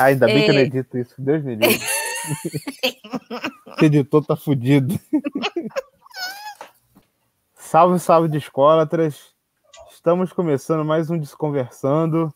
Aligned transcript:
Ainda 0.00 0.26
bem 0.26 0.38
é... 0.38 0.44
que 0.44 0.50
eu 0.50 0.54
não 0.54 0.60
edito 0.62 0.96
isso, 0.96 1.14
Deus 1.18 1.44
me 1.44 1.56
livre. 1.56 1.78
Esse 3.76 3.84
editor 3.84 4.24
tá 4.24 4.34
fudido. 4.34 4.98
salve, 7.54 7.98
salve 7.98 8.28
de 8.28 8.38
escolatras. 8.38 9.34
Estamos 9.90 10.32
começando 10.32 10.86
mais 10.86 11.10
um 11.10 11.18
Desconversando, 11.18 12.32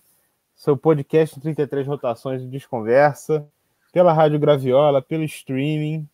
seu 0.55 0.77
podcast 0.77 1.41
33 1.41 1.87
rotações 1.87 2.43
de 2.43 2.49
Desconversa, 2.49 3.49
pela 3.91 4.13
Rádio 4.13 4.39
Graviola, 4.39 5.01
pelo 5.01 5.25
streaming. 5.25 6.07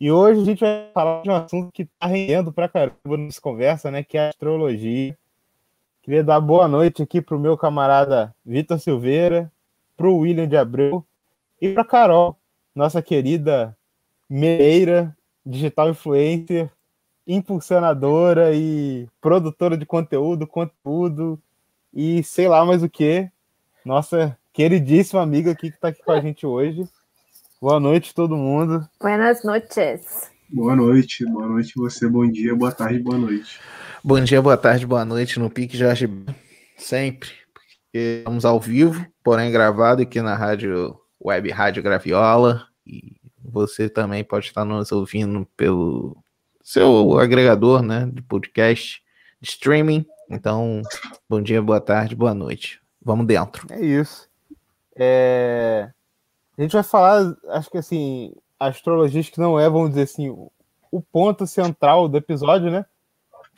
E 0.00 0.10
hoje 0.10 0.40
a 0.40 0.44
gente 0.44 0.60
vai 0.60 0.90
falar 0.94 1.22
de 1.22 1.28
um 1.28 1.34
assunto 1.34 1.70
que 1.72 1.84
tá 1.84 2.06
rendendo 2.06 2.50
pra 2.54 2.70
caramba 2.70 2.96
no 3.04 3.28
Desconversa, 3.28 3.90
né? 3.90 4.02
Que 4.02 4.16
é 4.16 4.26
a 4.26 4.28
astrologia. 4.30 5.14
Queria 6.02 6.24
dar 6.24 6.40
boa 6.40 6.66
noite 6.66 7.02
aqui 7.02 7.20
pro 7.20 7.38
meu 7.38 7.58
camarada 7.58 8.34
Vitor 8.46 8.78
Silveira, 8.78 9.52
pro 10.00 10.16
William 10.16 10.48
de 10.48 10.56
Abreu 10.56 11.04
e 11.60 11.74
pra 11.74 11.84
Carol, 11.84 12.34
nossa 12.74 13.02
querida 13.02 13.76
meira, 14.30 15.14
digital 15.44 15.90
influencer, 15.90 16.70
impulsionadora 17.26 18.54
e 18.54 19.06
produtora 19.20 19.76
de 19.76 19.84
conteúdo, 19.84 20.46
conteúdo 20.46 21.38
e 21.92 22.22
sei 22.22 22.48
lá 22.48 22.64
mais 22.64 22.82
o 22.82 22.88
que. 22.88 23.28
Nossa 23.84 24.34
queridíssima 24.54 25.20
amiga 25.20 25.50
aqui 25.50 25.68
que 25.68 25.76
está 25.76 25.88
aqui 25.88 26.02
com 26.02 26.12
a 26.12 26.20
gente 26.22 26.46
hoje. 26.46 26.88
Boa 27.60 27.78
noite, 27.78 28.14
todo 28.14 28.38
mundo. 28.38 28.88
Buenas 28.98 29.44
noches. 29.44 30.30
Boa 30.48 30.74
noite, 30.74 31.26
boa 31.26 31.46
noite 31.46 31.74
você, 31.76 32.08
bom 32.08 32.26
dia, 32.26 32.56
boa 32.56 32.72
tarde, 32.72 33.00
boa 33.00 33.18
noite. 33.18 33.60
Bom 34.02 34.18
dia, 34.18 34.40
boa 34.40 34.56
tarde, 34.56 34.86
boa 34.86 35.04
noite 35.04 35.38
no 35.38 35.50
Pique 35.50 35.76
Jorge 35.76 36.08
sempre, 36.78 37.28
estamos 37.92 38.44
ao 38.44 38.60
vivo, 38.60 39.04
porém 39.22 39.50
gravado 39.50 40.02
aqui 40.02 40.20
na 40.20 40.34
rádio 40.34 40.98
Web 41.22 41.50
Rádio 41.50 41.82
Graviola 41.82 42.66
e 42.86 43.16
você 43.42 43.88
também 43.88 44.22
pode 44.22 44.46
estar 44.46 44.64
nos 44.64 44.92
ouvindo 44.92 45.46
pelo 45.56 46.16
seu 46.62 47.18
agregador, 47.18 47.82
né, 47.82 48.08
de 48.12 48.22
podcast, 48.22 49.02
de 49.40 49.48
streaming. 49.48 50.06
Então, 50.30 50.82
bom 51.28 51.42
dia, 51.42 51.60
boa 51.60 51.80
tarde, 51.80 52.14
boa 52.14 52.34
noite. 52.34 52.80
Vamos 53.02 53.26
dentro. 53.26 53.66
É 53.70 53.80
isso. 53.80 54.28
É... 54.94 55.90
A 56.56 56.62
gente 56.62 56.72
vai 56.72 56.82
falar, 56.82 57.34
acho 57.48 57.70
que 57.70 57.78
assim, 57.78 58.32
astrologias 58.58 59.28
que 59.28 59.40
não 59.40 59.58
é, 59.58 59.68
vamos 59.68 59.90
dizer 59.90 60.02
assim, 60.02 60.30
o 60.90 61.00
ponto 61.00 61.46
central 61.46 62.08
do 62.08 62.18
episódio, 62.18 62.70
né? 62.70 62.84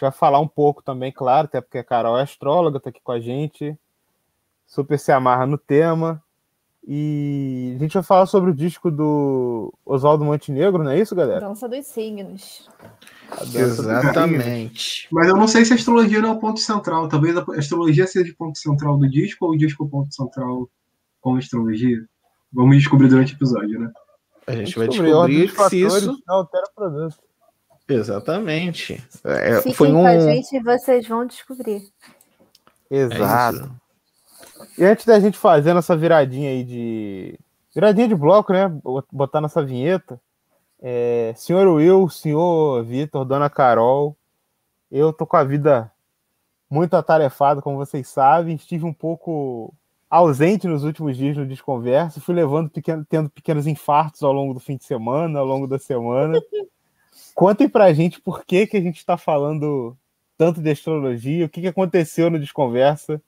vai 0.02 0.12
falar 0.12 0.40
um 0.40 0.48
pouco 0.48 0.82
também, 0.82 1.12
claro, 1.12 1.46
até 1.46 1.60
porque 1.60 1.78
a 1.78 1.84
Carol 1.84 2.18
é 2.18 2.22
astróloga, 2.22 2.80
tá 2.80 2.90
aqui 2.90 3.00
com 3.02 3.12
a 3.12 3.20
gente, 3.20 3.78
super 4.72 4.98
se 4.98 5.12
amarra 5.12 5.46
no 5.46 5.58
tema. 5.58 6.22
E 6.84 7.74
a 7.76 7.78
gente 7.78 7.92
vai 7.92 8.02
falar 8.02 8.26
sobre 8.26 8.50
o 8.50 8.54
disco 8.54 8.90
do 8.90 9.72
Oswaldo 9.84 10.24
Montenegro, 10.24 10.82
não 10.82 10.90
é 10.90 10.98
isso, 10.98 11.14
galera? 11.14 11.40
Dança 11.40 11.68
dos 11.68 11.86
signos. 11.86 12.68
Exatamente. 13.54 15.06
Mas 15.12 15.28
eu 15.28 15.36
não 15.36 15.46
sei 15.46 15.64
se 15.64 15.74
a 15.74 15.76
astrologia 15.76 16.20
não 16.20 16.30
é 16.30 16.32
o 16.32 16.40
ponto 16.40 16.58
central. 16.58 17.06
Talvez 17.06 17.36
a 17.36 17.44
astrologia 17.56 18.06
seja 18.06 18.32
o 18.32 18.36
ponto 18.36 18.58
central 18.58 18.98
do 18.98 19.08
disco 19.08 19.44
ou 19.44 19.52
o 19.52 19.56
disco 19.56 19.84
é 19.84 19.86
o 19.86 19.90
ponto 19.90 20.12
central 20.12 20.68
com 21.20 21.36
a 21.36 21.38
astrologia. 21.38 21.98
Vamos 22.52 22.78
descobrir 22.78 23.08
durante 23.08 23.34
o 23.34 23.36
episódio, 23.36 23.78
né? 23.78 23.92
A 24.46 24.52
gente 24.52 24.76
vai 24.76 24.88
descobrir 24.88 25.50
se 25.68 25.82
isso 25.82 26.18
não 26.26 26.34
altera 26.34 26.64
o 26.68 26.74
produto. 26.74 27.16
Exatamente. 27.88 29.04
É, 29.22 29.58
Fiquem 29.58 29.74
foi 29.74 29.88
um... 29.92 30.00
com 30.00 30.06
a 30.06 30.18
gente 30.18 30.56
e 30.56 30.60
vocês 30.60 31.06
vão 31.06 31.26
descobrir. 31.26 31.82
Exato. 32.90 33.70
É 33.78 33.81
e 34.78 34.84
antes 34.84 35.04
da 35.04 35.18
gente 35.20 35.38
fazer 35.38 35.72
nossa 35.72 35.96
viradinha 35.96 36.50
aí 36.50 36.64
de. 36.64 37.38
Viradinha 37.74 38.08
de 38.08 38.14
bloco, 38.14 38.52
né? 38.52 38.68
Botar 39.10 39.40
nossa 39.40 39.64
vinheta. 39.64 40.20
É... 40.80 41.32
Senhor 41.36 41.66
Will, 41.68 42.08
senhor 42.08 42.84
Vitor, 42.84 43.24
dona 43.24 43.48
Carol, 43.48 44.16
eu 44.90 45.12
tô 45.12 45.26
com 45.26 45.36
a 45.36 45.44
vida 45.44 45.90
muito 46.68 46.94
atarefada, 46.94 47.62
como 47.62 47.76
vocês 47.76 48.08
sabem. 48.08 48.56
Estive 48.56 48.84
um 48.84 48.92
pouco 48.92 49.72
ausente 50.10 50.66
nos 50.66 50.84
últimos 50.84 51.16
dias 51.16 51.36
no 51.36 51.46
Desconversa. 51.46 52.20
Fui 52.20 52.34
levando 52.34 52.68
pequeno, 52.68 53.06
tendo 53.08 53.30
pequenos 53.30 53.66
infartos 53.66 54.22
ao 54.22 54.32
longo 54.32 54.52
do 54.52 54.60
fim 54.60 54.76
de 54.76 54.84
semana, 54.84 55.38
ao 55.38 55.46
longo 55.46 55.66
da 55.66 55.78
semana. 55.78 56.38
Contem 57.34 57.68
pra 57.68 57.92
gente 57.94 58.20
por 58.20 58.44
que, 58.44 58.66
que 58.66 58.76
a 58.76 58.80
gente 58.80 58.98
está 58.98 59.16
falando 59.16 59.96
tanto 60.36 60.60
de 60.60 60.70
astrologia, 60.70 61.46
o 61.46 61.48
que, 61.48 61.60
que 61.60 61.68
aconteceu 61.68 62.28
no 62.28 62.38
Desconversa, 62.38 63.22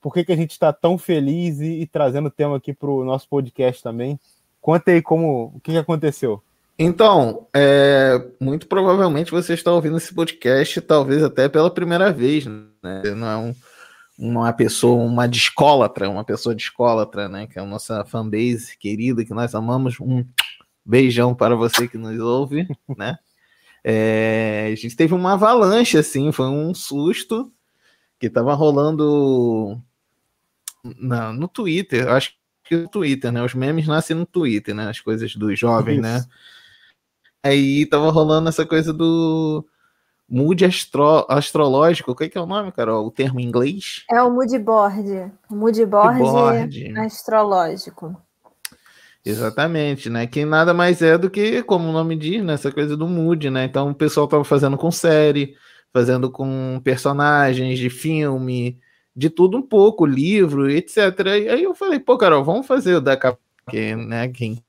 por 0.00 0.14
que, 0.14 0.24
que 0.24 0.32
a 0.32 0.36
gente 0.36 0.52
está 0.52 0.72
tão 0.72 0.96
feliz 0.96 1.60
e, 1.60 1.80
e 1.80 1.86
trazendo 1.86 2.26
o 2.26 2.30
tema 2.30 2.56
aqui 2.56 2.72
para 2.72 2.90
o 2.90 3.04
nosso 3.04 3.28
podcast 3.28 3.82
também. 3.82 4.18
Conta 4.60 4.90
aí 4.90 5.02
como, 5.02 5.52
o 5.54 5.60
que, 5.60 5.72
que 5.72 5.78
aconteceu. 5.78 6.42
Então, 6.78 7.46
é, 7.54 8.18
muito 8.40 8.66
provavelmente 8.66 9.30
você 9.30 9.52
está 9.52 9.70
ouvindo 9.70 9.98
esse 9.98 10.14
podcast, 10.14 10.80
talvez 10.80 11.22
até 11.22 11.48
pela 11.48 11.70
primeira 11.70 12.10
vez, 12.10 12.46
né? 12.46 13.02
Não 13.14 13.28
é 13.28 13.36
um, 13.36 13.54
uma 14.18 14.52
pessoa, 14.52 15.02
uma 15.02 15.28
discólatra, 15.28 16.08
uma 16.08 16.24
pessoa 16.24 16.54
discólatra, 16.54 17.28
né? 17.28 17.46
Que 17.46 17.58
é 17.58 17.62
a 17.62 17.66
nossa 17.66 18.04
fanbase 18.06 18.78
querida, 18.78 19.24
que 19.24 19.34
nós 19.34 19.54
amamos. 19.54 20.00
Um 20.00 20.24
beijão 20.84 21.34
para 21.34 21.54
você 21.54 21.86
que 21.86 21.98
nos 21.98 22.18
ouve, 22.18 22.66
né? 22.96 23.18
É, 23.84 24.70
a 24.72 24.74
gente 24.74 24.96
teve 24.96 25.14
uma 25.14 25.34
avalanche, 25.34 25.98
assim, 25.98 26.32
foi 26.32 26.46
um 26.46 26.74
susto 26.74 27.52
que 28.18 28.28
tava 28.28 28.54
rolando 28.54 29.80
na, 30.84 31.32
no 31.32 31.48
Twitter, 31.48 32.08
acho 32.08 32.34
que 32.64 32.76
no 32.76 32.88
Twitter, 32.88 33.32
né? 33.32 33.42
Os 33.42 33.54
memes 33.54 33.86
nascem 33.86 34.16
no 34.16 34.26
Twitter, 34.26 34.74
né? 34.74 34.88
As 34.88 35.00
coisas 35.00 35.34
dos 35.34 35.58
jovens, 35.58 36.00
né? 36.00 36.18
Isso. 36.18 36.28
né? 36.28 36.34
Aí 37.42 37.86
tava 37.86 38.10
rolando 38.10 38.48
essa 38.48 38.66
coisa 38.66 38.92
do 38.92 39.66
mood 40.28 40.64
astro, 40.64 41.26
astrológico. 41.28 42.12
O 42.12 42.14
que 42.14 42.24
é, 42.24 42.28
que 42.28 42.38
é 42.38 42.40
o 42.40 42.46
nome, 42.46 42.70
Carol? 42.70 43.06
O 43.06 43.10
termo 43.10 43.40
em 43.40 43.44
inglês? 43.44 44.04
É 44.10 44.22
o 44.22 44.30
mood 44.30 44.56
board. 44.58 45.32
O 45.50 45.56
mood 45.56 45.86
board, 45.86 46.18
board. 46.18 46.98
astrológico. 46.98 48.16
Exatamente, 49.24 50.08
né? 50.08 50.26
Que 50.26 50.44
nada 50.44 50.72
mais 50.72 51.02
é 51.02 51.18
do 51.18 51.28
que, 51.28 51.62
como 51.62 51.88
o 51.88 51.92
nome 51.92 52.16
diz, 52.16 52.42
né? 52.42 52.54
essa 52.54 52.72
coisa 52.72 52.96
do 52.96 53.06
mood, 53.06 53.50
né? 53.50 53.64
Então 53.64 53.90
o 53.90 53.94
pessoal 53.94 54.26
tava 54.26 54.44
fazendo 54.44 54.78
com 54.78 54.90
série, 54.90 55.54
fazendo 55.92 56.30
com 56.30 56.80
personagens 56.82 57.78
de 57.78 57.90
filme, 57.90 58.80
de 59.14 59.30
tudo 59.30 59.58
um 59.58 59.62
pouco, 59.62 60.06
livro, 60.06 60.70
etc. 60.70 60.96
E 61.26 61.48
aí 61.48 61.62
eu 61.62 61.74
falei, 61.74 61.98
pô, 61.98 62.16
Carol, 62.16 62.44
vamos 62.44 62.66
fazer 62.66 62.94
o 62.96 63.00
da 63.00 63.16
capa, 63.16 63.40
que, 63.68 63.94
né? 63.96 64.28
Quem 64.28 64.62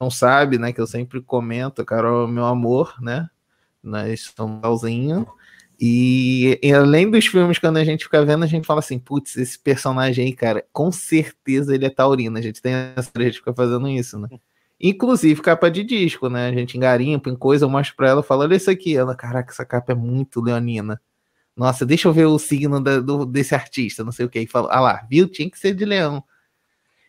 não 0.00 0.10
sabe, 0.10 0.58
né? 0.58 0.72
Que 0.72 0.80
eu 0.80 0.86
sempre 0.86 1.20
comento, 1.20 1.84
Carol 1.84 2.28
é 2.28 2.30
meu 2.30 2.44
amor, 2.44 2.94
né? 3.00 3.28
Nós 3.82 4.32
somos 4.36 4.82
e, 5.80 6.58
e, 6.62 6.72
além 6.72 7.10
dos 7.10 7.26
filmes, 7.26 7.58
quando 7.58 7.78
a 7.78 7.84
gente 7.84 8.04
fica 8.04 8.24
vendo, 8.24 8.44
a 8.44 8.46
gente 8.46 8.66
fala 8.66 8.80
assim: 8.80 8.98
putz, 8.98 9.36
esse 9.36 9.58
personagem 9.58 10.26
aí, 10.26 10.32
cara, 10.32 10.64
com 10.72 10.90
certeza 10.92 11.74
ele 11.74 11.84
é 11.84 11.90
taurino. 11.90 12.38
A 12.38 12.40
gente 12.40 12.62
tem 12.62 12.72
essa 12.72 13.10
a 13.14 13.22
gente 13.22 13.38
fica 13.38 13.52
fazendo 13.52 13.88
isso, 13.88 14.18
né? 14.18 14.28
Inclusive 14.80 15.40
capa 15.40 15.70
de 15.70 15.84
disco, 15.84 16.28
né? 16.28 16.48
A 16.48 16.52
gente 16.52 16.76
engarimpa 16.76 17.30
em 17.30 17.36
coisa, 17.36 17.64
eu 17.64 17.70
mostro 17.70 17.96
pra 17.96 18.08
ela, 18.08 18.22
falo: 18.22 18.42
olha 18.42 18.54
isso 18.54 18.70
aqui. 18.70 18.96
Ela, 18.96 19.14
caraca, 19.16 19.52
essa 19.52 19.64
capa 19.64 19.92
é 19.92 19.94
muito 19.94 20.40
leonina. 20.40 21.00
Nossa, 21.56 21.86
deixa 21.86 22.08
eu 22.08 22.12
ver 22.12 22.26
o 22.26 22.38
signo 22.38 22.82
da, 22.82 23.00
do, 23.00 23.24
desse 23.24 23.54
artista, 23.54 24.02
não 24.02 24.10
sei 24.10 24.26
o 24.26 24.28
que. 24.28 24.40
E 24.40 24.46
falo: 24.46 24.68
ah 24.70 24.80
lá, 24.80 25.06
viu? 25.08 25.28
Tinha 25.28 25.48
que 25.48 25.58
ser 25.58 25.74
de 25.74 25.84
leão. 25.84 26.22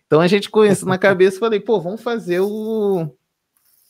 Então 0.05 0.21
a 0.21 0.27
gente 0.27 0.49
com 0.49 0.63
isso 0.63 0.85
na 0.85 0.97
cabeça, 0.99 1.39
falei: 1.39 1.59
pô, 1.59 1.79
vamos 1.79 2.01
fazer 2.01 2.39
o, 2.41 3.09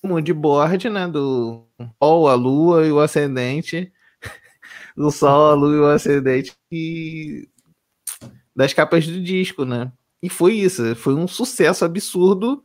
o 0.01 0.07
moodboard, 0.07 0.89
né? 0.89 1.07
Do 1.07 1.67
Sol, 2.01 2.29
a 2.29 2.35
Lua 2.35 2.85
e 2.85 2.91
o 2.91 2.99
Ascendente 2.99 3.91
do 4.95 5.11
Sol, 5.11 5.51
a 5.51 5.53
Lua 5.53 5.75
e 5.75 5.79
o 5.79 5.85
Ascendente 5.87 6.53
e 6.71 7.49
das 8.55 8.73
capas 8.73 9.05
do 9.05 9.21
disco, 9.21 9.65
né? 9.65 9.91
E 10.23 10.29
foi 10.29 10.53
isso, 10.53 10.95
foi 10.95 11.13
um 11.13 11.27
sucesso 11.27 11.83
absurdo, 11.83 12.63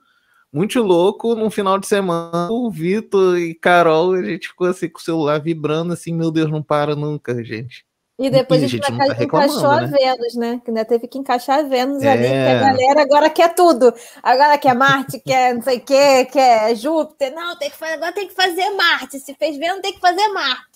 muito 0.52 0.82
louco. 0.82 1.34
No 1.34 1.50
final 1.50 1.78
de 1.78 1.86
semana, 1.86 2.48
o 2.50 2.70
Vitor 2.70 3.38
e 3.38 3.54
Carol, 3.54 4.14
a 4.14 4.22
gente 4.22 4.48
ficou 4.48 4.66
assim 4.66 4.88
com 4.88 4.98
o 4.98 5.02
celular 5.02 5.40
vibrando, 5.40 5.92
assim, 5.92 6.14
meu 6.14 6.30
Deus, 6.30 6.50
não 6.50 6.62
para 6.62 6.94
nunca, 6.94 7.42
gente. 7.44 7.84
E 8.18 8.28
depois 8.28 8.60
e, 8.60 8.66
a 8.66 8.68
gente, 8.68 8.86
gente 8.86 8.98
tá 8.98 9.24
encaixou 9.24 9.62
né? 9.62 9.84
a 9.84 9.86
Vênus, 9.86 10.34
né? 10.34 10.60
Que 10.62 10.70
ainda 10.70 10.84
teve 10.84 11.08
que 11.08 11.16
encaixar 11.16 11.60
a 11.60 11.62
Vênus 11.62 12.02
é... 12.02 12.12
ali, 12.12 12.28
que 12.28 12.34
a 12.34 12.60
galera 12.60 13.02
agora 13.02 13.30
quer 13.30 13.54
tudo. 13.54 13.94
Agora 14.22 14.58
quer 14.58 14.74
Marte, 14.74 15.18
quer 15.24 15.54
não 15.54 15.62
sei 15.62 15.78
o 15.78 15.80
quê, 15.80 16.26
quer 16.26 16.76
Júpiter. 16.76 17.34
Não, 17.34 17.56
tem 17.56 17.70
que 17.70 17.76
fazer, 17.78 17.94
agora 17.94 18.12
tem 18.12 18.28
que 18.28 18.34
fazer 18.34 18.70
Marte. 18.72 19.18
Se 19.18 19.34
fez 19.34 19.56
Vênus, 19.56 19.80
tem 19.80 19.94
que 19.94 20.00
fazer 20.00 20.28
Marte 20.28 20.70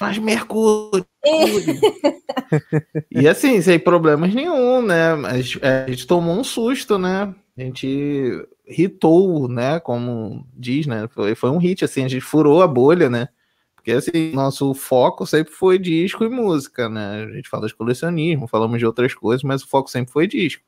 faz 0.00 0.16
Mercúrio. 0.16 1.04
e 3.12 3.28
assim, 3.28 3.60
sem 3.60 3.78
problemas 3.78 4.34
nenhum, 4.34 4.80
né? 4.80 5.14
Mas 5.14 5.58
é, 5.60 5.84
a 5.84 5.90
gente 5.90 6.06
tomou 6.06 6.38
um 6.38 6.42
susto, 6.42 6.98
né? 6.98 7.34
A 7.56 7.60
gente 7.60 8.46
hitou, 8.66 9.48
né? 9.48 9.80
Como 9.80 10.46
diz, 10.54 10.86
né? 10.86 11.08
Foi, 11.08 11.34
foi 11.34 11.50
um 11.50 11.58
hit, 11.58 11.84
assim, 11.84 12.04
a 12.04 12.08
gente 12.08 12.24
furou 12.24 12.62
a 12.62 12.68
bolha, 12.68 13.10
né? 13.10 13.28
Porque 13.74 13.92
assim, 13.92 14.32
nosso 14.32 14.74
foco 14.74 15.26
sempre 15.26 15.52
foi 15.52 15.78
disco 15.78 16.24
e 16.24 16.28
música, 16.28 16.88
né? 16.88 17.24
A 17.24 17.32
gente 17.32 17.48
fala 17.48 17.66
de 17.66 17.74
colecionismo, 17.74 18.46
falamos 18.46 18.78
de 18.78 18.84
outras 18.86 19.14
coisas, 19.14 19.42
mas 19.42 19.62
o 19.62 19.68
foco 19.68 19.90
sempre 19.90 20.12
foi 20.12 20.26
disco. 20.26 20.62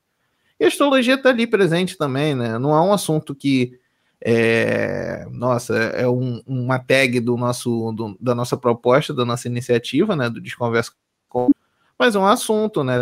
E 0.58 0.64
a 0.64 0.68
astrologia 0.68 1.14
está 1.14 1.28
ali 1.28 1.46
presente 1.46 1.98
também, 1.98 2.34
né? 2.34 2.58
Não 2.58 2.74
é 2.74 2.80
um 2.80 2.92
assunto 2.92 3.34
que 3.34 3.78
é, 4.24 5.26
nossa, 5.30 5.74
é 5.76 6.08
um, 6.08 6.40
uma 6.46 6.78
tag 6.78 7.18
do 7.20 7.36
nosso, 7.36 7.92
do, 7.92 8.16
da 8.20 8.34
nossa 8.34 8.56
proposta, 8.56 9.12
da 9.12 9.24
nossa 9.24 9.48
iniciativa, 9.48 10.14
né, 10.14 10.30
do 10.30 10.40
Desconversa 10.40 10.92
com, 11.28 11.50
mas 11.98 12.14
é 12.14 12.18
um 12.18 12.26
assunto, 12.26 12.84
né, 12.84 12.94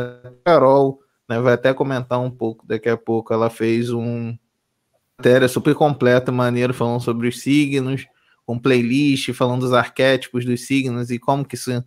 Carol, 0.44 1.00
né, 1.31 1.41
vai 1.41 1.55
até 1.55 1.73
comentar 1.73 2.21
um 2.21 2.31
pouco 2.31 2.67
daqui 2.67 2.88
a 2.88 2.97
pouco, 2.97 3.32
ela 3.32 3.49
fez 3.49 3.93
um 3.93 4.37
matéria 5.17 5.47
super 5.47 5.77
completa, 5.77 6.32
maneiro, 6.32 6.75
falando 6.75 7.00
sobre 7.00 7.29
os 7.29 7.41
signos, 7.41 8.05
com 8.44 8.59
playlist, 8.59 9.32
falando 9.32 9.61
dos 9.61 9.73
arquétipos 9.73 10.44
dos 10.44 10.67
signos 10.67 11.09
e 11.09 11.21
como 11.21 11.44
que 11.44 11.55
isso 11.55 11.85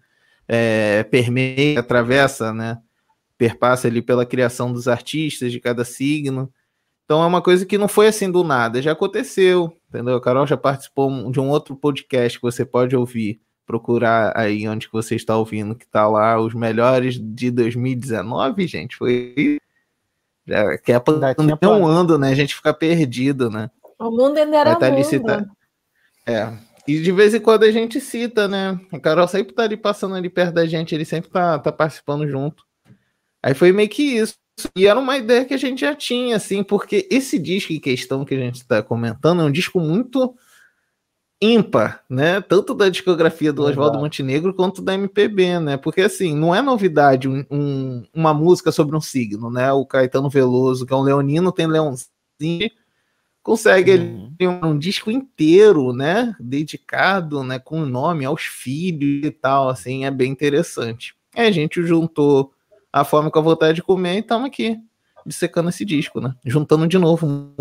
é, 0.47 1.03
permeia, 1.03 1.81
atravessa, 1.81 2.53
né, 2.53 2.79
perpassa 3.37 3.89
ali 3.89 4.01
pela 4.01 4.25
criação 4.25 4.71
dos 4.71 4.87
artistas 4.87 5.51
de 5.51 5.59
cada 5.59 5.83
signo, 5.83 6.49
então 7.03 7.21
é 7.21 7.25
uma 7.25 7.41
coisa 7.41 7.65
que 7.65 7.77
não 7.77 7.89
foi 7.89 8.07
assim 8.07 8.31
do 8.31 8.45
nada, 8.45 8.81
já 8.81 8.93
aconteceu, 8.93 9.77
entendeu? 9.89 10.15
A 10.15 10.21
Carol 10.21 10.47
já 10.47 10.55
participou 10.55 11.29
de 11.29 11.39
um 11.39 11.49
outro 11.49 11.75
podcast 11.75 12.39
que 12.39 12.43
você 12.43 12.63
pode 12.63 12.95
ouvir, 12.95 13.41
procurar 13.65 14.33
aí 14.35 14.67
onde 14.67 14.87
que 14.87 14.93
você 14.93 15.15
está 15.15 15.37
ouvindo, 15.37 15.75
que 15.75 15.85
está 15.85 16.07
lá, 16.07 16.39
os 16.39 16.53
melhores 16.53 17.19
de 17.19 17.51
2019, 17.51 18.67
gente, 18.67 18.95
foi... 18.95 19.57
Já, 20.45 20.77
que 20.77 20.91
é 20.91 20.99
pandemia 20.99 21.57
um 21.63 21.85
ano, 21.85 22.17
né? 22.17 22.31
A 22.31 22.35
gente 22.35 22.53
fica 22.53 22.73
perdido, 22.73 23.49
né? 23.49 23.71
O 23.97 24.11
mundo 24.11 24.37
ainda 24.37 24.57
era 24.57 24.75
tá 24.75 24.91
mundo. 24.91 25.03
Cita... 25.05 25.49
É, 26.25 26.51
e 26.87 26.99
de 26.99 27.11
vez 27.11 27.33
em 27.33 27.39
quando 27.39 27.63
a 27.63 27.71
gente 27.71 27.99
cita, 28.01 28.47
né? 28.47 28.79
A 28.91 28.99
Carol 28.99 29.27
sempre 29.27 29.53
tá 29.53 29.63
ali 29.63 29.77
passando 29.77 30.15
ali 30.15 30.29
perto 30.29 30.53
da 30.53 30.65
gente, 30.65 30.93
ele 30.93 31.05
sempre 31.05 31.29
tá, 31.29 31.57
tá 31.57 31.71
participando 31.71 32.27
junto. 32.27 32.65
Aí 33.41 33.53
foi 33.53 33.71
meio 33.71 33.89
que 33.89 34.03
isso. 34.03 34.35
E 34.75 34.85
era 34.85 34.99
uma 34.99 35.17
ideia 35.17 35.45
que 35.45 35.53
a 35.53 35.57
gente 35.57 35.81
já 35.81 35.95
tinha, 35.95 36.35
assim, 36.35 36.63
porque 36.63 37.07
esse 37.09 37.39
disco 37.39 37.73
em 37.73 37.79
questão 37.79 38.23
que 38.25 38.35
a 38.35 38.37
gente 38.37 38.55
está 38.55 38.83
comentando 38.83 39.41
é 39.41 39.45
um 39.45 39.51
disco 39.51 39.79
muito 39.79 40.35
ímpar, 41.43 42.01
né? 42.09 42.39
Tanto 42.39 42.73
da 42.73 42.87
discografia 42.87 43.51
do 43.51 43.63
Oswaldo 43.63 43.99
Montenegro 43.99 44.53
quanto 44.53 44.81
da 44.81 44.93
MPB, 44.93 45.59
né? 45.59 45.77
Porque 45.77 46.01
assim, 46.01 46.33
não 46.33 46.55
é 46.55 46.61
novidade 46.61 47.27
um, 47.27 47.45
um, 47.51 48.05
uma 48.13 48.33
música 48.33 48.71
sobre 48.71 48.95
um 48.95 49.01
signo, 49.01 49.51
né? 49.51 49.71
O 49.73 49.85
Caetano 49.85 50.29
Veloso, 50.29 50.85
que 50.85 50.93
é 50.93 50.95
um 50.95 51.01
leonino, 51.01 51.51
tem 51.51 51.67
leãozinho, 51.67 52.71
consegue 53.41 53.95
uhum. 53.95 54.33
um, 54.41 54.67
um, 54.67 54.79
disco 54.79 55.11
inteiro, 55.11 55.91
né? 55.91 56.33
Dedicado, 56.39 57.43
né? 57.43 57.59
Com 57.59 57.81
o 57.81 57.85
nome 57.85 58.23
aos 58.23 58.43
filhos 58.43 59.25
e 59.25 59.31
tal, 59.31 59.67
assim, 59.67 60.05
é 60.05 60.11
bem 60.11 60.31
interessante. 60.31 61.13
Aí 61.35 61.47
a 61.47 61.51
gente 61.51 61.83
juntou 61.83 62.53
a 62.91 63.03
fome 63.03 63.29
com 63.29 63.39
a 63.39 63.41
vontade 63.41 63.75
de 63.75 63.83
comer 63.83 64.15
e 64.15 64.19
estamos 64.19 64.47
aqui, 64.47 64.79
dissecando 65.25 65.67
esse 65.67 65.83
disco, 65.83 66.21
né? 66.21 66.33
Juntando 66.45 66.87
de 66.87 66.97
novo. 66.97 67.53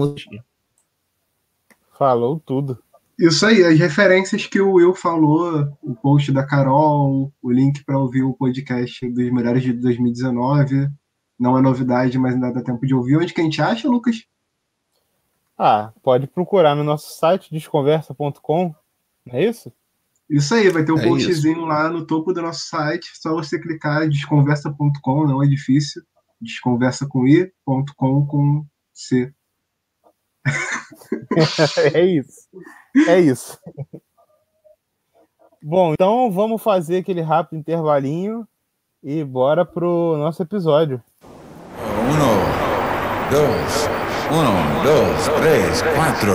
Falou 1.99 2.40
tudo. 2.44 2.79
Isso 3.19 3.47
aí, 3.47 3.62
as 3.62 3.79
referências 3.79 4.47
que 4.47 4.61
o 4.61 4.73
Will 4.73 4.94
falou, 4.94 5.69
o 5.82 5.94
post 5.94 6.32
da 6.32 6.44
Carol, 6.44 7.32
o 7.43 7.53
link 7.53 7.85
para 7.85 7.99
ouvir 7.99 8.23
o 8.23 8.32
podcast 8.32 9.09
dos 9.11 9.31
melhores 9.31 9.62
de 9.62 9.73
2019. 9.73 10.88
Não 11.38 11.59
é 11.59 11.62
novidade, 11.62 12.19
mas 12.19 12.35
ainda 12.35 12.53
dá 12.53 12.62
tempo 12.62 12.87
de 12.87 12.94
ouvir. 12.94 13.17
Onde 13.17 13.35
que 13.35 13.41
a 13.41 13.44
gente 13.44 13.61
acha, 13.61 13.88
Lucas? 13.88 14.25
Ah, 15.59 15.93
pode 16.03 16.26
procurar 16.26 16.75
no 16.75 16.82
nosso 16.82 17.17
site 17.19 17.50
desconversa.com, 17.53 18.75
não 19.26 19.35
é 19.35 19.44
isso? 19.44 19.73
Isso 20.29 20.55
aí, 20.55 20.69
vai 20.70 20.85
ter 20.85 20.93
um 20.93 20.99
é 20.99 21.06
postzinho 21.06 21.58
isso. 21.58 21.67
lá 21.67 21.91
no 21.91 22.06
topo 22.06 22.32
do 22.32 22.41
nosso 22.41 22.67
site, 22.67 23.11
só 23.15 23.35
você 23.35 23.61
clicar 23.61 24.08
desconversa.com, 24.08 25.26
não 25.26 25.43
é 25.43 25.47
difícil. 25.47 26.03
Desconversa 26.41 27.06
com 27.06 27.26
i.com 27.26 28.26
com 28.26 28.67
c. 28.93 29.32
é 31.94 32.05
isso. 32.05 32.49
É 33.09 33.19
isso. 33.19 33.59
Bom, 35.62 35.93
então 35.93 36.31
vamos 36.31 36.61
fazer 36.61 36.99
aquele 36.99 37.21
rápido 37.21 37.59
intervalinho 37.59 38.47
e 39.03 39.23
bora 39.23 39.65
pro 39.65 40.17
nosso 40.19 40.43
episódio. 40.43 41.00
Um, 41.81 43.31
dois, 43.31 43.89
um, 44.31 44.83
dois, 44.83 45.29
três, 45.41 45.83
quatro. 45.83 46.33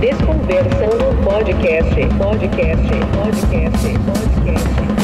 Desconversando 0.00 1.24
podcast, 1.24 2.08
podcast, 2.18 2.88
podcast, 3.16 3.88
podcast. 4.06 5.01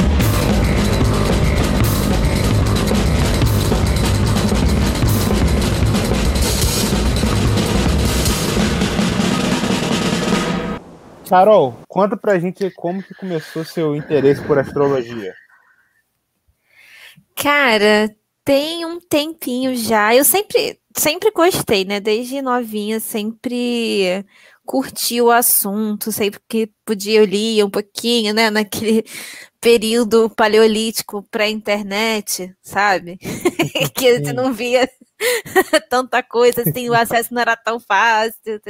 Carol, 11.29 11.79
conta 11.87 12.17
pra 12.17 12.39
gente 12.39 12.71
como 12.71 13.03
que 13.03 13.15
começou 13.15 13.65
seu 13.65 13.95
interesse 13.95 14.43
por 14.43 14.59
astrologia. 14.59 15.35
Cara, 17.37 18.15
tem 18.45 18.85
um 18.87 18.99
tempinho 18.99 19.77
já. 19.77 20.15
Eu 20.15 20.25
sempre, 20.25 20.81
sempre 20.97 21.31
gostei, 21.31 21.85
né? 21.85 22.01
Desde 22.01 22.41
novinha, 22.41 22.99
sempre 22.99 24.25
curti 24.69 25.19
o 25.21 25.31
assunto, 25.31 26.13
sempre 26.13 26.39
que 26.47 26.71
podia 26.85 27.21
eu 27.21 27.25
lia 27.25 27.65
um 27.65 27.71
pouquinho, 27.71 28.35
né, 28.35 28.51
naquele 28.51 29.03
período 29.59 30.29
paleolítico 30.29 31.27
pré-internet, 31.31 32.55
sabe? 32.61 33.17
que 33.97 34.09
a 34.09 34.17
gente 34.17 34.35
não 34.35 34.53
via 34.53 34.87
tanta 35.89 36.23
coisa, 36.23 36.61
assim, 36.61 36.91
o 36.91 36.95
acesso 36.95 37.33
não 37.33 37.41
era 37.41 37.57
tão 37.57 37.81
fácil, 37.81 38.61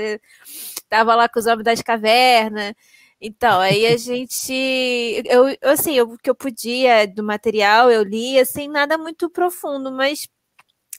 tava 0.88 1.14
lá 1.14 1.28
com 1.28 1.38
os 1.38 1.46
homens 1.46 1.64
das 1.64 1.82
cavernas, 1.82 2.74
então, 3.20 3.60
aí 3.60 3.86
a 3.86 3.96
gente, 3.98 4.52
eu, 5.26 5.44
assim, 5.62 6.00
o 6.00 6.16
que 6.18 6.30
eu 6.30 6.34
podia 6.34 7.06
do 7.06 7.22
material, 7.22 7.90
eu 7.90 8.02
li, 8.02 8.38
assim, 8.38 8.68
nada 8.68 8.96
muito 8.98 9.28
profundo, 9.30 9.90
mas 9.92 10.28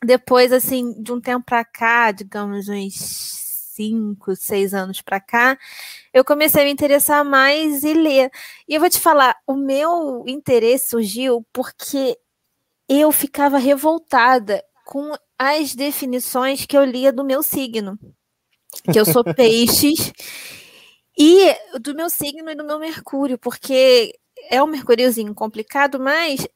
depois, 0.04 0.52
assim, 0.54 1.02
de 1.02 1.12
um 1.14 1.22
tempo 1.22 1.46
para 1.46 1.66
cá, 1.66 2.12
digamos, 2.12 2.70
uns 2.70 2.96
cinco, 3.76 4.36
seis 4.36 4.74
anos 4.74 5.02
para 5.02 5.20
cá, 5.22 5.58
eu 6.14 6.26
comecei 6.26 6.64
a 6.64 6.66
me 6.66 6.72
interessar 6.72 7.24
mais 7.26 7.84
e 7.84 7.94
ler. 7.94 8.32
E 8.68 8.76
eu 8.76 8.80
vou 8.82 8.90
te 8.90 9.00
falar, 9.00 9.36
o 9.48 9.56
meu 9.56 10.24
interesse 10.28 10.90
surgiu 10.90 11.46
porque 11.54 12.18
eu 12.90 13.12
ficava 13.12 13.58
revoltada 13.58 14.64
com 14.86 15.14
as 15.38 15.76
definições 15.76 16.66
que 16.66 16.78
eu 16.78 16.84
lia 16.86 17.14
do 17.14 17.24
meu 17.24 17.44
signo, 17.44 17.98
que 18.92 19.00
eu 19.00 19.06
sou 19.06 19.24
peixes, 19.24 20.12
e 21.18 21.56
do 21.80 21.94
meu 21.94 22.10
signo 22.10 22.50
e 22.50 22.56
do 22.56 22.64
meu 22.64 22.80
Mercúrio, 22.80 23.38
porque 23.38 24.14
é 24.50 24.62
um 24.64 24.68
Mercúriozinho 24.68 25.34
complicado, 25.36 26.00
mas 26.00 26.48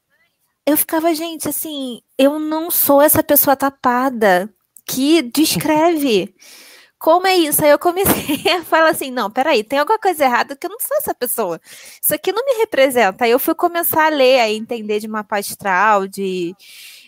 eu 0.66 0.76
ficava, 0.76 1.14
gente, 1.14 1.48
assim, 1.48 2.00
eu 2.18 2.38
não 2.38 2.70
sou 2.70 3.02
essa 3.02 3.22
pessoa 3.22 3.56
tapada 3.56 4.52
que 4.86 5.22
descreve 5.22 6.34
como 7.04 7.26
é 7.26 7.36
isso? 7.36 7.62
Aí 7.62 7.70
eu 7.70 7.78
comecei 7.78 8.40
a 8.50 8.64
falar 8.64 8.88
assim: 8.88 9.10
não, 9.10 9.30
peraí, 9.30 9.62
tem 9.62 9.78
alguma 9.78 9.98
coisa 9.98 10.24
errada 10.24 10.56
que 10.56 10.66
eu 10.66 10.70
não 10.70 10.80
sou 10.80 10.96
essa 10.96 11.14
pessoa. 11.14 11.60
Isso 12.00 12.14
aqui 12.14 12.32
não 12.32 12.42
me 12.46 12.54
representa. 12.60 13.26
Aí 13.26 13.30
eu 13.30 13.38
fui 13.38 13.54
começar 13.54 14.06
a 14.06 14.08
ler, 14.08 14.40
a 14.40 14.50
entender 14.50 15.00
de 15.00 15.06
mapa 15.06 15.38
astral, 15.38 16.08
de, 16.08 16.56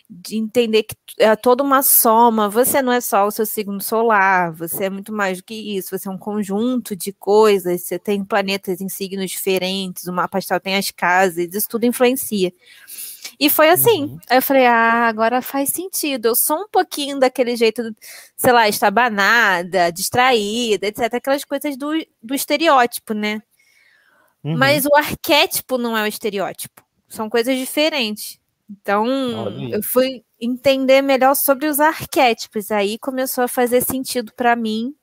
de 0.09 0.37
entender 0.37 0.85
que 0.85 0.97
é 1.19 1.35
toda 1.35 1.63
uma 1.63 1.83
soma. 1.83 2.49
Você 2.49 2.81
não 2.81 2.93
é 2.93 3.01
só 3.01 3.27
o 3.27 3.31
seu 3.31 3.45
signo 3.45 3.81
solar, 3.81 4.53
você 4.53 4.85
é 4.85 4.91
muito 4.91 5.13
mais 5.13 5.39
do 5.39 5.45
que 5.45 5.55
isso. 5.55 5.97
Você 5.97 6.09
é 6.09 6.11
um 6.11 6.19
conjunto 6.19 6.95
de 6.95 7.13
coisas. 7.13 7.83
Você 7.83 7.99
tem 7.99 8.25
planetas 8.25 8.81
em 8.81 8.89
signos 8.89 9.31
diferentes, 9.31 10.07
o 10.07 10.13
mapa 10.13 10.39
astral 10.39 10.61
tem 10.61 10.77
as 10.77 10.91
casas, 10.91 11.53
isso 11.53 11.69
tudo 11.69 11.87
influencia. 11.87 12.53
E 13.39 13.51
foi 13.51 13.69
assim. 13.69 14.05
Uhum. 14.05 14.19
Aí 14.31 14.39
eu 14.39 14.43
falei, 14.43 14.67
ah, 14.67 15.09
agora 15.09 15.43
faz 15.43 15.71
sentido. 15.71 16.27
Eu 16.27 16.37
sou 16.37 16.63
um 16.63 16.69
pouquinho 16.69 17.19
daquele 17.19 17.57
jeito, 17.57 17.83
sei 18.37 18.53
lá, 18.53 18.69
estabanada, 18.69 19.91
distraída, 19.91 20.87
etc. 20.87 21.15
Aquelas 21.15 21.45
coisas 21.45 21.77
do, 21.77 21.91
do 22.23 22.35
estereótipo, 22.35 23.13
né? 23.13 23.43
Uhum. 24.43 24.57
Mas 24.57 24.87
o 24.87 24.95
arquétipo 24.95 25.77
não 25.77 25.97
é 25.97 26.05
o 26.05 26.07
estereótipo. 26.07 26.83
São 27.09 27.29
coisas 27.29 27.59
diferentes. 27.59 28.39
Então, 28.69 29.07
eu 29.71 29.83
fui 29.83 30.25
entender 30.41 31.01
melhor 31.01 31.35
sobre 31.35 31.67
os 31.67 31.81
arquétipos. 31.81 32.71
Aí 32.71 32.99
começou 32.99 33.45
a 33.45 33.49
fazer 33.49 33.81
sentido 33.83 34.33
para 34.35 34.57
mim. 34.57 34.95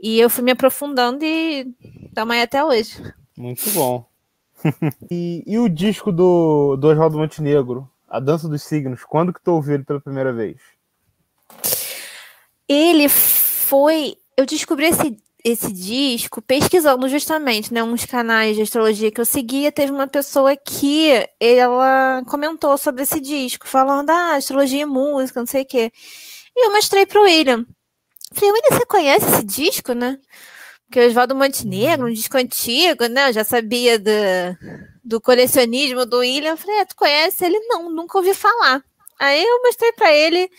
E 0.00 0.18
eu 0.18 0.28
fui 0.28 0.42
me 0.42 0.50
aprofundando 0.50 1.24
e 1.24 1.66
tamanho 2.12 2.42
até 2.42 2.64
hoje. 2.64 3.00
Muito 3.36 3.70
bom. 3.70 4.04
e, 5.10 5.44
e, 5.46 5.58
o 5.58 5.68
disco 5.68 6.12
do, 6.12 6.76
do 6.76 6.88
Oswaldo 6.88 7.18
Montenegro, 7.18 7.88
A 8.08 8.20
Dança 8.20 8.48
dos 8.48 8.62
Signos, 8.62 9.04
quando 9.04 9.32
que 9.32 9.42
tu 9.42 9.52
ouviu 9.52 9.74
ele 9.74 9.84
pela 9.84 10.00
primeira 10.00 10.32
vez? 10.32 10.60
Ele 12.68 13.08
foi. 13.08 14.16
Eu 14.36 14.46
descobri 14.46 14.86
esse, 14.86 15.16
esse 15.44 15.72
disco 15.72 16.40
pesquisando 16.40 17.08
justamente, 17.08 17.74
né, 17.74 17.82
uns 17.82 18.04
canais 18.04 18.56
de 18.56 18.62
astrologia 18.62 19.10
que 19.10 19.20
eu 19.20 19.24
seguia, 19.24 19.72
teve 19.72 19.90
uma 19.92 20.06
pessoa 20.06 20.56
que 20.56 21.26
ela 21.40 22.22
comentou 22.26 22.78
sobre 22.78 23.02
esse 23.02 23.20
disco, 23.20 23.66
falando, 23.66 24.10
ah, 24.10 24.36
astrologia 24.36 24.82
e 24.82 24.86
música, 24.86 25.40
não 25.40 25.46
sei 25.46 25.62
o 25.62 25.66
quê. 25.66 25.92
E 26.56 26.66
eu 26.66 26.72
mostrei 26.72 27.06
pro 27.06 27.22
William. 27.22 27.66
Falei, 28.32 28.52
William, 28.52 28.78
você 28.78 28.86
conhece 28.86 29.26
esse 29.26 29.44
disco, 29.44 29.92
né? 29.94 30.18
Porque 30.86 31.00
o 31.00 31.06
Oswaldo 31.06 31.34
Montenegro, 31.34 32.06
um 32.06 32.12
disco 32.12 32.36
antigo, 32.36 33.06
né? 33.06 33.30
Eu 33.30 33.32
já 33.32 33.44
sabia 33.44 33.98
do, 33.98 34.10
do 35.02 35.20
colecionismo 35.20 36.06
do 36.06 36.18
William. 36.18 36.50
Eu 36.50 36.56
falei, 36.56 36.80
ah, 36.80 36.86
tu 36.86 36.94
conhece? 36.96 37.44
Ele, 37.44 37.58
não, 37.60 37.90
nunca 37.90 38.18
ouvi 38.18 38.34
falar. 38.34 38.82
Aí 39.18 39.42
eu 39.42 39.62
mostrei 39.62 39.92
para 39.92 40.12
ele 40.12 40.50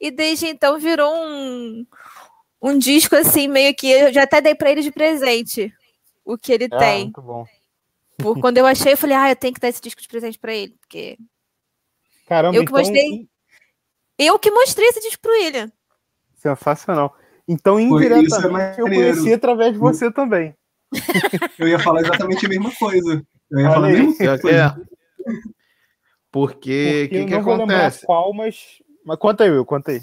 e 0.00 0.10
desde 0.10 0.46
então 0.46 0.78
virou 0.78 1.14
um, 1.14 1.86
um 2.62 2.78
disco 2.78 3.16
assim, 3.16 3.48
meio 3.48 3.74
que 3.74 3.90
eu 3.90 4.12
já 4.12 4.22
até 4.22 4.40
dei 4.40 4.54
para 4.54 4.70
ele 4.70 4.82
de 4.82 4.92
presente 4.92 5.72
o 6.24 6.38
que 6.38 6.52
ele 6.52 6.68
ah, 6.70 6.78
tem. 6.78 7.04
Muito 7.04 7.22
bom. 7.22 7.44
Por 8.16 8.40
quando 8.40 8.58
eu 8.58 8.66
achei, 8.66 8.92
eu 8.92 8.96
falei, 8.96 9.16
ah, 9.16 9.30
eu 9.30 9.36
tenho 9.36 9.52
que 9.52 9.60
dar 9.60 9.68
esse 9.68 9.82
disco 9.82 10.00
de 10.00 10.06
presente 10.06 10.38
para 10.38 10.54
ele, 10.54 10.74
porque 10.80 11.18
Caramba, 12.28 12.56
eu 12.56 12.62
que 12.62 12.70
então... 12.70 12.78
mostrei, 12.78 13.28
eu 14.16 14.38
que 14.38 14.50
mostrei 14.50 14.88
esse 14.88 15.00
disco 15.00 15.20
pro 15.20 15.32
William. 15.32 15.72
Sensacional. 16.36 17.16
Então, 17.48 17.78
é 17.78 17.82
indiretamente, 17.82 18.78
é 18.78 18.82
eu 18.82 18.86
conheci 18.86 19.32
através 19.32 19.72
de 19.72 19.78
você 19.78 20.10
também. 20.12 20.54
Eu 21.58 21.66
ia 21.66 21.78
falar 21.78 22.02
exatamente 22.02 22.44
a 22.44 22.48
mesma 22.50 22.70
coisa. 22.74 23.26
Eu 23.50 23.60
ia 23.60 23.70
falar 23.70 23.86
a 23.86 23.90
mesma 23.90 24.38
coisa. 24.38 24.50
É. 24.50 24.74
Porque 26.30 27.04
o 27.06 27.08
que, 27.08 27.24
que 27.26 27.34
acontece? 27.34 28.04
Qual, 28.04 28.32
mas, 28.34 28.82
mas 29.04 29.18
conta 29.18 29.44
aí, 29.44 29.50
Will, 29.50 29.64
conta 29.64 29.90
aí. 29.90 30.02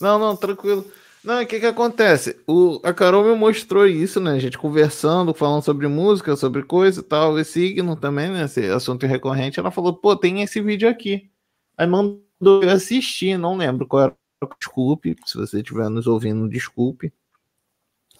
Não, 0.00 0.18
não, 0.18 0.34
tranquilo. 0.34 0.90
Não, 1.26 1.42
o 1.42 1.46
que 1.46 1.58
que 1.58 1.66
acontece? 1.66 2.40
O, 2.46 2.80
a 2.84 2.94
Carol 2.94 3.24
me 3.24 3.34
mostrou 3.34 3.84
isso, 3.84 4.20
né? 4.20 4.38
Gente 4.38 4.56
conversando, 4.56 5.34
falando 5.34 5.60
sobre 5.60 5.88
música, 5.88 6.36
sobre 6.36 6.62
coisa 6.62 7.00
e 7.00 7.02
tal, 7.02 7.36
e 7.36 7.44
signo 7.44 7.96
também, 7.96 8.30
né? 8.30 8.44
Esse 8.44 8.64
assunto 8.66 9.04
recorrente. 9.06 9.58
Ela 9.58 9.72
falou, 9.72 9.92
pô, 9.92 10.14
tem 10.14 10.42
esse 10.42 10.60
vídeo 10.60 10.88
aqui. 10.88 11.28
Aí 11.76 11.84
mandou 11.84 12.62
eu 12.62 12.70
assistir, 12.70 13.36
não 13.36 13.56
lembro 13.56 13.88
qual 13.88 14.04
era. 14.04 14.16
Desculpe, 14.60 15.16
se 15.26 15.36
você 15.36 15.56
estiver 15.58 15.88
nos 15.88 16.06
ouvindo, 16.06 16.48
desculpe. 16.48 17.12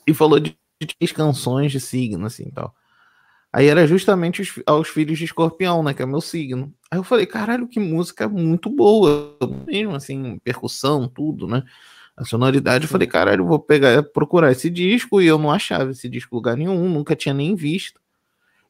E 0.04 0.12
falou 0.12 0.40
de, 0.40 0.58
de 0.80 1.14
canções 1.14 1.70
de 1.70 1.78
signo, 1.78 2.26
assim 2.26 2.50
tal. 2.50 2.74
Aí 3.52 3.68
era 3.68 3.86
justamente 3.86 4.42
os, 4.42 4.60
aos 4.66 4.88
filhos 4.88 5.16
de 5.16 5.26
escorpião, 5.26 5.80
né? 5.80 5.94
Que 5.94 6.02
é 6.02 6.06
meu 6.06 6.20
signo. 6.20 6.74
Aí 6.90 6.98
eu 6.98 7.04
falei, 7.04 7.24
caralho, 7.24 7.68
que 7.68 7.78
música 7.78 8.28
muito 8.28 8.68
boa. 8.68 9.36
Mesmo 9.64 9.94
assim, 9.94 10.40
percussão, 10.42 11.06
tudo, 11.06 11.46
né? 11.46 11.62
A 12.16 12.24
sonoridade, 12.24 12.84
eu 12.84 12.88
falei, 12.88 13.06
caralho, 13.06 13.42
eu 13.42 13.46
vou 13.46 13.58
pegar, 13.58 14.02
procurar 14.02 14.50
esse 14.50 14.70
disco, 14.70 15.20
e 15.20 15.26
eu 15.26 15.38
não 15.38 15.50
achava 15.50 15.90
esse 15.90 16.08
disco 16.08 16.34
em 16.34 16.36
lugar 16.36 16.56
nenhum, 16.56 16.88
nunca 16.88 17.14
tinha 17.14 17.34
nem 17.34 17.54
visto. 17.54 18.00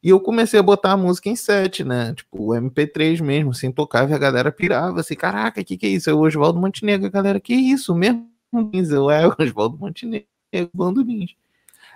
E 0.02 0.10
eu 0.10 0.20
comecei 0.20 0.58
a 0.58 0.62
botar 0.62 0.92
a 0.92 0.96
música 0.96 1.28
em 1.28 1.36
set, 1.36 1.84
né? 1.84 2.12
Tipo, 2.14 2.52
o 2.52 2.54
MP3 2.54 3.20
mesmo, 3.20 3.54
sem 3.54 3.70
tocar, 3.70 4.08
e 4.10 4.12
a 4.12 4.18
galera 4.18 4.50
pirava 4.50 5.00
assim, 5.00 5.14
caraca, 5.14 5.62
que 5.62 5.76
que 5.76 5.86
é 5.86 5.90
isso? 5.90 6.10
É 6.10 6.14
o 6.14 6.20
Oswaldo 6.20 6.60
Montenegro, 6.60 7.06
a 7.06 7.10
galera, 7.10 7.38
que 7.40 7.54
isso? 7.54 7.94
Mesmo 7.94 8.28
eu, 8.92 9.10
é 9.10 9.26
o 9.28 9.34
Oswaldo 9.38 9.78
Montenegro, 9.78 10.26
Bando 10.74 11.02
Lins. 11.02 11.34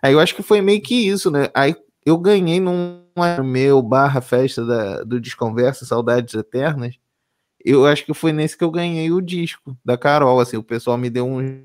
Aí 0.02 0.12
eu 0.12 0.20
acho 0.20 0.34
que 0.34 0.42
foi 0.42 0.60
meio 0.60 0.80
que 0.80 0.94
isso, 1.08 1.30
né? 1.30 1.48
Aí 1.54 1.74
eu 2.04 2.16
ganhei 2.16 2.60
num 2.60 3.00
meu 3.44 3.82
barra 3.82 4.20
festa 4.20 4.64
da, 4.64 5.02
do 5.02 5.20
Desconversa, 5.20 5.84
Saudades 5.84 6.34
Eternas. 6.34 6.96
Eu 7.64 7.86
acho 7.86 8.04
que 8.04 8.14
foi 8.14 8.32
nesse 8.32 8.56
que 8.56 8.64
eu 8.64 8.70
ganhei 8.70 9.10
o 9.10 9.20
disco 9.20 9.76
da 9.84 9.96
Carol. 9.96 10.40
Assim, 10.40 10.56
o 10.56 10.62
pessoal 10.62 10.96
me 10.96 11.10
deu 11.10 11.26
um. 11.26 11.64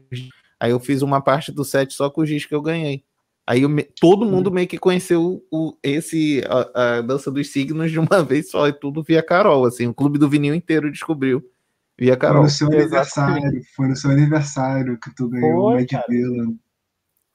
Aí 0.59 0.71
eu 0.71 0.79
fiz 0.79 1.01
uma 1.01 1.21
parte 1.21 1.51
do 1.51 1.63
set 1.63 1.93
só 1.93 2.09
com 2.09 2.21
o 2.21 2.25
disco 2.25 2.49
que 2.49 2.55
eu 2.55 2.61
ganhei. 2.61 3.03
Aí 3.47 3.61
eu, 3.61 3.69
todo 3.99 4.25
mundo 4.25 4.51
meio 4.51 4.67
que 4.67 4.77
conheceu 4.77 5.45
o, 5.51 5.77
esse 5.83 6.43
a, 6.49 6.97
a, 6.97 7.01
dança 7.01 7.29
dos 7.29 7.51
signos 7.51 7.91
de 7.91 7.99
uma 7.99 8.23
vez 8.25 8.49
só, 8.49 8.67
e 8.67 8.73
tudo 8.73 9.03
via 9.03 9.21
Carol. 9.21 9.65
Assim, 9.65 9.87
o 9.87 9.93
clube 9.93 10.17
do 10.17 10.27
vinil 10.27 10.55
inteiro 10.55 10.91
descobriu 10.91 11.43
via 11.97 12.17
Carol. 12.17 12.37
Foi 12.37 12.45
no 12.45 12.49
seu 12.49 12.67
aniversário, 12.67 13.61
foi 13.75 13.87
no 13.87 13.95
seu 13.95 14.11
aniversário 14.11 14.99
que 14.99 15.13
tu 15.15 15.29
ganhou 15.29 15.69
o 15.69 15.73
Mad 15.73 15.89
Villain. 16.09 16.59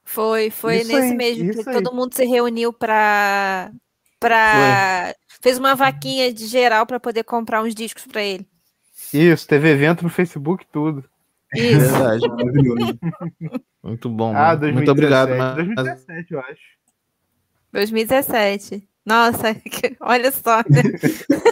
Foi, 0.05 0.51
foi 0.51 0.79
isso 0.79 0.93
nesse 0.93 1.11
aí, 1.11 1.17
mesmo 1.17 1.53
que 1.53 1.65
todo 1.65 1.95
mundo 1.95 2.13
se 2.15 2.25
reuniu 2.25 2.73
para 2.73 3.71
para 4.19 5.15
fez 5.41 5.57
uma 5.57 5.75
vaquinha 5.75 6.33
de 6.33 6.47
geral 6.47 6.85
para 6.85 6.99
poder 6.99 7.23
comprar 7.23 7.63
uns 7.63 7.75
discos 7.75 8.05
para 8.07 8.23
ele. 8.23 8.50
Isso, 9.13 9.47
teve 9.47 9.71
evento 9.71 10.03
no 10.03 10.11
Facebook 10.11 10.65
tudo. 10.73 11.05
Isso. 11.55 11.81
Verdade. 11.81 12.29
Maravilhoso. 12.29 12.99
Muito 13.83 14.09
bom. 14.09 14.35
Ah, 14.35 14.55
2017, 14.55 14.75
Muito 14.75 14.91
obrigado. 14.91 15.55
2017, 15.57 16.33
eu 16.33 16.41
acho. 16.41 16.61
2017. 17.73 18.89
Nossa, 19.05 19.57
olha 20.01 20.31
só. 20.31 20.59
Né? 20.59 20.83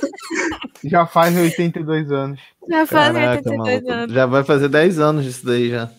já 0.84 1.06
faz 1.06 1.36
82 1.36 2.12
anos. 2.12 2.40
Já 2.68 2.86
faz 2.86 3.12
Caraca, 3.12 3.50
82 3.50 3.56
maluco. 3.56 3.92
anos. 3.92 4.14
Já 4.14 4.26
vai 4.26 4.44
fazer 4.44 4.68
10 4.68 4.98
anos 4.98 5.24
disso 5.24 5.46
daí 5.46 5.70
já. 5.70 5.90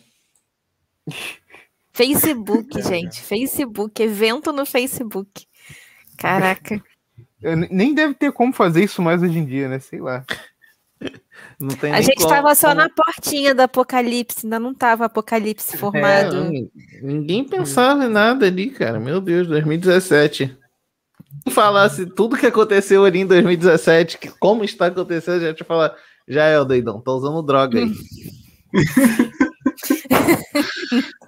Facebook, 1.91 2.81
gente. 2.81 3.21
Facebook, 3.21 4.01
evento 4.01 4.53
no 4.53 4.65
Facebook. 4.65 5.45
Caraca. 6.17 6.81
Nem 7.41 7.93
deve 7.93 8.13
ter 8.13 8.31
como 8.31 8.53
fazer 8.53 8.83
isso 8.83 9.01
mais 9.01 9.23
hoje 9.23 9.39
em 9.39 9.45
dia, 9.45 9.67
né? 9.67 9.79
Sei 9.79 9.99
lá. 9.99 10.23
Não 11.59 11.75
tem 11.75 11.93
a 11.93 11.99
gente 11.99 12.19
estava 12.19 12.55
só 12.55 12.73
na 12.73 12.87
portinha 12.89 13.53
do 13.53 13.59
apocalipse, 13.61 14.45
ainda 14.45 14.59
não 14.59 14.73
tava 14.73 15.05
apocalipse 15.05 15.75
é, 15.75 15.77
formado. 15.77 16.37
É, 16.37 16.69
ninguém 17.01 17.43
pensava 17.43 18.05
em 18.05 18.09
nada 18.09 18.45
ali, 18.45 18.69
cara. 18.69 18.97
Meu 18.99 19.19
Deus, 19.19 19.47
2017. 19.47 20.57
Se 21.47 21.53
falasse 21.53 22.05
tudo 22.05 22.37
que 22.37 22.45
aconteceu 22.45 23.03
ali 23.03 23.19
em 23.19 23.25
2017, 23.25 24.17
que 24.17 24.29
como 24.39 24.63
está 24.63 24.85
acontecendo, 24.87 25.41
já 25.41 25.53
te 25.53 25.65
falar, 25.65 25.93
já 26.27 26.45
é 26.45 26.59
o 26.59 26.65
doidão, 26.65 27.01
tô 27.01 27.17
usando 27.17 27.41
droga 27.41 27.79
aí. 27.79 27.91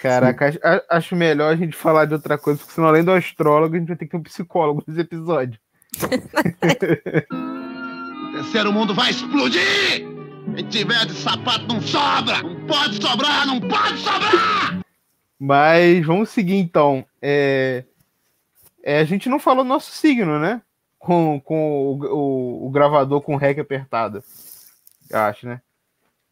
Caraca, 0.00 0.82
acho 0.90 1.14
melhor 1.14 1.52
a 1.52 1.56
gente 1.56 1.76
falar 1.76 2.06
de 2.06 2.14
outra 2.14 2.36
coisa, 2.36 2.58
porque 2.58 2.74
senão, 2.74 2.88
além 2.88 3.04
do 3.04 3.12
astrólogo, 3.12 3.74
a 3.74 3.78
gente 3.78 3.88
vai 3.88 3.96
ter 3.96 4.06
que 4.06 4.10
ter 4.10 4.16
um 4.16 4.22
psicólogo 4.22 4.82
nesse 4.86 5.00
episódio. 5.00 5.58
o 8.32 8.36
terceiro 8.36 8.72
mundo 8.72 8.94
vai 8.94 9.10
explodir! 9.10 9.60
Quem 10.54 10.64
tiver 10.68 11.04
de 11.04 11.12
sapato 11.12 11.66
não 11.68 11.80
sobra! 11.82 12.42
Não 12.42 12.66
pode 12.66 12.96
sobrar, 12.96 13.46
não 13.46 13.60
pode 13.60 13.98
sobrar! 13.98 14.80
Mas 15.38 16.04
vamos 16.06 16.30
seguir 16.30 16.56
então. 16.56 17.04
É, 17.20 17.84
é, 18.82 19.00
a 19.00 19.04
gente 19.04 19.28
não 19.28 19.38
falou 19.38 19.64
nosso 19.64 19.92
signo, 19.92 20.38
né? 20.38 20.62
Com, 20.98 21.38
com 21.40 21.72
o, 21.72 22.04
o, 22.04 22.66
o 22.68 22.70
gravador 22.70 23.20
com 23.20 23.36
rec 23.36 23.58
apertado. 23.58 24.24
Acho, 25.12 25.46
né? 25.46 25.60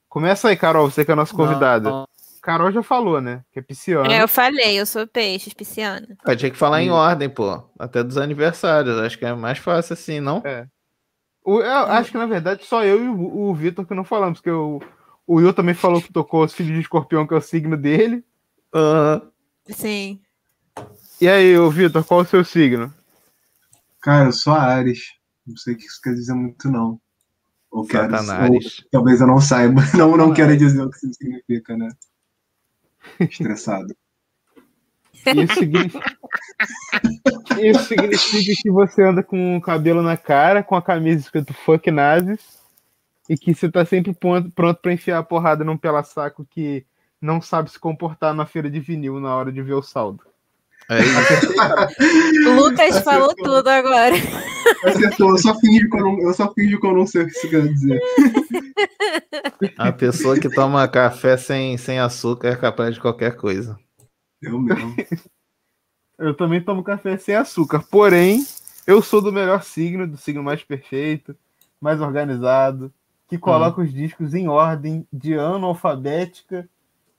Começa 0.09 0.49
aí, 0.49 0.57
Carol, 0.57 0.90
você 0.90 1.04
que 1.04 1.11
é 1.11 1.14
a 1.14 1.16
nossa 1.16 1.35
convidada. 1.35 1.90
Não, 1.90 2.09
Carol 2.40 2.73
já 2.73 2.83
falou, 2.83 3.21
né? 3.21 3.42
Que 3.52 3.59
é 3.59 3.62
pisciana. 3.62 4.11
É, 4.11 4.23
eu 4.23 4.28
falei, 4.28 4.80
eu 4.80 4.87
sou 4.87 5.07
peixe, 5.07 5.54
pisciana. 5.54 6.16
Eu 6.25 6.37
tinha 6.37 6.50
que 6.50 6.57
falar 6.57 6.83
em 6.83 6.90
ordem, 6.90 7.28
pô. 7.28 7.62
Até 7.78 8.02
dos 8.02 8.16
aniversários. 8.16 8.99
Acho 8.99 9.19
que 9.19 9.26
é 9.26 9.35
mais 9.35 9.59
fácil 9.59 9.92
assim, 9.92 10.19
não? 10.19 10.40
É. 10.47 10.66
Eu 11.44 11.62
acho 11.62 12.11
que, 12.11 12.18
na 12.18 12.26
verdade, 12.26 12.64
só 12.64 12.85
eu 12.85 13.04
e 13.04 13.09
o, 13.09 13.49
o 13.49 13.54
Vitor 13.54 13.87
que 13.87 13.94
não 13.94 14.04
falamos, 14.04 14.38
porque 14.38 14.50
o, 14.50 14.80
o 15.26 15.37
Will 15.37 15.52
também 15.52 15.75
falou 15.75 16.02
que 16.02 16.12
tocou 16.12 16.44
os 16.44 16.52
filhos 16.52 16.75
de 16.75 16.80
escorpião, 16.80 17.26
que 17.26 17.35
é 17.35 17.37
o 17.37 17.40
signo 17.40 17.76
dele. 17.76 18.25
Uhum. 18.75 19.30
Sim. 19.68 20.20
E 21.20 21.28
aí, 21.28 21.56
o 21.59 21.70
Vitor, 21.70 22.04
qual 22.04 22.20
é 22.20 22.23
o 22.23 22.26
seu 22.26 22.44
signo? 22.44 22.92
Cara, 24.00 24.28
eu 24.28 24.32
sou 24.32 24.52
Ares. 24.52 25.14
Não 25.47 25.56
sei 25.56 25.75
o 25.75 25.76
que 25.76 25.85
isso 25.85 26.00
quer 26.02 26.14
dizer 26.14 26.35
muito, 26.35 26.70
não. 26.70 27.00
Ou 27.70 27.87
quero, 27.87 28.12
ou, 28.14 28.59
talvez 28.90 29.20
eu 29.20 29.26
não 29.26 29.40
saiba. 29.40 29.80
Não, 29.97 30.16
não 30.16 30.35
quero 30.35 30.56
dizer 30.56 30.82
o 30.82 30.90
que 30.90 30.97
isso 30.97 31.14
significa, 31.14 31.76
né? 31.76 31.88
estressado. 33.20 33.94
Isso 35.27 35.55
significa... 35.55 36.17
Isso 37.59 37.85
significa 37.85 38.62
que 38.62 38.71
você 38.71 39.03
anda 39.03 39.23
com 39.23 39.57
o 39.57 39.61
cabelo 39.61 40.03
na 40.03 40.17
cara, 40.17 40.62
com 40.62 40.75
a 40.77 40.83
camisa 40.83 41.21
escrito 41.21 41.53
fuck 41.53 41.91
nazis, 41.91 42.61
e 43.29 43.37
que 43.37 43.55
você 43.55 43.71
tá 43.71 43.85
sempre 43.85 44.15
pronto 44.15 44.81
para 44.81 44.93
enfiar 44.93 45.19
a 45.19 45.23
porrada 45.23 45.65
num 45.65 45.77
pela-saco 45.77 46.47
que 46.49 46.85
não 47.21 47.41
sabe 47.41 47.71
se 47.71 47.79
comportar 47.79 48.35
na 48.35 48.47
feira 48.47 48.71
de 48.71 48.81
vinil 48.81 49.21
na 49.21 49.35
hora 49.35 49.53
de 49.53 49.62
ver 49.62 49.75
o 49.75 49.83
saldo. 49.83 50.25
É 50.89 50.99
isso. 50.99 52.55
Lucas 52.57 53.00
falou 53.05 53.35
tudo 53.35 53.69
agora. 53.69 54.15
Acertou, 54.85 55.31
eu 55.31 55.39
só 55.39 55.55
finjo 55.61 55.89
que 55.89 55.97
eu 55.97 56.00
não, 56.00 56.21
eu 56.21 56.33
só 56.33 56.49
que 56.49 56.62
eu 56.62 56.95
não 56.95 57.07
sei 57.07 57.23
o 57.23 57.27
que 57.27 57.33
isso 57.33 57.49
quer 57.49 57.69
dizer. 57.69 58.00
A 59.79 59.93
pessoa 59.93 60.39
que 60.39 60.49
toma 60.49 60.89
café 60.89 61.37
sem, 61.37 61.77
sem 61.77 62.00
açúcar 62.00 62.49
é 62.49 62.57
capaz 62.57 62.95
de 62.95 63.00
qualquer 63.00 63.37
coisa. 63.37 63.79
Eu 64.42 64.59
mesmo. 64.59 64.94
Eu 66.18 66.35
também 66.35 66.62
tomo 66.62 66.85
café 66.85 67.16
sem 67.16 67.35
açúcar, 67.35 67.82
porém, 67.90 68.44
eu 68.87 69.00
sou 69.00 69.23
do 69.23 69.32
melhor 69.32 69.62
signo, 69.62 70.06
do 70.06 70.18
signo 70.18 70.42
mais 70.42 70.62
perfeito, 70.62 71.35
mais 71.80 71.99
organizado, 71.99 72.92
que 73.26 73.38
coloca 73.38 73.80
hum. 73.80 73.85
os 73.85 73.90
discos 73.90 74.35
em 74.35 74.47
ordem 74.47 75.06
de 75.11 75.32
ano 75.32 75.66
alfabética 75.66 76.68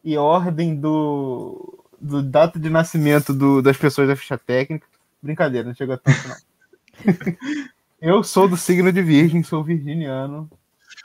e 0.03 0.15
ordem 0.17 0.75
do, 0.75 1.83
do 1.99 2.21
data 2.21 2.59
de 2.59 2.69
nascimento 2.69 3.33
do, 3.33 3.59
das 3.59 3.75
pessoas 3.75 4.07
da 4.07 4.15
ficha 4.15 4.37
técnica. 4.37 4.85
Brincadeira, 5.19 5.67
não 5.67 5.73
chega 5.73 5.97
tanto, 5.97 6.27
não. 6.27 6.35
eu 7.99 8.23
sou 8.23 8.47
do 8.47 8.55
signo 8.55 8.91
de 8.91 9.01
Virgem, 9.01 9.41
sou 9.41 9.63
virginiano. 9.63 10.47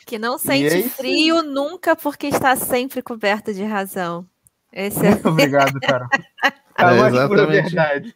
Que 0.07 0.19
não 0.19 0.37
sente 0.37 0.67
é 0.67 0.83
frio 0.83 1.43
nunca 1.43 1.97
porque 1.97 2.27
está 2.27 2.57
sempre 2.57 3.01
coberto 3.01 3.55
de 3.55 3.63
razão. 3.63 4.27
Esse 4.77 5.01
é 5.07 5.11
Muito 5.11 5.29
obrigado, 5.29 5.81
cara. 5.81 6.07
Tá 6.77 6.95
é, 6.95 7.09
exatamente. 7.09 7.63
verdade. 7.63 8.15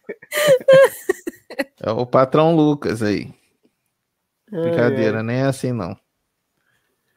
É 1.81 1.89
o 1.89 2.05
patrão 2.05 2.55
Lucas 2.55 3.01
aí. 3.01 3.33
É, 4.53 4.61
Brincadeira, 4.61 5.21
é. 5.21 5.23
nem 5.23 5.37
é 5.37 5.45
assim 5.45 5.71
não. 5.71 5.97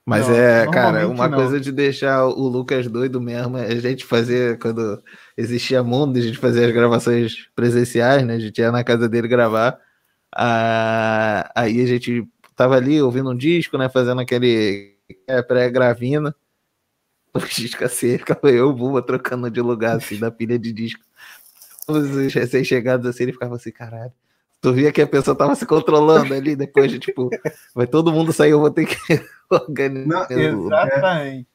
Mas 0.06 0.26
não, 0.26 0.34
é, 0.34 0.66
cara, 0.70 1.06
uma 1.06 1.28
não. 1.28 1.36
coisa 1.36 1.60
de 1.60 1.70
deixar 1.70 2.24
o 2.24 2.48
Lucas 2.48 2.86
doido 2.88 3.20
mesmo 3.20 3.58
é 3.58 3.66
a 3.66 3.74
gente 3.74 4.06
fazer, 4.06 4.58
quando 4.58 5.02
existia 5.36 5.82
mundo, 5.82 6.18
a 6.18 6.22
gente 6.22 6.38
fazia 6.38 6.66
as 6.66 6.72
gravações 6.72 7.46
presenciais, 7.54 8.24
né? 8.24 8.36
A 8.36 8.40
gente 8.40 8.58
ia 8.58 8.72
na 8.72 8.82
casa 8.82 9.06
dele 9.06 9.28
gravar. 9.28 9.78
Ah, 10.34 11.50
aí 11.54 11.78
a 11.82 11.86
gente 11.86 12.26
tava 12.56 12.76
ali 12.76 13.02
ouvindo 13.02 13.30
um 13.30 13.36
disco, 13.36 13.76
né? 13.76 13.90
Fazendo 13.90 14.22
aquele 14.22 14.96
é, 15.28 15.42
pré-gravina. 15.42 16.34
O 17.34 17.38
disco 17.40 17.84
assim, 17.84 18.16
ficava 18.16 18.50
eu, 18.50 18.72
Buma, 18.72 19.02
trocando 19.02 19.50
de 19.50 19.60
lugar, 19.60 19.96
assim, 19.96 20.18
da 20.18 20.30
pilha 20.30 20.58
de 20.58 20.72
disco. 20.72 21.02
Os 21.88 22.32
recém-chegados 22.32 23.06
assim, 23.06 23.24
ele 23.24 23.32
ficava 23.32 23.56
assim, 23.56 23.72
caralho. 23.72 24.12
Tu 24.60 24.72
via 24.72 24.92
que 24.92 25.02
a 25.02 25.06
pessoa 25.06 25.36
tava 25.36 25.54
se 25.54 25.66
controlando 25.66 26.32
ali, 26.32 26.56
depois 26.56 26.90
de 26.90 26.98
tipo, 26.98 27.28
vai 27.74 27.86
todo 27.86 28.12
mundo 28.12 28.32
sair, 28.32 28.52
eu 28.52 28.60
vou 28.60 28.70
ter 28.70 28.86
que 28.86 28.96
organizar. 29.50 30.26
Não, 30.30 30.66
exatamente. 30.66 31.46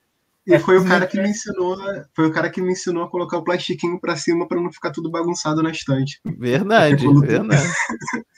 E 0.50 0.58
foi 0.58 0.80
o 0.80 0.86
cara 0.86 1.06
que 1.06 1.22
me 1.22 1.30
ensinou, 1.30 1.78
foi 2.16 2.26
o 2.26 2.32
cara 2.32 2.50
que 2.50 2.60
me 2.60 2.72
ensinou 2.72 3.04
a 3.04 3.10
colocar 3.10 3.38
o 3.38 3.44
plastiquinho 3.44 4.00
para 4.00 4.16
cima 4.16 4.48
para 4.48 4.60
não 4.60 4.72
ficar 4.72 4.90
tudo 4.90 5.12
bagunçado 5.12 5.62
na 5.62 5.70
estante. 5.70 6.20
Verdade, 6.26 7.06
quando... 7.06 7.22
verdade. 7.22 7.72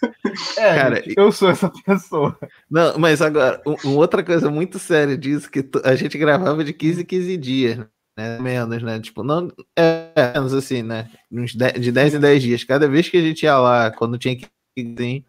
é, 0.57 0.75
cara, 0.75 1.03
eu 1.15 1.31
sou 1.31 1.49
essa 1.49 1.71
pessoa. 1.85 2.37
Não, 2.69 2.97
mas 2.99 3.21
agora, 3.21 3.61
uma 3.65 3.95
outra 3.95 4.21
coisa 4.21 4.51
muito 4.51 4.77
séria 4.77 5.17
disso 5.17 5.49
que 5.49 5.65
a 5.85 5.95
gente 5.95 6.17
gravava 6.17 6.65
de 6.65 6.73
15 6.73 7.01
em 7.01 7.05
15 7.05 7.37
dias, 7.37 7.77
né? 8.17 8.39
Menos, 8.39 8.83
né? 8.83 8.99
Tipo, 8.99 9.23
não 9.23 9.49
é 9.73 10.33
menos 10.33 10.53
assim, 10.53 10.83
né? 10.83 11.09
Uns 11.31 11.55
10, 11.55 11.79
de 11.79 11.93
10 11.93 12.15
em 12.15 12.19
10 12.19 12.43
dias. 12.43 12.63
Cada 12.65 12.89
vez 12.89 13.07
que 13.07 13.15
a 13.15 13.21
gente 13.21 13.43
ia 13.43 13.57
lá, 13.57 13.89
quando 13.89 14.17
tinha 14.17 14.35
que 14.35 14.47
ir, 14.75 14.95
assim, 14.99 15.23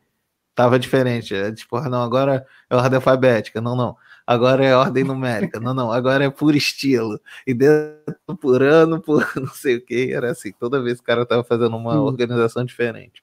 tava 0.53 0.81
diferente. 0.81 1.33
É, 1.33 1.53
tipo, 1.53 1.77
ah, 1.77 1.89
não, 1.89 2.03
agora 2.03 2.45
é 2.69 2.75
ordem 2.75 2.97
alfabética. 2.97 3.61
Não, 3.61 3.77
não 3.77 3.97
agora 4.27 4.65
é 4.65 4.77
ordem 4.77 5.05
numérica. 5.05 5.61
Não, 5.61 5.75
não, 5.75 5.93
agora 5.93 6.25
é 6.25 6.31
por 6.31 6.55
estilo. 6.55 7.21
E 7.47 7.55
dentro 7.55 8.37
por 8.41 8.63
ano, 8.63 9.01
por 9.01 9.27
não 9.37 9.49
sei 9.49 9.77
o 9.77 9.85
que, 9.85 10.13
era 10.13 10.31
assim. 10.31 10.53
Toda 10.53 10.83
vez 10.83 10.99
que 10.99 11.03
o 11.03 11.07
cara 11.07 11.27
tava 11.27 11.45
fazendo 11.45 11.77
uma 11.77 12.01
hum. 12.01 12.05
organização 12.05 12.65
diferente. 12.65 13.23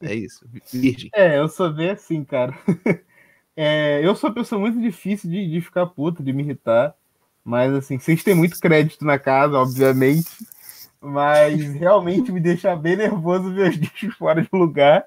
É 0.00 0.14
isso, 0.14 0.46
virgem. 0.72 1.10
É, 1.14 1.38
eu 1.38 1.48
sou 1.48 1.72
bem 1.72 1.90
assim, 1.90 2.24
cara. 2.24 2.56
É, 3.58 4.06
eu 4.06 4.14
sou 4.14 4.28
uma 4.28 4.34
pessoa 4.34 4.60
muito 4.60 4.78
difícil 4.78 5.30
de, 5.30 5.50
de 5.50 5.62
ficar 5.62 5.86
puto, 5.86 6.22
de 6.22 6.30
me 6.30 6.42
irritar. 6.42 6.94
Mas 7.42 7.72
assim, 7.72 7.98
vocês 7.98 8.22
têm 8.22 8.34
muito 8.34 8.60
crédito 8.60 9.02
na 9.02 9.18
casa, 9.18 9.56
obviamente. 9.56 10.28
Mas 11.00 11.72
realmente 11.72 12.30
me 12.30 12.38
deixa 12.38 12.76
bem 12.76 12.96
nervoso 12.96 13.54
ver 13.54 13.70
os 13.70 13.80
discos 13.80 14.14
fora 14.16 14.42
de 14.42 14.48
lugar. 14.52 15.06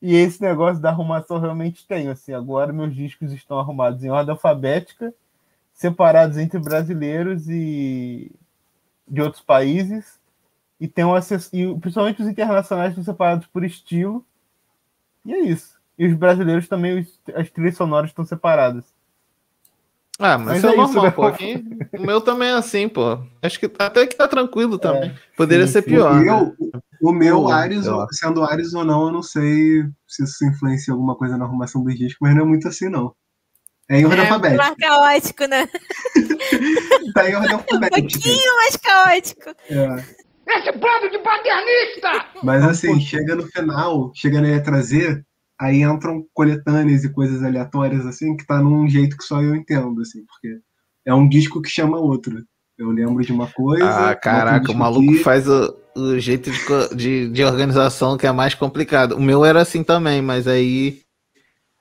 E 0.00 0.14
esse 0.14 0.40
negócio 0.40 0.80
da 0.80 0.90
arrumação 0.90 1.38
realmente 1.38 1.86
tem. 1.86 2.08
Assim, 2.08 2.32
agora 2.32 2.72
meus 2.72 2.94
discos 2.94 3.32
estão 3.32 3.58
arrumados 3.58 4.02
em 4.04 4.10
ordem 4.10 4.32
alfabética, 4.32 5.12
separados 5.72 6.38
entre 6.38 6.58
brasileiros 6.58 7.48
e 7.48 8.30
de 9.06 9.20
outros 9.20 9.42
países. 9.42 10.18
E 10.80 10.86
tem 10.86 11.04
um 11.04 11.14
acesso, 11.14 11.54
e 11.54 11.74
principalmente 11.80 12.22
os 12.22 12.28
internacionais 12.28 12.90
estão 12.90 13.04
separados 13.04 13.46
por 13.48 13.64
estilo. 13.64 14.24
E 15.24 15.32
é 15.34 15.40
isso. 15.40 15.78
E 15.98 16.06
os 16.06 16.14
brasileiros 16.14 16.68
também, 16.68 17.06
as 17.34 17.50
trilhas 17.50 17.76
sonoras 17.76 18.10
estão 18.10 18.24
separadas. 18.24 18.84
Ah, 20.18 20.36
mas, 20.36 20.62
mas 20.62 20.64
é, 20.64 20.72
é 20.72 20.76
normal, 20.76 21.06
isso, 21.06 21.14
pô. 21.14 21.26
Aqui, 21.26 21.64
o 21.96 22.02
meu 22.02 22.20
também 22.20 22.48
é 22.48 22.54
assim, 22.54 22.88
pô. 22.88 23.20
Acho 23.40 23.60
que 23.60 23.70
até 23.78 24.04
que 24.06 24.16
tá 24.16 24.26
tranquilo 24.26 24.76
também. 24.76 25.10
É, 25.10 25.14
Poderia 25.36 25.66
sim, 25.66 25.74
ser 25.74 25.82
pior. 25.82 26.12
O 26.12 26.16
meu, 26.16 26.56
né? 26.58 26.80
o 27.00 27.12
meu 27.12 27.48
Ares, 27.48 27.86
sendo 28.10 28.42
Ares 28.42 28.74
ou 28.74 28.84
não, 28.84 29.06
eu 29.06 29.12
não 29.12 29.22
sei 29.22 29.84
se 30.08 30.24
isso 30.24 30.44
influencia 30.44 30.92
alguma 30.92 31.14
coisa 31.14 31.38
na 31.38 31.44
arrumação 31.44 31.84
dos 31.84 31.94
discos, 31.94 32.18
mas 32.20 32.34
não 32.34 32.42
é 32.42 32.44
muito 32.44 32.66
assim, 32.66 32.88
não. 32.88 33.14
É 33.88 34.00
em 34.00 34.04
ordem 34.04 34.18
é, 34.18 34.22
alfabética. 34.22 34.62
Mais 34.62 34.76
caótico, 34.76 35.44
né? 35.46 35.66
tá 37.14 37.30
em 37.30 37.34
ordem 37.36 37.52
alfabética. 37.54 37.98
Um 37.98 38.08
pouquinho 38.08 38.56
mais 38.56 38.76
caótico. 38.76 39.50
É. 39.70 40.28
Esse 40.50 40.72
bando 40.72 41.10
de 41.10 41.18
paternista! 41.18 42.26
Mas 42.42 42.64
assim, 42.64 43.00
chega 43.00 43.36
no 43.36 43.46
final, 43.46 44.10
chega 44.14 44.40
na 44.40 44.48
letra 44.48 44.80
Z, 44.80 45.22
aí 45.58 45.82
entram 45.82 46.24
coletâneas 46.32 47.04
e 47.04 47.12
coisas 47.12 47.42
aleatórias, 47.42 48.06
assim, 48.06 48.36
que 48.36 48.46
tá 48.46 48.62
num 48.62 48.88
jeito 48.88 49.16
que 49.16 49.24
só 49.24 49.42
eu 49.42 49.54
entendo, 49.54 50.00
assim, 50.00 50.24
porque 50.24 50.60
é 51.04 51.12
um 51.12 51.28
disco 51.28 51.60
que 51.60 51.68
chama 51.68 51.98
outro. 51.98 52.44
Eu 52.76 52.90
lembro 52.90 53.24
de 53.24 53.32
uma 53.32 53.48
coisa. 53.48 54.10
Ah, 54.10 54.14
caraca, 54.14 54.70
o 54.70 54.74
maluco 54.74 55.10
aqui. 55.10 55.22
faz 55.22 55.48
o, 55.48 55.76
o 55.96 56.18
jeito 56.18 56.48
de, 56.50 56.94
de, 56.94 57.28
de, 57.30 57.44
organização 57.44 58.16
que 58.16 58.26
é 58.26 58.30
mais 58.30 58.54
complicado. 58.54 59.16
O 59.16 59.20
meu 59.20 59.44
era 59.44 59.60
assim 59.60 59.82
também, 59.82 60.22
mas 60.22 60.46
aí 60.46 61.02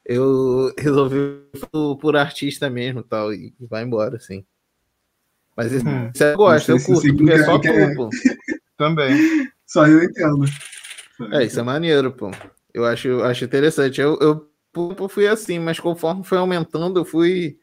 eu 0.04 0.74
resolvi 0.76 1.42
por, 1.72 1.98
por 1.98 2.16
artista 2.16 2.68
mesmo 2.68 3.04
tal, 3.04 3.32
e 3.32 3.54
vai 3.70 3.84
embora, 3.84 4.16
assim. 4.16 4.44
Mas 5.56 5.72
isso, 5.72 5.88
hum. 5.88 6.10
isso 6.14 6.24
eu 6.24 6.38
gosto, 6.38 6.72
eu 6.72 6.84
curto, 6.84 7.16
porque 7.16 7.32
é 7.32 7.44
só 7.44 7.60
tu, 7.60 7.68
é... 7.68 7.94
pô. 7.94 8.10
Também. 8.78 9.52
Só 9.66 9.88
eu 9.88 10.04
entendo. 10.04 10.46
É, 11.32 11.44
isso 11.44 11.60
é 11.60 11.64
maneiro, 11.64 12.12
pô. 12.12 12.32
Eu 12.74 12.86
acho, 12.86 13.22
acho 13.24 13.46
interessante. 13.46 14.00
Eu, 14.02 14.18
eu 14.20 15.10
fui 15.10 15.28
assim, 15.28 15.60
mas 15.60 15.80
conforme 15.80 16.24
foi 16.24 16.38
aumentando, 16.38 17.00
eu 17.00 17.06
fui 17.06 17.58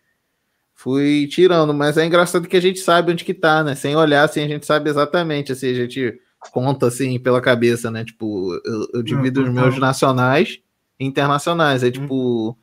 fui 0.75 1.29
tirando, 1.29 1.73
mas 1.73 1.97
é 1.97 2.05
engraçado 2.05 2.49
que 2.49 2.57
a 2.57 2.61
gente 2.61 2.81
sabe 2.81 3.13
onde 3.13 3.25
que 3.25 3.33
tá, 3.33 3.63
né? 3.63 3.75
Sem 3.75 3.95
olhar, 3.95 4.25
assim, 4.25 4.43
a 4.43 4.49
gente 4.49 4.67
sabe 4.67 4.91
exatamente, 4.91 5.53
assim, 5.53 5.69
a 5.69 5.75
gente 5.75 6.21
conta, 6.53 6.89
assim, 6.89 7.19
pela 7.19 7.41
cabeça, 7.41 7.91
né? 7.91 8.05
Tipo, 8.05 8.55
eu, 8.65 8.89
eu 8.95 9.03
divido 9.03 9.43
os 9.43 9.49
meus 9.49 9.79
nacionais 9.79 10.61
e 10.99 11.07
internacionais, 11.07 11.85
é 11.85 11.91
tipo, 11.91 12.59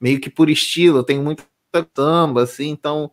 meio 0.00 0.20
que 0.20 0.28
por 0.30 0.50
estilo, 0.50 0.98
eu 0.98 1.04
tenho 1.04 1.22
muita 1.22 1.44
samba, 1.96 2.42
assim, 2.42 2.68
então 2.68 3.10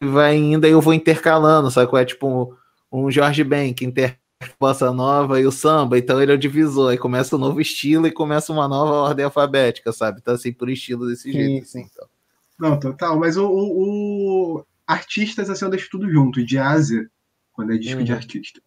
vai 0.00 0.36
indo, 0.36 0.66
aí 0.66 0.72
eu 0.72 0.80
vou 0.80 0.92
intercalando, 0.92 1.70
sabe? 1.70 1.90
É 1.98 2.04
tipo 2.04 2.56
um 2.92 3.10
Jorge 3.10 3.42
Ben, 3.42 3.72
que 3.72 3.84
inter 3.84 4.18
bossa 4.58 4.92
nova 4.92 5.40
e 5.40 5.46
o 5.46 5.52
samba, 5.52 5.98
então 5.98 6.20
ele 6.20 6.32
é 6.32 6.34
o 6.34 6.38
divisor, 6.38 6.90
aí 6.90 6.98
começa 6.98 7.36
um 7.36 7.38
novo 7.38 7.60
estilo 7.60 8.06
e 8.06 8.12
começa 8.12 8.52
uma 8.52 8.68
nova 8.68 8.92
ordem 8.92 9.24
alfabética, 9.24 9.92
sabe? 9.92 10.18
Então, 10.20 10.34
assim, 10.34 10.52
por 10.52 10.68
estilo 10.68 11.06
desse 11.06 11.32
jeito, 11.32 11.64
assim. 11.64 11.88
Então. 11.90 12.06
Não, 12.58 12.78
total, 12.78 13.18
mas 13.18 13.36
o, 13.36 13.46
o, 13.46 14.58
o, 14.58 14.66
artistas, 14.86 15.50
assim, 15.50 15.64
eu 15.64 15.70
deixo 15.70 15.88
tudo 15.90 16.10
junto, 16.10 16.44
de 16.44 16.58
Ásia, 16.58 17.08
quando 17.52 17.72
é 17.72 17.78
disco 17.78 17.98
uhum. 17.98 18.04
de 18.04 18.12
artista. 18.12 18.60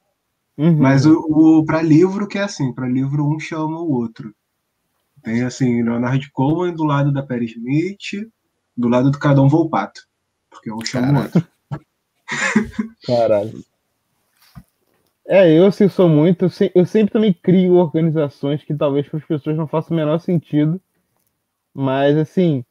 Uhum. 0.58 0.77
Mas 0.77 1.06
o, 1.06 1.19
o 1.19 1.65
para 1.65 1.82
livro 1.82 2.27
que 2.27 2.38
é 2.38 2.43
assim, 2.43 2.73
para 2.73 2.88
livro 2.88 3.27
um 3.27 3.39
chama 3.39 3.80
o 3.80 3.91
outro. 3.91 4.34
Tem 5.23 5.43
assim, 5.43 5.84
Leonard 5.84 6.32
Cohen 6.32 6.73
do 6.73 6.84
lado 6.84 7.12
da 7.12 7.21
Perry 7.21 7.45
Smith, 7.45 8.30
do 8.75 8.88
lado 8.88 9.12
do 9.12 9.19
Cadão 9.19 9.47
Volpato, 9.47 10.01
porque 10.49 10.71
um 10.71 10.84
chama 10.84 11.19
o 11.19 11.23
outro. 11.23 11.47
Caralho. 13.06 13.63
É, 15.28 15.52
eu 15.52 15.66
assim, 15.66 15.90
sou 15.90 16.08
muito. 16.08 16.48
Eu 16.74 16.86
sempre 16.86 17.12
também 17.12 17.34
crio 17.34 17.74
organizações 17.76 18.63
que 18.63 18.74
talvez 18.74 19.08
para 19.10 19.20
as 19.20 19.26
pessoas 19.26 19.58
não 19.58 19.68
façam 19.68 19.96
o 19.96 20.00
menor 20.00 20.20
sentido. 20.20 20.80
Mas, 21.74 22.18
assim, 22.18 22.63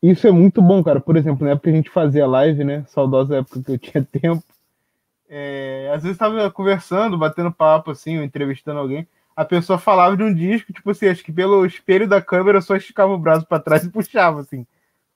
isso 0.00 0.26
é 0.26 0.30
muito 0.30 0.62
bom, 0.62 0.82
cara. 0.84 1.00
Por 1.00 1.16
exemplo, 1.16 1.44
na 1.44 1.52
época 1.52 1.64
que 1.64 1.70
a 1.70 1.76
gente 1.76 1.90
fazia 1.90 2.26
live, 2.26 2.62
né? 2.62 2.84
Saudosa 2.86 3.38
época 3.38 3.60
que 3.60 3.72
eu 3.72 3.78
tinha 3.78 4.04
tempo. 4.04 4.42
É, 5.28 5.90
às 5.92 6.02
vezes 6.02 6.14
estava 6.14 6.48
conversando, 6.52 7.18
batendo 7.18 7.50
papo, 7.50 7.90
assim, 7.90 8.18
ou 8.18 8.24
entrevistando 8.24 8.78
alguém. 8.78 9.06
A 9.34 9.44
pessoa 9.44 9.76
falava 9.76 10.16
de 10.16 10.22
um 10.22 10.32
disco, 10.32 10.72
tipo 10.72 10.88
assim, 10.90 11.08
acho 11.08 11.24
que 11.24 11.32
pelo 11.32 11.66
espelho 11.66 12.08
da 12.08 12.22
câmera 12.22 12.58
eu 12.58 12.62
só 12.62 12.76
esticava 12.76 13.12
o 13.12 13.18
braço 13.18 13.44
para 13.46 13.60
trás 13.60 13.84
e 13.84 13.90
puxava, 13.90 14.40
assim. 14.40 14.64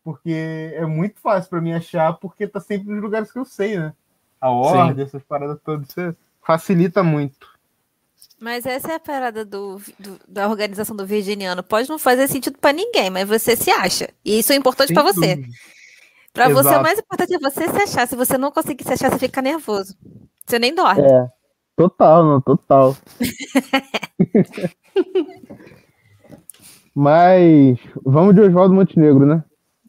Porque 0.03 0.73
é 0.75 0.85
muito 0.85 1.21
fácil 1.21 1.49
para 1.49 1.61
mim 1.61 1.73
achar, 1.73 2.15
porque 2.15 2.49
tá 2.49 2.59
sempre 2.59 2.93
nos 2.93 3.01
lugares 3.01 3.31
que 3.31 3.39
eu 3.39 3.45
sei, 3.45 3.79
né? 3.79 3.95
A 4.41 4.51
ordem, 4.51 4.97
Sim. 4.97 5.03
essas 5.03 5.23
paradas 5.23 5.59
todas. 5.63 5.89
Isso 5.89 6.01
é 6.01 6.15
facilita 6.47 7.03
muito. 7.03 7.51
Mas 8.41 8.65
essa 8.65 8.93
é 8.93 8.95
a 8.95 9.01
parada 9.01 9.45
do, 9.45 9.77
do, 9.99 10.19
da 10.27 10.49
organização 10.49 10.97
do 10.97 11.05
virginiano. 11.05 11.63
Pode 11.63 11.91
não 11.91 11.99
fazer 11.99 12.27
sentido 12.27 12.57
para 12.59 12.73
ninguém, 12.73 13.11
mas 13.11 13.29
você 13.29 13.55
se 13.55 13.71
acha. 13.71 14.09
E 14.25 14.39
isso 14.39 14.51
é 14.53 14.57
importante 14.57 14.95
para 14.95 15.03
você. 15.03 15.45
Para 16.33 16.49
você, 16.49 16.75
o 16.75 16.83
mais 16.83 16.99
importante 16.99 17.35
é 17.35 17.39
você 17.39 17.69
se 17.69 17.83
achar. 17.83 18.09
Se 18.09 18.17
você 18.17 18.39
não 18.39 18.51
conseguir 18.51 18.85
se 18.85 18.95
achar, 18.95 19.11
você 19.11 19.19
fica 19.19 19.43
nervoso. 19.43 19.95
Você 20.47 20.59
nem 20.59 20.75
dorme. 20.75 21.03
É, 21.03 21.29
total, 21.77 22.25
não, 22.25 22.41
total. 22.41 22.97
mas 26.95 27.79
vamos 28.05 28.35
de 28.35 28.41
Oswaldo 28.41 28.75
Montenegro, 28.75 29.27
né? 29.27 29.45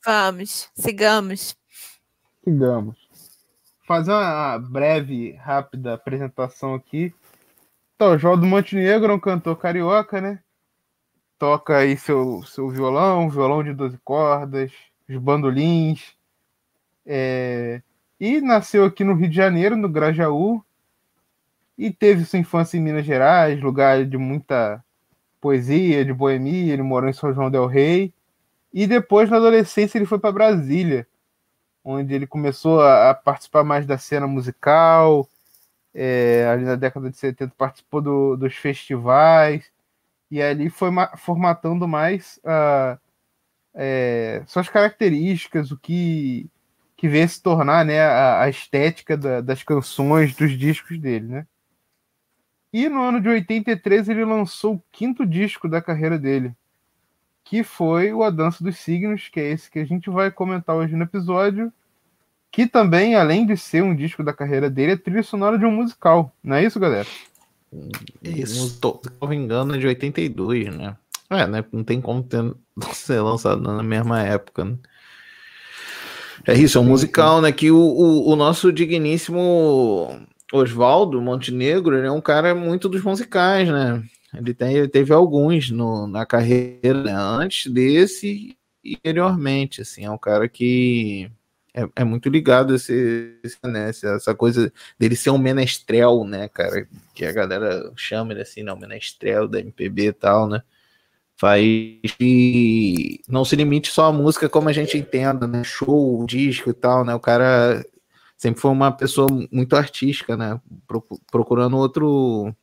Vamos, 0.05 0.69
sigamos. 0.75 1.55
Sigamos. 2.43 3.00
Fazer 3.91 4.13
uma 4.13 4.57
breve, 4.57 5.33
rápida 5.33 5.95
apresentação 5.95 6.73
aqui. 6.73 7.13
Então, 7.93 8.13
o 8.13 8.17
João 8.17 8.39
do 8.39 8.47
Montenegro 8.47 9.11
é 9.11 9.15
um 9.15 9.19
cantor 9.19 9.57
carioca, 9.57 10.21
né? 10.21 10.39
Toca 11.37 11.75
aí 11.75 11.97
seu, 11.97 12.41
seu 12.43 12.69
violão, 12.69 13.29
violão 13.29 13.61
de 13.61 13.73
12 13.73 13.97
cordas, 14.01 14.71
os 15.09 15.17
bandolins. 15.17 16.15
É... 17.05 17.81
E 18.17 18.39
nasceu 18.39 18.85
aqui 18.85 19.03
no 19.03 19.13
Rio 19.13 19.27
de 19.27 19.35
Janeiro, 19.35 19.75
no 19.75 19.89
Grajaú. 19.89 20.63
E 21.77 21.91
teve 21.91 22.23
sua 22.23 22.39
infância 22.39 22.77
em 22.77 22.81
Minas 22.81 23.05
Gerais, 23.05 23.61
lugar 23.61 24.05
de 24.05 24.17
muita 24.17 24.81
poesia, 25.41 26.05
de 26.05 26.13
boemia. 26.13 26.71
Ele 26.71 26.81
morou 26.81 27.09
em 27.09 27.13
São 27.13 27.33
João 27.33 27.51
del 27.51 27.67
Rei. 27.67 28.13
E 28.73 28.87
depois, 28.87 29.29
na 29.29 29.35
adolescência, 29.35 29.97
ele 29.97 30.05
foi 30.05 30.17
para 30.17 30.31
Brasília 30.31 31.05
onde 31.83 32.13
ele 32.13 32.27
começou 32.27 32.81
a, 32.81 33.13
participar 33.13 33.63
mais 33.63 33.85
da 33.85 33.97
cena 33.97 34.27
musical. 34.27 35.27
É, 35.93 36.47
ali 36.49 36.63
na 36.63 36.75
década 36.75 37.09
de 37.09 37.17
70 37.17 37.53
participou 37.57 38.01
do, 38.01 38.37
dos 38.37 38.55
festivais 38.55 39.69
e 40.31 40.41
ali 40.41 40.69
foi 40.69 40.89
formatando 41.17 41.85
mais 41.85 42.39
uh, 42.45 42.97
é, 43.73 44.41
suas 44.47 44.69
características, 44.69 45.71
o 45.71 45.77
que, 45.77 46.49
que 46.95 47.09
veio 47.09 47.27
se 47.27 47.41
tornar 47.43 47.85
né, 47.85 48.01
a, 48.01 48.43
a 48.43 48.49
estética 48.49 49.17
da, 49.17 49.41
das 49.41 49.63
canções, 49.63 50.33
dos 50.33 50.57
discos 50.57 50.97
dele. 50.97 51.27
Né? 51.27 51.47
E 52.71 52.87
no 52.87 53.01
ano 53.01 53.19
de 53.19 53.27
83 53.27 54.07
ele 54.07 54.23
lançou 54.23 54.75
o 54.75 54.83
quinto 54.91 55.25
disco 55.25 55.67
da 55.67 55.81
carreira 55.81 56.17
dele, 56.17 56.55
que 57.43 57.63
foi 57.63 58.13
o 58.13 58.23
A 58.23 58.29
Dança 58.29 58.63
dos 58.63 58.77
Signos, 58.77 59.29
que 59.29 59.39
é 59.39 59.51
esse 59.51 59.69
que 59.69 59.79
a 59.79 59.85
gente 59.85 60.09
vai 60.09 60.31
comentar 60.31 60.75
hoje 60.75 60.95
no 60.95 61.03
episódio, 61.03 61.71
que 62.51 62.67
também, 62.67 63.15
além 63.15 63.45
de 63.45 63.55
ser 63.55 63.81
um 63.81 63.95
disco 63.95 64.23
da 64.23 64.33
carreira 64.33 64.69
dele, 64.69 64.93
é 64.93 64.97
trilha 64.97 65.23
sonora 65.23 65.57
de 65.57 65.65
um 65.65 65.71
musical. 65.71 66.33
Não 66.43 66.55
é 66.55 66.65
isso, 66.65 66.79
galera? 66.79 67.07
Isso, 68.21 68.79
tô, 68.79 68.91
tô 68.91 69.27
me 69.27 69.35
engano, 69.35 69.75
é 69.75 69.77
de 69.77 69.87
82, 69.87 70.75
né? 70.75 70.97
É, 71.29 71.47
né? 71.47 71.63
Não 71.71 71.83
tem 71.83 72.01
como 72.01 72.21
ter, 72.21 72.53
ser 72.93 73.21
lançado 73.21 73.61
na 73.61 73.81
mesma 73.81 74.21
época, 74.21 74.65
né? 74.65 74.75
É 76.45 76.53
isso, 76.55 76.77
é 76.77 76.81
um 76.81 76.85
musical, 76.85 77.39
né? 77.39 77.51
Que 77.51 77.71
o, 77.71 77.77
o, 77.77 78.31
o 78.31 78.35
nosso 78.35 78.73
digníssimo 78.73 80.19
Oswaldo 80.51 81.21
Montenegro 81.21 81.95
ele 81.95 82.07
é 82.07 82.11
um 82.11 82.19
cara 82.19 82.53
muito 82.55 82.89
dos 82.89 83.03
musicais, 83.03 83.69
né? 83.69 84.03
Ele, 84.35 84.53
tem, 84.53 84.75
ele 84.75 84.87
teve 84.87 85.13
alguns 85.13 85.69
no, 85.69 86.07
na 86.07 86.25
carreira 86.25 87.03
né? 87.03 87.13
antes 87.13 87.71
desse 87.71 88.57
e 88.83 88.95
anteriormente, 88.95 89.81
assim, 89.81 90.05
é 90.05 90.11
um 90.11 90.17
cara 90.17 90.47
que 90.49 91.29
é, 91.73 91.87
é 91.97 92.03
muito 92.03 92.29
ligado 92.29 92.75
esse, 92.75 93.37
esse, 93.43 93.57
né, 93.63 93.89
essa 93.89 94.35
coisa 94.35 94.71
dele 94.99 95.15
ser 95.15 95.29
um 95.29 95.37
menestrel, 95.37 96.23
né, 96.25 96.47
cara, 96.49 96.87
que 97.13 97.25
a 97.25 97.31
galera 97.31 97.91
chama 97.95 98.33
ele 98.33 98.41
assim, 98.41 98.63
não, 98.63 98.77
menestrel 98.77 99.47
da 99.47 99.59
MPB 99.59 100.07
e 100.07 100.13
tal, 100.13 100.47
né, 100.49 100.61
faz 101.37 101.63
que 102.17 103.21
não 103.27 103.45
se 103.45 103.55
limite 103.55 103.89
só 103.91 104.05
a 104.07 104.13
música 104.13 104.49
como 104.49 104.69
a 104.69 104.73
gente 104.73 104.97
entenda, 104.97 105.47
né, 105.47 105.63
show, 105.63 106.25
disco 106.25 106.69
e 106.69 106.73
tal, 106.73 107.05
né, 107.05 107.15
o 107.15 107.19
cara 107.19 107.85
sempre 108.37 108.61
foi 108.61 108.71
uma 108.71 108.91
pessoa 108.91 109.27
muito 109.51 109.75
artística, 109.75 110.35
né, 110.35 110.59
procurando 111.31 111.77
outro 111.77 112.53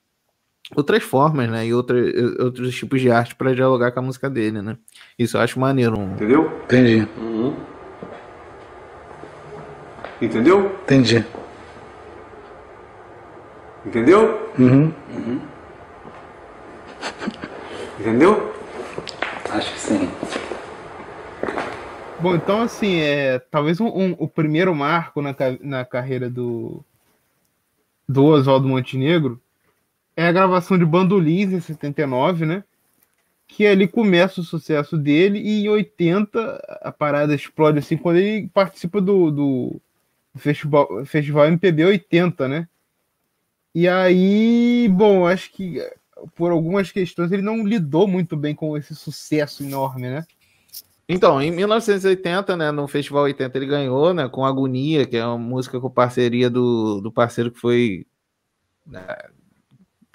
outras 0.74 1.02
formas, 1.02 1.48
né? 1.48 1.66
E 1.66 1.74
outra, 1.74 1.96
outros 2.40 2.74
tipos 2.74 3.00
de 3.00 3.10
arte 3.10 3.34
para 3.34 3.54
dialogar 3.54 3.92
com 3.92 4.00
a 4.00 4.02
música 4.02 4.28
dele, 4.28 4.60
né? 4.62 4.76
Isso 5.18 5.36
eu 5.36 5.40
acho 5.40 5.58
maneiro. 5.58 5.96
Entendeu? 6.00 6.50
Entendi. 6.64 7.08
Uhum. 7.16 7.56
Entendeu? 10.20 10.78
Entendi. 10.82 11.24
Entendeu? 13.86 14.50
Uhum. 14.58 14.92
uhum. 15.10 15.40
Entendeu? 18.00 18.52
Acho 19.50 19.72
que 19.72 19.80
sim. 19.80 20.10
Bom, 22.20 22.34
então 22.34 22.62
assim, 22.62 23.00
é, 23.00 23.38
talvez 23.38 23.80
um, 23.80 23.86
um, 23.86 24.16
o 24.18 24.28
primeiro 24.28 24.74
marco 24.74 25.22
na, 25.22 25.34
na 25.60 25.84
carreira 25.84 26.28
do, 26.28 26.84
do 28.08 28.24
Oswaldo 28.24 28.66
Montenegro 28.66 29.40
é 30.18 30.26
a 30.26 30.32
gravação 30.32 30.76
de 30.76 30.84
Bandolins 30.84 31.52
em 31.52 31.60
79, 31.60 32.44
né? 32.44 32.64
Que 33.46 33.64
ali 33.64 33.86
começa 33.86 34.40
o 34.40 34.44
sucesso 34.44 34.98
dele 34.98 35.38
e 35.38 35.64
em 35.64 35.68
80 35.68 36.80
a 36.82 36.90
parada 36.90 37.32
explode 37.32 37.78
assim 37.78 37.96
quando 37.96 38.16
ele 38.16 38.48
participa 38.48 39.00
do, 39.00 39.30
do 39.30 39.80
Festival, 40.34 41.06
Festival 41.06 41.46
MPB 41.46 41.84
80, 41.84 42.48
né? 42.48 42.68
E 43.72 43.86
aí, 43.86 44.88
bom, 44.90 45.24
acho 45.24 45.52
que 45.52 45.80
por 46.34 46.50
algumas 46.50 46.90
questões 46.90 47.30
ele 47.30 47.42
não 47.42 47.64
lidou 47.64 48.08
muito 48.08 48.36
bem 48.36 48.56
com 48.56 48.76
esse 48.76 48.96
sucesso 48.96 49.62
enorme, 49.62 50.10
né? 50.10 50.26
Então, 51.08 51.40
em 51.40 51.52
1980, 51.52 52.56
né, 52.56 52.72
no 52.72 52.88
Festival 52.88 53.22
80 53.22 53.56
ele 53.56 53.66
ganhou, 53.66 54.12
né, 54.12 54.28
com 54.28 54.44
Agonia, 54.44 55.06
que 55.06 55.16
é 55.16 55.24
uma 55.24 55.38
música 55.38 55.80
com 55.80 55.88
parceria 55.88 56.50
do, 56.50 57.00
do 57.00 57.12
parceiro 57.12 57.52
que 57.52 57.60
foi 57.60 58.04
né, 58.84 59.06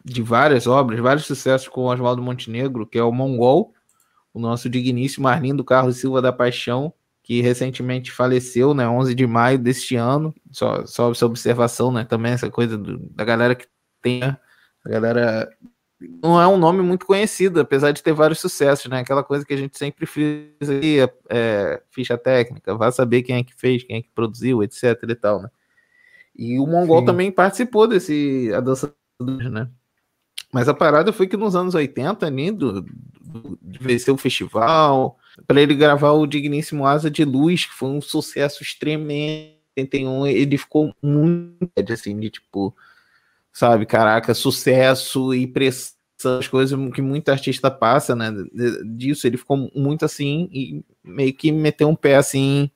de 0.03 0.21
várias 0.21 0.67
obras, 0.67 0.99
vários 0.99 1.25
sucessos 1.25 1.67
com 1.67 1.81
o 1.81 1.91
Oswaldo 1.91 2.21
Montenegro, 2.21 2.85
que 2.85 2.97
é 2.97 3.03
o 3.03 3.11
Mongol, 3.11 3.73
o 4.33 4.39
nosso 4.39 4.69
digníssimo 4.69 5.27
Arlindo 5.27 5.63
Carlos 5.63 5.97
Silva 5.97 6.21
da 6.21 6.33
Paixão, 6.33 6.93
que 7.21 7.41
recentemente 7.41 8.11
faleceu, 8.11 8.73
né, 8.73 8.87
11 8.87 9.15
de 9.15 9.25
maio 9.25 9.57
deste 9.57 9.95
ano, 9.95 10.35
só, 10.51 10.85
só 10.85 11.11
essa 11.11 11.25
observação, 11.25 11.91
né, 11.91 12.03
também 12.03 12.33
essa 12.33 12.49
coisa 12.49 12.77
do, 12.77 12.97
da 13.11 13.23
galera 13.23 13.55
que 13.55 13.65
tem, 14.01 14.19
né, 14.19 14.37
a 14.85 14.89
galera 14.89 15.49
não 16.21 16.41
é 16.41 16.45
um 16.45 16.57
nome 16.57 16.81
muito 16.81 17.05
conhecido, 17.05 17.61
apesar 17.61 17.91
de 17.93 18.03
ter 18.03 18.11
vários 18.11 18.41
sucessos, 18.41 18.91
né, 18.91 18.99
aquela 18.99 19.23
coisa 19.23 19.45
que 19.45 19.53
a 19.53 19.57
gente 19.57 19.77
sempre 19.77 20.05
fez 20.05 20.69
aí, 20.69 20.99
é, 20.99 21.13
é, 21.29 21.83
ficha 21.91 22.17
técnica, 22.17 22.75
vá 22.75 22.91
saber 22.91 23.23
quem 23.23 23.37
é 23.37 23.43
que 23.43 23.55
fez, 23.55 23.83
quem 23.85 23.97
é 23.97 24.01
que 24.01 24.09
produziu, 24.13 24.61
etc 24.61 25.01
e 25.07 25.15
tal, 25.15 25.41
né. 25.41 25.49
E 26.35 26.59
o 26.59 26.65
Mongol 26.65 26.99
Sim. 27.01 27.05
também 27.05 27.31
participou 27.31 27.87
desse 27.87 28.51
A 28.53 28.59
Dança 28.59 28.93
né. 29.21 29.69
Mas 30.53 30.69
a 30.69 30.73
parada 30.73 31.11
foi 31.11 31.27
que 31.27 31.35
nos 31.35 31.55
anos 31.55 31.73
80, 31.73 32.27
ali, 32.27 32.51
do, 32.51 32.81
do, 32.81 33.57
de 33.59 33.79
vencer 33.79 34.13
o 34.13 34.17
festival, 34.17 35.17
para 35.47 35.59
ele 35.59 35.73
gravar 35.73 36.11
o 36.11 36.27
Digníssimo 36.27 36.85
Asa 36.85 37.09
de 37.09 37.25
Luz, 37.25 37.65
que 37.65 37.73
foi 37.73 37.89
um 37.89 37.99
sucesso 37.99 38.63
tremendo. 38.79 39.57
ele 39.75 40.57
ficou 40.57 40.93
muito 41.01 41.91
assim, 41.91 42.19
de 42.19 42.29
tipo, 42.29 42.75
sabe, 43.51 43.87
caraca, 43.87 44.35
sucesso 44.35 45.33
e 45.33 45.47
pressão, 45.47 45.97
as 46.39 46.47
coisas 46.47 46.79
que 46.93 47.01
muito 47.01 47.29
artista 47.29 47.71
passa, 47.71 48.15
né? 48.15 48.31
Disso, 48.85 49.25
ele 49.25 49.37
ficou 49.37 49.69
muito 49.75 50.05
assim 50.05 50.47
e 50.53 50.85
meio 51.03 51.33
que 51.33 51.51
meteu 51.51 51.89
um 51.89 51.95
pé 51.95 52.15
assim 52.15 52.69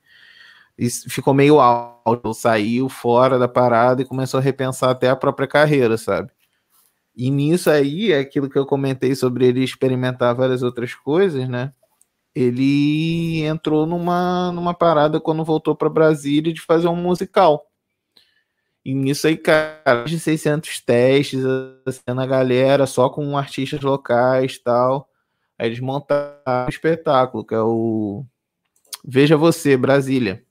ficou 1.08 1.34
meio 1.34 1.58
alto, 1.60 2.32
saiu 2.32 2.88
fora 2.88 3.38
da 3.38 3.48
parada 3.48 4.02
e 4.02 4.04
começou 4.04 4.38
a 4.38 4.42
repensar 4.42 4.90
até 4.90 5.08
a 5.08 5.16
própria 5.16 5.48
carreira, 5.48 5.96
sabe? 5.96 6.30
E 7.18 7.30
nisso 7.30 7.68
aí, 7.68 8.12
é 8.12 8.20
aquilo 8.20 8.48
que 8.48 8.56
eu 8.56 8.64
comentei 8.64 9.14
sobre 9.14 9.46
ele 9.46 9.64
experimentar 9.64 10.34
várias 10.34 10.62
outras 10.62 10.94
coisas, 10.94 11.48
né? 11.48 11.72
ele 12.40 13.42
entrou 13.42 13.84
numa, 13.84 14.52
numa 14.52 14.72
parada 14.72 15.20
quando 15.20 15.44
voltou 15.44 15.74
para 15.74 15.88
Brasília 15.88 16.52
de 16.52 16.60
fazer 16.60 16.86
um 16.86 16.94
musical. 16.94 17.66
E 18.84 18.94
nisso 18.94 19.26
aí, 19.26 19.36
cara, 19.36 20.04
de 20.04 20.18
600 20.20 20.80
testes, 20.80 21.42
assim, 21.84 22.00
a 22.06 22.26
galera, 22.26 22.86
só 22.86 23.10
com 23.10 23.36
artistas 23.36 23.80
locais 23.80 24.58
tal. 24.58 25.10
Aí 25.58 25.66
eles 25.66 25.80
montaram 25.80 26.66
um 26.66 26.68
espetáculo, 26.68 27.44
que 27.44 27.54
é 27.54 27.60
o 27.60 28.24
Veja 29.04 29.36
Você, 29.36 29.76
Brasília. 29.76 30.44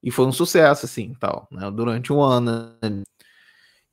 E 0.00 0.10
foi 0.12 0.26
um 0.26 0.32
sucesso, 0.32 0.86
assim, 0.86 1.12
tal, 1.18 1.48
né? 1.50 1.70
Durante 1.72 2.12
um 2.12 2.22
ano. 2.22 2.76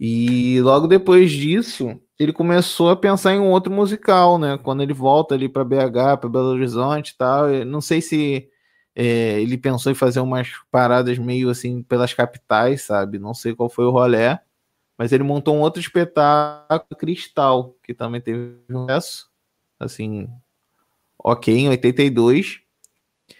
E 0.03 0.59
logo 0.61 0.87
depois 0.87 1.29
disso, 1.29 1.95
ele 2.17 2.33
começou 2.33 2.89
a 2.89 2.95
pensar 2.95 3.35
em 3.35 3.39
um 3.39 3.51
outro 3.51 3.71
musical, 3.71 4.39
né? 4.39 4.57
Quando 4.57 4.81
ele 4.81 4.95
volta 4.95 5.35
ali 5.35 5.47
para 5.47 5.63
BH, 5.63 6.17
para 6.19 6.27
Belo 6.27 6.47
Horizonte 6.47 7.09
e 7.09 7.17
tal. 7.17 7.47
não 7.67 7.79
sei 7.81 8.01
se 8.01 8.49
é, 8.95 9.39
ele 9.39 9.59
pensou 9.59 9.91
em 9.91 9.95
fazer 9.95 10.19
umas 10.19 10.49
paradas 10.71 11.19
meio 11.19 11.51
assim 11.51 11.83
pelas 11.83 12.15
capitais, 12.15 12.81
sabe? 12.81 13.19
Não 13.19 13.35
sei 13.35 13.53
qual 13.53 13.69
foi 13.69 13.85
o 13.85 13.91
rolé, 13.91 14.41
mas 14.97 15.11
ele 15.11 15.21
montou 15.23 15.55
um 15.55 15.61
outro 15.61 15.79
espetáculo, 15.79 16.97
Cristal, 16.97 17.75
que 17.83 17.93
também 17.93 18.21
teve 18.21 18.55
um 18.71 18.81
sucesso, 18.81 19.29
assim, 19.79 20.27
ok, 21.23 21.55
em 21.55 21.69
82. 21.69 22.59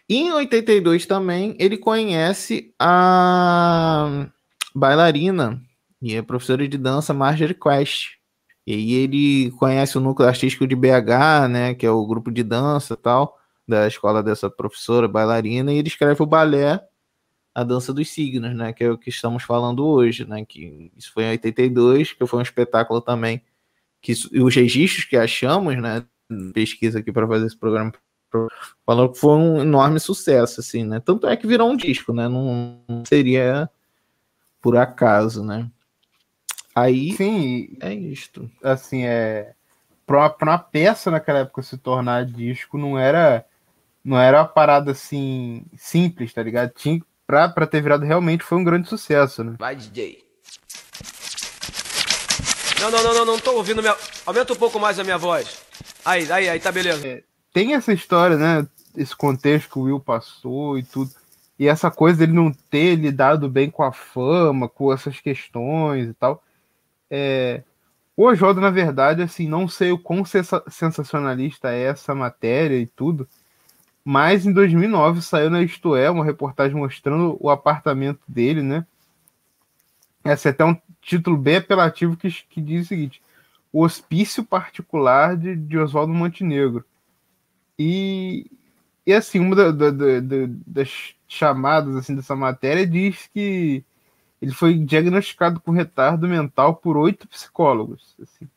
E 0.08 0.16
em 0.16 0.32
82 0.32 1.08
também 1.08 1.56
ele 1.60 1.78
conhece 1.78 2.72
a 2.80 4.30
bailarina 4.76 5.60
e 6.02 6.16
é 6.16 6.22
professora 6.22 6.68
de 6.68 6.78
dança 6.78 7.14
Marjorie 7.14 7.54
Quest 7.54 8.22
e 8.66 8.74
aí 8.74 8.94
ele 8.94 9.52
conhece 9.52 9.98
o 9.98 10.02
núcleo 10.02 10.30
artístico 10.30 10.68
de 10.68 10.76
BH, 10.76 11.48
né, 11.50 11.74
que 11.74 11.86
é 11.86 11.92
o 11.92 12.06
grupo 12.06 12.32
de 12.32 12.44
dança 12.44 12.96
tal, 12.96 13.38
da 13.68 13.88
escola 13.88 14.22
dessa 14.22 14.50
professora 14.50 15.08
bailarina, 15.08 15.74
e 15.74 15.78
ele 15.78 15.88
escreve 15.88 16.22
o 16.22 16.26
balé 16.26 16.80
a 17.54 17.64
dança 17.64 17.94
dos 17.94 18.10
signos, 18.10 18.56
né? 18.56 18.72
Que 18.72 18.86
é 18.86 18.90
o 18.90 18.98
que 18.98 19.10
estamos 19.10 19.44
falando 19.44 19.86
hoje, 19.86 20.26
né? 20.26 20.46
Que 20.46 20.92
isso 20.96 21.12
foi 21.12 21.26
em 21.26 21.32
82, 21.32 22.14
que 22.14 22.26
foi 22.26 22.40
um 22.40 22.44
espetáculo 22.44 23.02
também 23.02 23.42
que 24.02 24.14
os 24.14 24.56
registros 24.56 25.06
que 25.06 25.18
achamos, 25.18 25.76
né? 25.82 26.06
Pesquisa 26.54 27.00
aqui 27.00 27.12
para 27.12 27.28
fazer 27.28 27.48
esse 27.48 27.58
programa 27.58 27.92
falou 28.86 29.10
que 29.12 29.20
foi 29.20 29.36
um 29.36 29.62
enorme 29.62 30.00
sucesso, 30.00 30.62
assim, 30.62 30.86
né? 30.86 31.02
Tanto 31.02 31.28
é 31.28 31.36
que 31.36 31.46
virou 31.46 31.70
um 31.70 31.76
disco, 31.76 32.14
né? 32.14 32.30
Não, 32.30 32.82
não 32.88 33.06
seria 33.06 33.70
por 34.62 34.78
acaso, 34.78 35.44
né? 35.44 35.70
Aí 36.76 37.14
Sim, 37.14 37.78
é 37.80 37.94
isto. 37.94 38.50
Assim, 38.64 39.06
é 39.06 39.54
para 40.06 40.36
uma 40.42 40.58
peça 40.58 41.10
naquela 41.10 41.40
época 41.40 41.62
se 41.62 41.78
tornar 41.78 42.26
disco 42.26 42.78
não 42.78 43.00
era 43.00 43.46
não 44.04 44.20
era 44.20 44.40
uma 44.40 44.48
parada 44.48 44.92
assim 44.92 45.64
simples, 45.78 46.34
tá 46.34 46.44
ligado? 46.44 46.72
Tinha 46.72 47.02
pra, 47.26 47.48
pra 47.48 47.68
ter 47.68 47.82
virado 47.82 48.04
realmente 48.04 48.44
foi 48.44 48.58
um 48.58 48.64
grande 48.64 48.90
sucesso, 48.90 49.44
né? 49.44 49.56
Vai, 49.58 49.76
DJ. 49.76 50.24
Não, 52.82 52.90
não, 52.90 53.04
não, 53.04 53.14
não, 53.14 53.26
não 53.26 53.40
tô 53.40 53.54
ouvindo 53.54 53.82
minha. 53.82 53.96
Aumenta 54.26 54.54
um 54.54 54.56
pouco 54.56 54.80
mais 54.80 54.98
a 54.98 55.04
minha 55.04 55.18
voz. 55.18 55.62
Aí, 56.04 56.32
aí, 56.32 56.50
aí, 56.50 56.60
tá 56.60 56.72
beleza. 56.72 57.08
É, 57.08 57.24
tem 57.54 57.76
essa 57.76 57.94
história, 57.94 58.36
né? 58.36 58.68
Esse 58.98 59.16
contexto 59.16 59.70
que 59.70 59.80
o 59.80 59.84
Will 59.84 60.00
passou 60.00 60.78
e 60.80 60.84
tudo. 60.84 61.12
E 61.60 61.68
essa 61.68 61.92
coisa 61.92 62.18
dele 62.18 62.34
não 62.34 62.52
ter 62.52 62.96
lidado 62.96 63.48
bem 63.48 63.70
com 63.70 63.84
a 63.84 63.92
fama, 63.92 64.68
com 64.68 64.92
essas 64.92 65.20
questões 65.20 66.10
e 66.10 66.14
tal. 66.16 66.44
É, 67.12 67.62
o 68.16 68.24
Oswaldo, 68.24 68.62
na 68.62 68.70
verdade, 68.70 69.22
assim, 69.22 69.48
não 69.48 69.68
sei 69.68 69.92
o 69.92 70.00
quão 70.00 70.24
sensacionalista 70.26 71.70
é 71.72 71.84
essa 71.84 72.16
matéria 72.16 72.78
e 72.78 72.88
tudo, 72.88 73.28
mas 74.04 74.46
em 74.46 74.54
2009 74.54 75.22
saiu 75.22 75.50
na 75.50 75.62
Isto 75.62 75.96
É 75.96 76.10
uma 76.10 76.26
reportagem 76.26 76.78
mostrando 76.78 77.38
o 77.40 77.50
apartamento 77.50 78.22
dele, 78.28 78.62
né? 78.62 78.86
Esse 80.24 80.48
é 80.48 80.52
até 80.52 80.64
um 80.64 80.80
título 81.02 81.38
bem 81.38 81.58
apelativo 81.58 82.16
que, 82.16 82.30
que 82.50 82.62
diz 82.62 82.86
o 82.86 82.90
seguinte: 82.90 83.22
O 83.74 83.84
Hospício 83.84 84.44
Particular 84.46 85.36
de, 85.36 85.56
de 85.56 85.78
Oswaldo 85.78 86.14
Montenegro. 86.14 86.86
E, 87.78 88.46
e 89.06 89.14
assim, 89.14 89.40
uma 89.40 89.56
da, 89.56 89.72
da, 89.72 89.90
da, 89.92 90.20
das 90.68 91.16
chamadas 91.28 91.96
assim, 91.96 92.16
dessa 92.16 92.36
matéria 92.36 92.86
diz 92.86 93.28
que 93.34 93.84
ele 94.42 94.52
foi 94.52 94.74
diagnosticado 94.74 95.60
com 95.60 95.72
retardo 95.72 96.28
mental 96.28 96.76
por 96.76 96.98
oito 96.98 97.28
psicólogos. 97.28 98.16
Assim. 98.22 98.50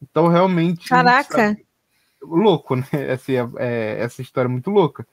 Então, 0.00 0.28
realmente. 0.28 0.88
Caraca! 0.88 1.56
Louco, 2.22 2.76
né? 2.76 2.84
Assim, 3.12 3.34
é, 3.34 3.48
é, 3.58 3.96
essa 4.00 4.22
história 4.22 4.46
é 4.46 4.50
muito 4.50 4.70
louca. 4.70 5.06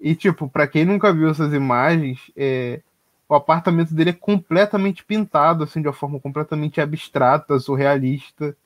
E, 0.00 0.14
tipo, 0.14 0.48
para 0.48 0.66
quem 0.66 0.84
nunca 0.84 1.12
viu 1.12 1.30
essas 1.30 1.52
imagens, 1.52 2.30
é, 2.36 2.80
o 3.28 3.34
apartamento 3.34 3.94
dele 3.94 4.10
é 4.10 4.14
completamente 4.14 5.04
pintado, 5.04 5.64
assim, 5.64 5.80
de 5.80 5.88
uma 5.88 5.94
forma 5.94 6.20
completamente 6.20 6.80
abstrata, 6.80 7.58
surrealista. 7.58 8.56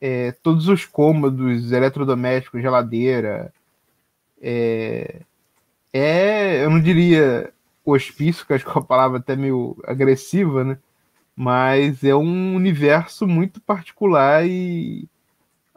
É, 0.00 0.32
todos 0.42 0.68
os 0.68 0.84
cômodos, 0.84 1.72
eletrodomésticos, 1.72 2.60
geladeira. 2.60 3.52
É, 4.40 5.22
é, 5.92 6.64
eu 6.64 6.70
não 6.70 6.80
diria 6.80 7.52
hospício, 7.92 8.46
que 8.46 8.52
acho 8.52 8.64
que 8.64 8.70
é 8.70 8.74
uma 8.74 8.84
palavra 8.84 9.18
até 9.18 9.36
meio 9.36 9.76
agressiva, 9.84 10.64
né? 10.64 10.78
Mas 11.34 12.02
é 12.02 12.14
um 12.14 12.54
universo 12.54 13.26
muito 13.26 13.60
particular 13.60 14.46
e 14.46 15.08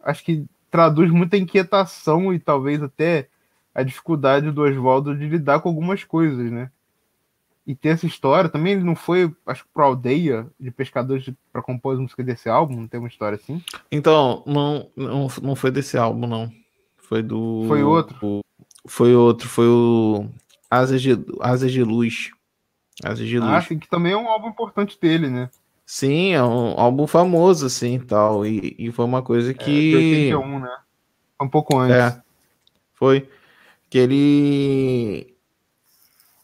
acho 0.04 0.24
que 0.24 0.46
traduz 0.72 1.12
muita 1.12 1.38
inquietação 1.38 2.34
e 2.34 2.40
talvez 2.40 2.82
até 2.82 3.28
a 3.74 3.84
dificuldade 3.84 4.52
do 4.52 4.62
Oswaldo 4.62 5.16
de 5.16 5.28
lidar 5.28 5.60
com 5.60 5.70
algumas 5.70 6.04
coisas, 6.04 6.52
né? 6.52 6.72
E 7.68 7.76
ter 7.76 7.90
essa 7.90 8.08
história 8.08 8.50
também, 8.50 8.74
ele 8.74 8.84
não 8.84 8.96
foi, 8.96 9.32
acho 9.46 9.64
que, 9.64 9.70
para 9.72 9.86
aldeia 9.86 10.48
de 10.60 10.72
pescadores 10.72 11.30
para 11.54 11.62
compor 11.62 11.94
as 11.94 12.00
músicas 12.00 12.26
desse 12.26 12.50
álbum, 12.50 12.76
não 12.76 12.88
tem 12.88 13.00
uma 13.00 13.10
história 13.10 13.36
assim? 13.36 13.62
Então, 13.92 14.44
não, 14.48 14.90
não, 14.96 15.28
não 15.42 15.56
foi 15.56 15.70
desse 15.70 15.98
álbum, 15.98 16.26
não. 16.26 16.52
Foi 16.98 17.22
do. 17.22 17.66
Foi 17.68 17.84
outro? 17.84 18.42
foi 18.88 19.14
outro, 19.14 19.48
foi 19.48 19.68
o 19.68 20.28
Asas 20.70 21.02
de, 21.02 21.18
Asas 21.40 21.72
de 21.72 21.84
Luz. 21.84 22.32
Asas 23.04 23.28
de 23.28 23.40
Luz. 23.40 23.52
Ah, 23.52 23.62
sim, 23.62 23.80
que 23.80 23.90
também 23.90 24.14
é 24.14 24.18
um 24.18 24.28
álbum 24.28 24.50
importante 24.50 24.98
dele, 25.00 25.30
né? 25.30 25.50
Sim, 25.86 26.34
é 26.34 26.44
um 26.44 26.80
álbum 26.80 27.08
famoso, 27.08 27.66
assim, 27.66 28.00
tal. 28.00 28.46
E, 28.46 28.76
e 28.78 28.92
foi 28.92 29.06
uma 29.06 29.24
coisa 29.24 29.54
que. 29.54 30.30
É, 30.30 30.36
81, 30.36 30.60
né? 30.60 30.78
Um 31.42 31.48
pouco 31.48 31.78
antes. 31.78 31.96
É, 31.96 32.22
foi. 32.94 33.28
Que 33.90 33.98
ele 33.98 35.36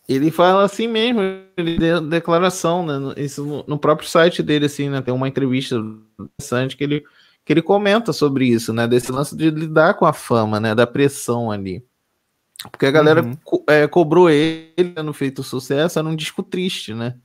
ele 0.07 0.29
fala 0.29 0.63
assim 0.63 0.87
mesmo, 0.87 1.21
ele 1.57 1.77
deu 1.77 1.99
declaração, 1.99 2.85
né? 2.85 3.13
Isso 3.17 3.43
no, 3.43 3.63
no, 3.67 3.77
próprio 3.77 4.07
site 4.07 4.43
dele, 4.43 4.67
assim, 4.67 4.87
né? 4.87 5.01
Tem 5.01 5.13
uma 5.13 5.27
entrevista 5.27 5.75
interessante 6.19 6.77
que 6.77 6.83
ele, 6.83 7.03
que 7.43 7.51
ele 7.51 7.61
comenta 7.61 8.13
sobre 8.13 8.45
isso, 8.45 8.71
né? 8.71 8.87
Desse 8.87 9.11
lance 9.11 9.35
de 9.35 9.49
lidar 9.49 9.95
com 9.95 10.05
a 10.05 10.13
fama, 10.13 10.59
né? 10.59 10.75
Da 10.75 10.85
pressão 10.85 11.49
ali. 11.49 11.83
Porque 12.71 12.85
a 12.85 12.91
galera 12.91 13.23
uhum. 13.23 13.35
co 13.43 13.63
é, 13.67 13.87
cobrou 13.87 14.29
ele 14.29 14.91
tendo 14.95 15.13
feito 15.13 15.43
sucesso, 15.43 15.99
era 15.99 16.07
um 16.07 16.15
disco 16.15 16.43
triste, 16.43 16.93
né? 16.93 17.15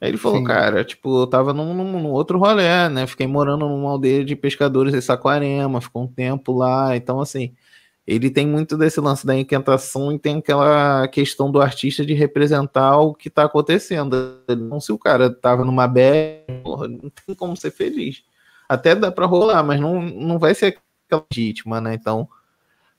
Aí 0.00 0.10
ele 0.10 0.18
falou, 0.18 0.38
Sim. 0.38 0.44
cara, 0.44 0.84
tipo, 0.84 1.22
eu 1.22 1.26
tava 1.26 1.54
num, 1.54 1.72
num, 1.72 1.90
num, 1.92 2.10
outro 2.10 2.38
rolê, 2.38 2.88
né? 2.88 3.06
Fiquei 3.06 3.26
morando 3.26 3.68
numa 3.68 3.90
aldeia 3.90 4.24
de 4.24 4.36
pescadores 4.36 4.94
em 4.94 5.00
Saquarema, 5.00 5.80
ficou 5.80 6.04
um 6.04 6.06
tempo 6.06 6.52
lá, 6.52 6.96
então 6.96 7.20
assim 7.20 7.54
ele 8.06 8.30
tem 8.30 8.46
muito 8.46 8.78
desse 8.78 9.00
lance 9.00 9.26
da 9.26 9.36
inquietação 9.36 10.12
e 10.12 10.18
tem 10.18 10.36
aquela 10.38 11.08
questão 11.08 11.50
do 11.50 11.60
artista 11.60 12.06
de 12.06 12.14
representar 12.14 12.98
o 12.98 13.12
que 13.12 13.26
está 13.26 13.44
acontecendo. 13.44 14.40
Então, 14.48 14.80
se 14.80 14.92
o 14.92 14.98
cara 14.98 15.28
tava 15.28 15.64
numa 15.64 15.88
bad, 15.88 16.44
não 16.64 17.10
tem 17.10 17.34
como 17.34 17.56
ser 17.56 17.72
feliz. 17.72 18.22
Até 18.68 18.94
dá 18.94 19.10
para 19.10 19.26
rolar, 19.26 19.64
mas 19.64 19.80
não, 19.80 20.00
não 20.00 20.38
vai 20.38 20.54
ser 20.54 20.78
aquela 21.06 21.26
legítima, 21.32 21.80
né? 21.80 21.94
Então, 21.94 22.28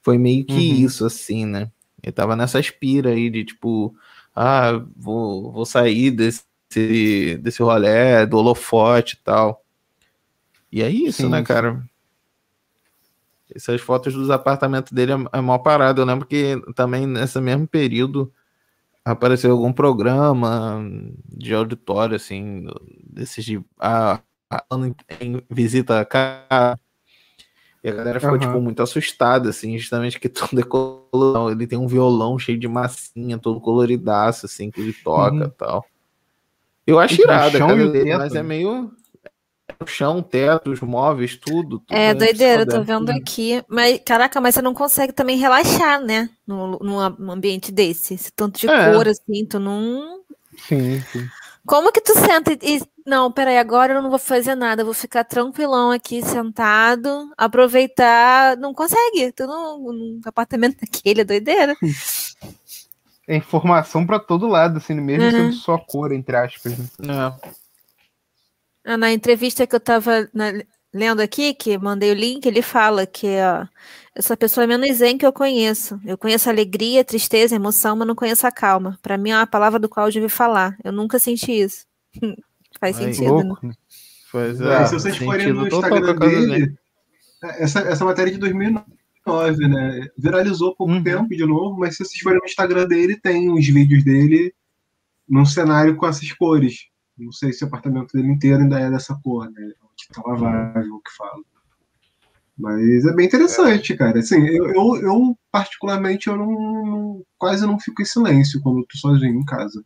foi 0.08 0.18
meio 0.18 0.46
que 0.46 0.54
uhum. 0.54 0.86
isso, 0.86 1.06
assim, 1.06 1.46
né? 1.46 1.70
Ele 2.02 2.14
tava 2.14 2.34
nessa 2.34 2.60
aspira 2.60 3.10
aí 3.10 3.30
de 3.30 3.44
tipo, 3.44 3.94
ah, 4.34 4.82
vou, 4.96 5.52
vou 5.52 5.66
sair 5.66 6.12
desse, 6.12 6.46
desse 7.42 7.62
rolê, 7.62 8.26
do 8.26 8.38
holofote 8.38 9.16
e 9.16 9.18
tal. 9.18 9.66
E 10.72 10.82
é 10.82 10.90
isso, 10.90 11.24
sim, 11.24 11.30
né, 11.30 11.44
cara? 11.44 11.84
Essas 13.54 13.82
fotos 13.82 14.14
dos 14.14 14.30
apartamentos 14.30 14.94
dele 14.94 15.12
é, 15.12 15.40
é 15.40 15.42
mal 15.42 15.62
parado. 15.62 16.00
Eu 16.00 16.06
lembro 16.06 16.26
que 16.26 16.56
também 16.74 17.06
nesse 17.06 17.42
mesmo 17.42 17.68
período 17.68 18.32
apareceu 19.04 19.52
algum 19.52 19.74
programa 19.74 20.90
de 21.28 21.54
auditório, 21.54 22.16
assim, 22.16 22.66
desses 23.04 23.44
de 23.44 23.62
ah, 23.78 24.22
em 25.20 25.44
visita 25.50 26.00
a 26.00 26.06
casa. 26.06 26.80
E 27.88 27.90
a 27.90 27.94
galera 27.94 28.20
ficou, 28.20 28.34
uhum. 28.34 28.40
tipo, 28.42 28.60
muito 28.60 28.84
assustada, 28.84 29.50
assim, 29.50 29.78
justamente 29.78 30.20
que 30.20 30.28
tudo 30.28 30.60
é 30.60 30.64
colorido. 30.64 31.52
Ele 31.52 31.66
tem 31.66 31.80
um 31.80 31.88
violão 31.88 32.38
cheio 32.38 32.60
de 32.60 32.68
massinha, 32.68 33.38
todo 33.38 33.62
coloridaço, 33.62 34.46
assim, 34.46 34.70
que 34.70 34.82
ele 34.82 34.92
toca 34.92 35.38
e 35.38 35.42
uhum. 35.44 35.50
tal. 35.50 35.86
Eu 36.86 37.00
acho 37.00 37.22
irado, 37.22 37.58
mas 38.18 38.36
é 38.36 38.44
meio 38.44 38.92
o 39.80 39.86
chão, 39.86 40.22
teto, 40.22 40.72
os 40.72 40.82
móveis, 40.82 41.38
tudo. 41.38 41.80
tudo 41.80 41.96
é, 41.96 42.14
doideira, 42.14 42.66
tô 42.66 42.82
vendo 42.84 43.10
aqui. 43.10 43.64
Mas, 43.70 44.02
caraca, 44.06 44.42
mas 44.42 44.56
você 44.56 44.62
não 44.62 44.74
consegue 44.74 45.14
também 45.14 45.38
relaxar, 45.38 46.02
né? 46.02 46.30
Num, 46.46 46.78
num 46.80 47.32
ambiente 47.32 47.72
desse. 47.72 48.16
Esse 48.16 48.32
tanto 48.32 48.60
de 48.60 48.68
é. 48.70 48.92
cor, 48.92 49.08
assim, 49.08 49.46
tu 49.46 49.60
não. 49.60 50.22
Sim, 50.58 51.00
sim. 51.12 51.28
Como 51.68 51.92
que 51.92 52.00
tu 52.00 52.14
senta 52.14 52.54
e. 52.54 52.82
Não, 53.06 53.30
peraí, 53.30 53.58
agora 53.58 53.94
eu 53.94 54.02
não 54.02 54.10
vou 54.10 54.18
fazer 54.18 54.56
nada, 54.56 54.82
eu 54.82 54.86
vou 54.86 54.94
ficar 54.94 55.26
tranquilão 55.26 55.92
aqui, 55.92 56.24
sentado, 56.24 57.30
aproveitar. 57.38 58.56
Não 58.56 58.74
consegue, 58.74 59.34
tu 59.34 59.46
não. 59.46 59.78
Num 59.80 60.22
apartamento 60.26 60.78
daquele, 60.82 61.22
é 61.22 61.26
doideira. 61.26 61.76
É 63.28 63.36
informação 63.36 64.06
para 64.06 64.18
todo 64.18 64.48
lado, 64.48 64.78
assim, 64.78 64.94
mesmo 64.94 65.26
uhum. 65.26 65.32
sendo 65.32 65.54
só 65.54 65.78
cor, 65.78 66.14
entre 66.14 66.38
aspas. 66.38 66.78
Né? 66.78 66.88
É. 67.44 67.50
Ah, 68.86 68.96
na 68.96 69.12
entrevista 69.12 69.68
que 69.68 69.76
eu 69.76 69.80
estava 69.80 70.30
lendo 70.98 71.22
aqui, 71.22 71.54
que 71.54 71.78
mandei 71.78 72.12
o 72.12 72.16
link, 72.16 72.46
ele 72.46 72.62
fala 72.62 73.06
que 73.06 73.28
ó, 73.28 73.66
essa 74.16 74.36
pessoa 74.36 74.64
é 74.64 74.68
menos 74.68 74.98
zen 74.98 75.18
que 75.18 75.26
eu 75.26 75.32
conheço. 75.32 76.00
Eu 76.04 76.18
conheço 76.18 76.50
alegria, 76.50 77.06
tristeza, 77.06 77.56
emoção, 77.56 77.96
mas 77.96 78.08
não 78.08 78.16
conheço 78.16 78.48
a 78.48 78.52
calma. 78.52 78.98
Para 79.02 79.18
mim 79.18 79.30
é 79.30 79.38
uma 79.38 79.48
palavra 79.48 79.80
do 79.80 79.88
qual 79.88 80.08
eu 80.08 80.12
devia 80.12 80.30
falar. 80.30 80.76
Eu 80.84 80.92
nunca 80.92 81.20
senti 81.20 81.52
isso. 81.52 81.86
Faz 82.80 82.98
Ai, 82.98 83.14
sentido, 83.14 83.38
né? 83.38 83.44
louco. 83.44 83.68
né? 83.68 83.74
Pois 84.32 84.60
é, 84.60 84.86
se 84.86 84.94
vocês 84.94 85.18
forem 85.18 85.54
no 85.54 85.68
Instagram 85.68 86.16
dele, 86.16 86.78
é, 87.44 87.64
essa, 87.64 87.80
essa 87.82 88.04
matéria 88.04 88.32
de 88.32 88.40
2009, 88.40 89.68
né? 89.68 90.08
Viralizou 90.18 90.76
pouco 90.76 90.94
uhum. 90.94 91.04
tempo 91.04 91.30
de 91.30 91.46
novo, 91.46 91.78
mas 91.78 91.96
se 91.96 92.04
vocês 92.04 92.20
forem 92.20 92.40
no 92.40 92.46
Instagram 92.46 92.88
dele, 92.88 93.20
tem 93.20 93.50
uns 93.50 93.68
vídeos 93.68 94.04
dele 94.04 94.54
num 95.28 95.46
cenário 95.46 95.96
com 95.96 96.08
essas 96.08 96.32
cores. 96.34 96.88
Não 97.18 97.32
sei 97.32 97.54
se 97.54 97.64
o 97.64 97.68
apartamento 97.68 98.12
dele 98.14 98.32
inteiro 98.32 98.62
ainda 98.62 98.80
é 98.80 98.90
dessa 98.90 99.16
cor, 99.24 99.50
né? 99.52 99.74
Que 100.08 100.22
tá 100.22 100.22
lavável, 100.26 100.96
o 100.96 101.02
que 101.02 101.16
fala. 101.16 101.44
Mas 102.58 103.06
é 103.06 103.14
bem 103.14 103.28
interessante, 103.28 103.96
cara. 103.96 104.20
Assim, 104.20 104.44
eu, 104.48 104.68
eu, 104.70 104.96
eu 105.02 105.38
particularmente, 105.52 106.28
eu 106.28 106.36
não, 106.36 107.24
quase 107.38 107.68
não 107.68 107.80
fico 107.80 108.02
em 108.02 108.06
silêncio 108.06 108.62
quando 108.62 108.80
eu 108.80 108.86
tô 108.88 108.98
sozinho 108.98 109.40
em 109.40 109.46
casa. 109.46 109.84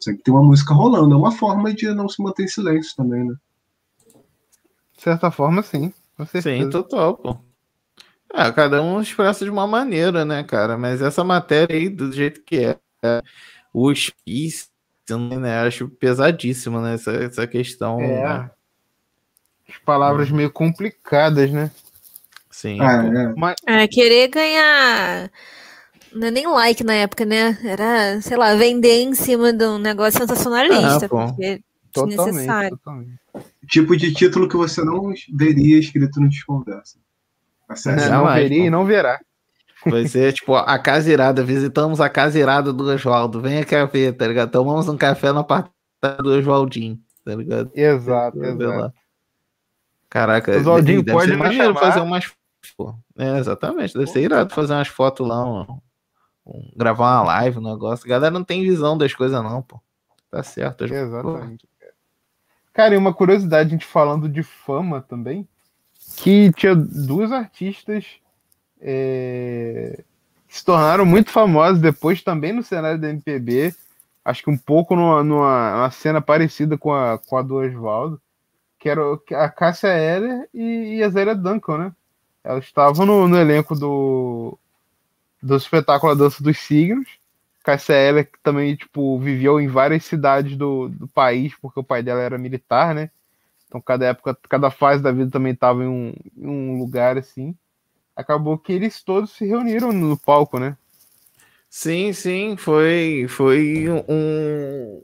Sempre 0.00 0.22
tem 0.24 0.34
uma 0.34 0.42
música 0.42 0.74
rolando. 0.74 1.14
É 1.14 1.16
uma 1.16 1.30
forma 1.30 1.72
de 1.72 1.88
não 1.94 2.08
se 2.08 2.20
manter 2.20 2.44
em 2.44 2.48
silêncio 2.48 2.94
também, 2.96 3.24
né? 3.24 3.34
De 4.96 5.02
certa 5.02 5.30
forma, 5.30 5.62
sim. 5.62 5.92
Sim, 6.42 6.68
total, 6.70 7.16
pô. 7.16 7.38
É, 8.34 8.50
cada 8.50 8.82
um 8.82 9.00
expressa 9.00 9.44
de 9.44 9.50
uma 9.50 9.66
maneira, 9.66 10.24
né, 10.24 10.42
cara? 10.42 10.76
Mas 10.76 11.00
essa 11.00 11.22
matéria 11.22 11.76
aí, 11.76 11.88
do 11.88 12.10
jeito 12.12 12.42
que 12.42 12.56
é, 12.56 12.78
é 13.04 13.22
o 13.72 13.88
hospício, 13.88 14.68
né, 15.40 15.60
acho 15.60 15.88
pesadíssima, 15.88 16.82
né, 16.82 16.94
essa, 16.94 17.12
essa 17.12 17.46
questão. 17.46 18.00
É. 18.00 18.22
Né? 18.22 18.50
As 19.68 19.76
palavras 19.78 20.30
meio 20.30 20.50
complicadas, 20.50 21.50
né? 21.50 21.70
Sim. 22.50 22.80
Ah, 22.80 23.04
é. 23.04 23.34
Mas... 23.36 23.56
é, 23.66 23.86
querer 23.86 24.28
ganhar. 24.28 25.30
Não 26.12 26.28
é 26.28 26.30
nem 26.30 26.46
like 26.46 26.82
na 26.82 26.94
época, 26.94 27.24
né? 27.24 27.58
Era, 27.62 28.20
sei 28.20 28.36
lá, 28.36 28.54
vender 28.54 29.02
em 29.02 29.14
cima 29.14 29.52
de 29.52 29.64
um 29.64 29.78
negócio 29.78 30.18
sensacionalista. 30.18 31.06
Ah, 31.06 31.08
porque 31.08 31.60
totalmente, 31.92 32.16
desnecessário. 32.16 32.70
Totalmente. 32.70 33.18
Tipo 33.68 33.96
de 33.96 34.12
título 34.12 34.48
que 34.48 34.56
você 34.56 34.82
não 34.82 35.12
veria 35.34 35.78
escrito 35.78 36.20
no 36.20 36.28
Desconversa. 36.28 36.98
Não, 37.86 38.24
não 38.24 38.34
veria 38.34 38.64
e 38.64 38.70
não 38.70 38.86
verá. 38.86 39.20
Vai 39.86 40.08
ser 40.08 40.32
tipo 40.32 40.54
a 40.54 40.78
casa 40.78 41.12
irada. 41.12 41.44
Visitamos 41.44 42.00
a 42.00 42.08
casa 42.08 42.38
irada 42.38 42.72
do 42.72 42.84
Oswaldo. 42.84 43.40
Venha 43.40 43.64
cá 43.64 43.84
ver, 43.84 44.14
tá 44.14 44.26
ligado? 44.26 44.50
Tomamos 44.50 44.88
um 44.88 44.96
café 44.96 45.30
no 45.32 45.40
apartamento 45.40 46.22
do 46.22 46.30
Oswaldinho, 46.30 46.98
tá 47.24 47.34
ligado? 47.34 47.70
Exato, 47.74 48.42
exato. 48.42 48.94
Caraca, 50.10 50.56
Oswaldinho 50.56 51.02
deve 51.02 51.16
pode 51.16 51.30
ser 51.30 51.36
maneiro 51.36 51.74
fazer 51.74 52.00
umas. 52.00 52.32
É, 53.18 53.38
exatamente, 53.38 53.94
deve 53.94 54.06
ser 54.06 54.22
irado 54.22 54.54
fazer 54.54 54.74
umas 54.74 54.88
fotos 54.88 55.26
lá, 55.26 55.44
um, 55.44 55.80
um, 56.46 56.72
gravar 56.76 57.20
uma 57.20 57.24
live, 57.24 57.58
um 57.58 57.62
negócio. 57.62 58.06
A 58.06 58.08
galera 58.08 58.32
não 58.32 58.44
tem 58.44 58.62
visão 58.62 58.96
das 58.96 59.14
coisas, 59.14 59.42
não, 59.42 59.62
pô. 59.62 59.80
Tá 60.30 60.42
certo. 60.42 60.84
Exatamente. 60.84 61.66
Cara, 62.72 62.94
e 62.94 62.98
uma 62.98 63.12
curiosidade, 63.12 63.68
a 63.68 63.72
gente 63.72 63.86
falando 63.86 64.28
de 64.28 64.42
fama 64.42 65.00
também, 65.00 65.48
que 66.16 66.52
tinha 66.52 66.74
duas 66.74 67.32
artistas 67.32 68.06
é, 68.80 70.02
que 70.46 70.56
se 70.56 70.64
tornaram 70.64 71.04
muito 71.04 71.30
famosas 71.30 71.80
depois 71.80 72.22
também 72.22 72.52
no 72.52 72.62
cenário 72.62 73.00
da 73.00 73.10
MPB, 73.10 73.74
acho 74.24 74.42
que 74.42 74.50
um 74.50 74.56
pouco 74.56 74.94
numa, 74.94 75.22
numa, 75.22 75.72
numa 75.72 75.90
cena 75.90 76.20
parecida 76.20 76.78
com 76.78 76.92
a, 76.92 77.18
com 77.18 77.36
a 77.36 77.42
do 77.42 77.56
Oswaldo, 77.56 78.20
que 78.78 78.88
era 78.88 79.02
a 79.32 79.48
Cássia 79.48 79.88
Eller 79.88 80.48
e, 80.54 80.96
e 80.96 81.02
a 81.02 81.08
Zélia 81.08 81.34
Duncan, 81.34 81.78
né? 81.78 81.92
Elas 82.44 82.64
estavam 82.64 83.04
no, 83.04 83.28
no 83.28 83.36
elenco 83.36 83.74
do, 83.74 84.58
do 85.42 85.56
espetáculo 85.56 86.12
A 86.12 86.14
Dança 86.14 86.42
dos 86.42 86.58
Signos. 86.58 87.08
Cássia 87.62 87.94
Eller 87.94 88.30
também, 88.42 88.76
tipo, 88.76 89.18
viveu 89.18 89.60
em 89.60 89.68
várias 89.68 90.04
cidades 90.04 90.56
do, 90.56 90.88
do 90.88 91.08
país, 91.08 91.54
porque 91.60 91.80
o 91.80 91.84
pai 91.84 92.02
dela 92.02 92.20
era 92.20 92.38
militar, 92.38 92.94
né? 92.94 93.10
Então, 93.66 93.80
cada 93.80 94.06
época, 94.06 94.36
cada 94.48 94.70
fase 94.70 95.02
da 95.02 95.12
vida 95.12 95.30
também 95.30 95.52
estava 95.52 95.84
em 95.84 95.86
um, 95.86 96.14
em 96.36 96.46
um 96.46 96.78
lugar 96.78 97.18
assim. 97.18 97.54
Acabou 98.16 98.56
que 98.58 98.72
eles 98.72 99.02
todos 99.02 99.30
se 99.32 99.46
reuniram 99.46 99.92
no 99.92 100.16
palco, 100.16 100.58
né? 100.58 100.76
Sim, 101.68 102.12
sim, 102.12 102.56
foi, 102.56 103.26
foi 103.28 103.86
um. 104.08 105.02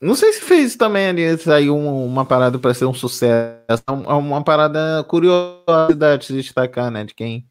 Não 0.00 0.14
sei 0.14 0.32
se 0.32 0.42
fez 0.42 0.76
também 0.76 1.06
ali 1.06 1.38
saiu 1.38 1.76
uma 1.76 2.24
parada 2.24 2.58
para 2.58 2.74
ser 2.74 2.84
um 2.84 2.92
sucesso. 2.92 3.82
É 4.06 4.12
uma 4.12 4.44
parada 4.44 5.02
curiosidade 5.04 6.28
de 6.28 6.42
destacar, 6.42 6.90
né? 6.90 7.04
De 7.04 7.14
quem, 7.14 7.46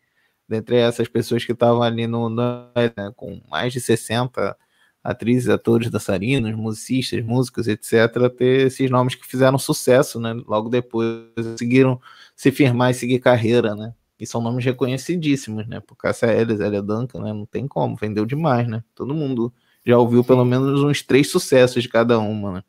dentre 0.47 0.77
essas 0.77 1.07
pessoas 1.07 1.43
que 1.43 1.53
estavam 1.53 1.81
ali 1.81 2.05
no, 2.05 2.29
no 2.29 2.69
né, 2.75 3.11
com 3.15 3.41
mais 3.49 3.73
de 3.73 3.81
60 3.81 4.55
atrizes, 5.03 5.49
atores, 5.49 5.89
dançarinos, 5.89 6.55
musicistas, 6.55 7.23
músicos, 7.23 7.67
etc., 7.67 8.29
ter 8.35 8.67
esses 8.67 8.89
nomes 8.89 9.15
que 9.15 9.25
fizeram 9.25 9.57
sucesso, 9.57 10.19
né? 10.19 10.33
Logo 10.47 10.69
depois 10.69 11.07
conseguiram 11.35 11.99
se 12.35 12.51
firmar 12.51 12.91
e 12.91 12.93
seguir 12.93 13.19
carreira, 13.19 13.75
né? 13.75 13.93
E 14.19 14.25
são 14.25 14.41
nomes 14.41 14.63
reconhecidíssimos, 14.65 15.67
né? 15.67 15.79
Por 15.79 15.95
Cássia 15.95 16.27
Ellis, 16.27 16.59
Elia 16.59 16.81
Duncan, 16.81 17.21
né? 17.21 17.33
Não 17.33 17.45
tem 17.45 17.67
como, 17.67 17.95
vendeu 17.95 18.25
demais, 18.25 18.67
né? 18.67 18.83
Todo 18.95 19.13
mundo 19.15 19.53
já 19.85 19.97
ouviu 19.97 20.21
Sim. 20.23 20.27
pelo 20.27 20.45
menos 20.45 20.83
uns 20.83 21.01
três 21.01 21.29
sucessos 21.29 21.83
de 21.83 21.89
cada 21.89 22.17
uma, 22.19 22.53
né? 22.53 22.63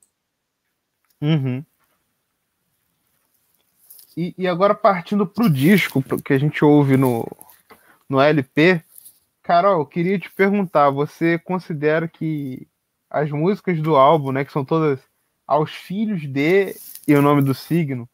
Uhum. 1.20 1.64
E, 4.16 4.34
e 4.36 4.46
agora 4.46 4.74
partindo 4.74 5.26
pro 5.26 5.50
disco 5.50 6.02
que 6.22 6.32
a 6.32 6.38
gente 6.38 6.64
ouve 6.64 6.96
no, 6.96 7.26
no 8.08 8.20
LP, 8.20 8.82
Carol, 9.42 9.80
eu 9.80 9.86
queria 9.86 10.18
te 10.18 10.30
perguntar, 10.30 10.90
você 10.90 11.38
considera 11.38 12.08
que 12.08 12.66
as 13.08 13.30
músicas 13.30 13.80
do 13.80 13.94
álbum, 13.94 14.32
né, 14.32 14.44
que 14.44 14.52
são 14.52 14.64
todas 14.64 14.98
aos 15.46 15.70
filhos 15.70 16.22
de 16.22 16.74
e 17.06 17.14
o 17.14 17.22
nome 17.22 17.42
do 17.42 17.54
signo, 17.54 18.08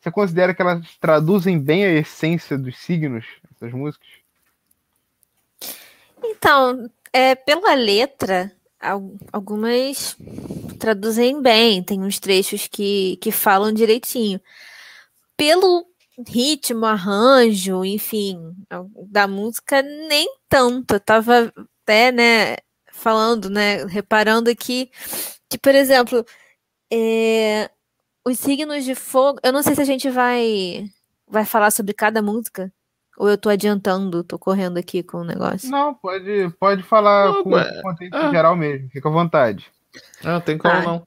você 0.00 0.10
considera 0.10 0.54
que 0.54 0.62
elas 0.62 0.96
traduzem 0.98 1.58
bem 1.58 1.84
a 1.84 1.92
essência 1.92 2.56
dos 2.56 2.78
signos, 2.78 3.26
essas 3.54 3.72
músicas? 3.72 4.08
Então, 6.22 6.88
é, 7.12 7.34
pela 7.34 7.74
letra, 7.74 8.52
algumas 9.32 10.16
traduzem 10.78 11.42
bem, 11.42 11.82
tem 11.82 12.02
uns 12.02 12.18
trechos 12.18 12.66
que, 12.66 13.16
que 13.18 13.30
falam 13.30 13.72
direitinho. 13.72 14.40
Pelo 15.36 15.86
ritmo, 16.26 16.86
arranjo, 16.86 17.84
enfim, 17.84 18.54
da 19.08 19.26
música, 19.26 19.82
nem 19.82 20.28
tanto. 20.48 20.94
Eu 20.94 21.00
tava 21.00 21.52
até, 21.82 22.12
né, 22.12 22.56
falando, 22.92 23.50
né, 23.50 23.84
reparando 23.86 24.50
aqui 24.50 24.90
que, 25.48 25.58
por 25.58 25.74
exemplo, 25.74 26.24
é, 26.92 27.70
os 28.24 28.38
signos 28.38 28.84
de 28.84 28.94
fogo, 28.94 29.40
eu 29.42 29.52
não 29.52 29.62
sei 29.62 29.74
se 29.74 29.82
a 29.82 29.84
gente 29.84 30.10
vai 30.10 30.88
vai 31.26 31.44
falar 31.44 31.70
sobre 31.70 31.94
cada 31.94 32.20
música, 32.22 32.72
ou 33.20 33.28
eu 33.28 33.36
tô 33.36 33.50
adiantando, 33.50 34.24
tô 34.24 34.38
correndo 34.38 34.78
aqui 34.78 35.02
com 35.02 35.18
o 35.18 35.24
negócio. 35.24 35.70
Não, 35.70 35.92
pode, 35.92 36.48
pode 36.58 36.82
falar 36.82 37.26
não, 37.26 37.42
com 37.44 37.50
o 37.50 37.82
contexto 37.82 38.14
ah. 38.14 38.30
geral 38.30 38.56
mesmo, 38.56 38.88
fica 38.88 39.10
à 39.10 39.12
vontade. 39.12 39.70
Não, 40.24 40.40
tem 40.40 40.56
como 40.56 40.72
ah. 40.72 40.82
não. 40.82 41.02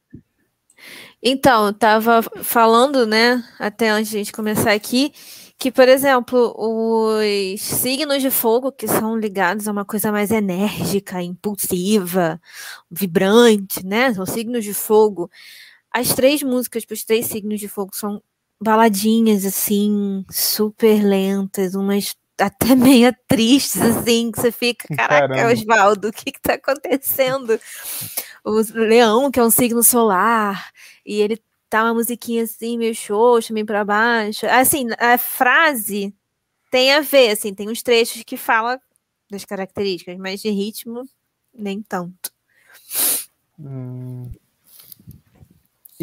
Então, 1.23 1.65
eu 1.65 1.73
tava 1.73 2.21
falando, 2.21 3.07
né, 3.07 3.43
até 3.57 3.89
antes 3.89 4.11
de 4.11 4.17
a 4.17 4.19
gente 4.19 4.31
começar 4.31 4.73
aqui, 4.73 5.11
que, 5.57 5.71
por 5.71 5.89
exemplo, 5.89 6.53
os 6.55 7.59
signos 7.59 8.21
de 8.21 8.29
fogo 8.29 8.71
que 8.71 8.87
são 8.87 9.17
ligados 9.17 9.67
a 9.67 9.71
uma 9.71 9.83
coisa 9.83 10.11
mais 10.11 10.29
enérgica, 10.29 11.19
impulsiva, 11.19 12.39
vibrante, 12.91 13.83
né? 13.83 14.13
São 14.13 14.25
signos 14.25 14.63
de 14.63 14.73
fogo. 14.75 15.31
As 15.89 16.13
três 16.13 16.43
músicas 16.43 16.85
para 16.85 16.93
os 16.93 17.03
três 17.03 17.25
signos 17.25 17.59
de 17.59 17.67
fogo 17.67 17.89
são 17.95 18.21
baladinhas, 18.63 19.45
assim, 19.45 20.25
super 20.29 21.03
lentas, 21.03 21.75
umas 21.75 22.15
até 22.39 22.75
meio 22.75 23.15
tristes, 23.27 23.81
assim, 23.81 24.31
que 24.31 24.41
você 24.41 24.51
fica, 24.51 24.87
caraca, 24.95 25.51
Oswaldo, 25.51 26.07
o 26.07 26.11
que 26.11 26.31
que 26.31 26.41
tá 26.41 26.53
acontecendo? 26.55 27.59
O 28.43 28.61
leão, 28.73 29.29
que 29.29 29.39
é 29.39 29.43
um 29.43 29.51
signo 29.51 29.83
solar, 29.83 30.71
e 31.05 31.21
ele 31.21 31.41
tá 31.69 31.83
uma 31.83 31.93
musiquinha 31.93 32.43
assim, 32.43 32.77
meio 32.77 32.93
xoxa, 32.93 33.53
meio 33.53 33.65
pra 33.65 33.83
baixo. 33.83 34.45
Assim, 34.47 34.87
a 34.97 35.17
frase 35.17 36.13
tem 36.69 36.93
a 36.93 37.01
ver, 37.01 37.29
assim, 37.31 37.53
tem 37.53 37.69
uns 37.69 37.81
trechos 37.81 38.23
que 38.23 38.37
fala 38.37 38.79
das 39.29 39.45
características, 39.45 40.17
mas 40.17 40.41
de 40.41 40.49
ritmo, 40.49 41.03
nem 41.53 41.81
tanto. 41.81 42.31
Hum. 43.59 44.31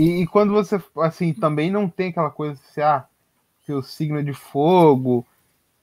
E, 0.00 0.22
e, 0.22 0.26
quando 0.26 0.54
você, 0.54 0.82
assim, 0.96 1.34
também 1.34 1.70
não 1.70 1.86
tem 1.86 2.08
aquela 2.08 2.30
coisa 2.30 2.58
assim, 2.70 2.80
ah, 2.80 3.04
seu 3.66 3.82
signo 3.82 4.18
é 4.18 4.22
de 4.22 4.32
fogo, 4.32 5.26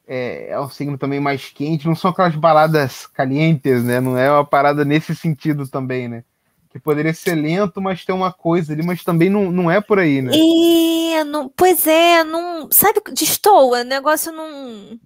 é, 0.08 0.50
é 0.50 0.60
um 0.60 0.70
signo 0.70 0.98
também 0.98 1.20
mais 1.20 1.50
quente, 1.50 1.86
não 1.86 1.96
são 1.96 2.10
aquelas 2.10 2.36
baladas 2.36 3.06
calientes, 3.06 3.84
né? 3.84 4.00
Não 4.00 4.18
é 4.18 4.32
uma 4.32 4.44
parada 4.44 4.84
nesse 4.84 5.16
sentido 5.16 5.68
também, 5.68 6.08
né? 6.08 6.24
Que 6.72 6.80
poderia 6.80 7.14
ser 7.14 7.36
lento, 7.36 7.80
mas 7.80 8.06
tem 8.06 8.16
uma 8.16 8.34
coisa 8.34 8.74
ali, 8.74 8.82
mas 8.82 9.04
também 9.04 9.30
não, 9.30 9.52
não 9.52 9.70
é 9.70 9.80
por 9.80 10.00
aí, 10.00 10.20
né? 10.20 10.32
É, 10.36 11.24
não, 11.24 11.48
pois 11.48 11.86
é, 11.86 12.24
não. 12.24 12.70
Sabe, 12.72 13.00
destoa, 13.14 13.82
o 13.82 13.84
negócio 13.84 14.32
não. 14.32 15.00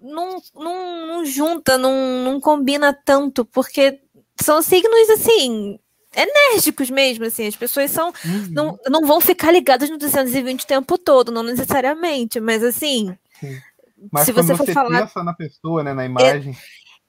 Não, 0.00 0.42
não, 0.54 1.06
não 1.06 1.24
junta, 1.26 1.76
não, 1.76 2.24
não 2.24 2.40
combina 2.40 2.92
tanto, 2.92 3.44
porque 3.44 4.00
são 4.40 4.62
signos 4.62 5.10
assim, 5.10 5.78
enérgicos 6.14 6.90
mesmo, 6.90 7.24
assim, 7.24 7.46
as 7.46 7.56
pessoas 7.56 7.90
são 7.90 8.08
uhum. 8.24 8.48
não, 8.50 8.78
não 8.88 9.06
vão 9.06 9.20
ficar 9.20 9.50
ligadas 9.50 9.88
no 9.88 9.98
220 9.98 10.62
o 10.62 10.66
tempo 10.66 10.98
todo, 10.98 11.32
não 11.32 11.42
necessariamente, 11.42 12.40
mas 12.40 12.62
assim, 12.62 13.16
Sim. 13.40 13.58
Mas 14.10 14.24
se 14.26 14.32
você 14.32 14.56
for 14.56 14.66
você 14.66 14.72
falar 14.72 15.02
pensa 15.02 15.22
na 15.22 15.32
pessoa, 15.32 15.82
né, 15.82 15.94
na 15.94 16.04
imagem. 16.04 16.56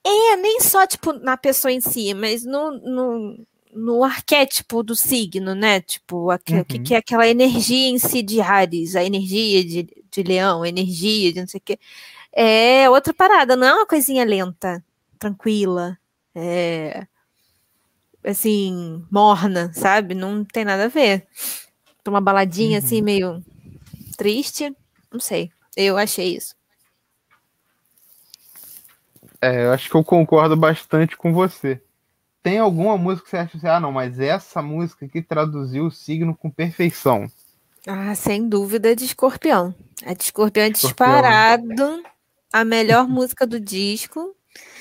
É, 0.05 0.33
é, 0.33 0.35
nem 0.35 0.59
só 0.59 0.85
tipo 0.85 1.13
na 1.13 1.37
pessoa 1.37 1.71
em 1.71 1.81
si, 1.81 2.13
mas 2.13 2.43
no, 2.43 2.71
no 2.71 3.45
no 3.75 4.03
arquétipo 4.03 4.83
do 4.83 4.95
signo, 4.95 5.55
né? 5.55 5.81
Tipo, 5.81 6.17
o 6.17 6.31
uhum. 6.31 6.63
que, 6.63 6.79
que, 6.79 6.93
é 6.93 6.97
aquela 6.97 7.27
energia 7.27 7.89
em 7.89 7.97
si 7.97 8.21
de 8.21 8.39
Ares, 8.39 8.95
a 8.95 9.03
energia 9.03 9.63
de, 9.65 9.87
de 10.11 10.23
leão, 10.23 10.61
a 10.61 10.69
energia 10.69 11.33
de 11.33 11.39
não 11.39 11.47
sei 11.47 11.57
o 11.57 11.61
quê. 11.65 11.79
É 12.31 12.89
outra 12.89 13.13
parada, 13.13 13.55
não 13.55 13.67
é 13.67 13.73
uma 13.73 13.85
coisinha 13.87 14.23
lenta, 14.25 14.83
tranquila, 15.17 15.97
é, 16.35 17.07
assim, 18.23 19.05
morna, 19.11 19.71
sabe? 19.73 20.13
Não 20.13 20.43
tem 20.43 20.65
nada 20.65 20.85
a 20.85 20.89
ver. 20.89 21.27
Uma 22.07 22.21
baladinha 22.21 22.79
assim, 22.79 23.01
uhum. 23.01 23.01
assim, 23.01 23.01
meio 23.01 23.45
triste, 24.17 24.75
não 25.11 25.19
sei. 25.19 25.51
Eu 25.75 25.97
achei 25.97 26.35
isso. 26.35 26.55
É, 29.41 29.65
eu 29.65 29.71
acho 29.71 29.89
que 29.89 29.95
eu 29.95 30.03
concordo 30.03 30.55
bastante 30.55 31.17
com 31.17 31.33
você 31.33 31.81
tem 32.43 32.59
alguma 32.59 32.97
música 32.97 33.23
que 33.23 33.29
você 33.29 33.37
acha 33.37 33.57
assim, 33.57 33.67
ah, 33.67 33.79
não, 33.79 33.91
mas 33.91 34.19
essa 34.19 34.61
música 34.61 35.07
que 35.07 35.21
traduziu 35.21 35.85
o 35.85 35.91
signo 35.91 36.35
com 36.35 36.51
perfeição? 36.51 37.31
Ah, 37.87 38.13
sem 38.13 38.47
dúvida 38.47 38.93
de 38.93 39.05
Escorpião. 39.05 39.73
A 40.05 40.13
de 40.13 40.23
Escorpião 40.23 40.65
é 40.65 40.69
disparado 40.69 42.03
a 42.51 42.65
melhor 42.65 43.07
música 43.07 43.47
do 43.47 43.59
disco. 43.59 44.35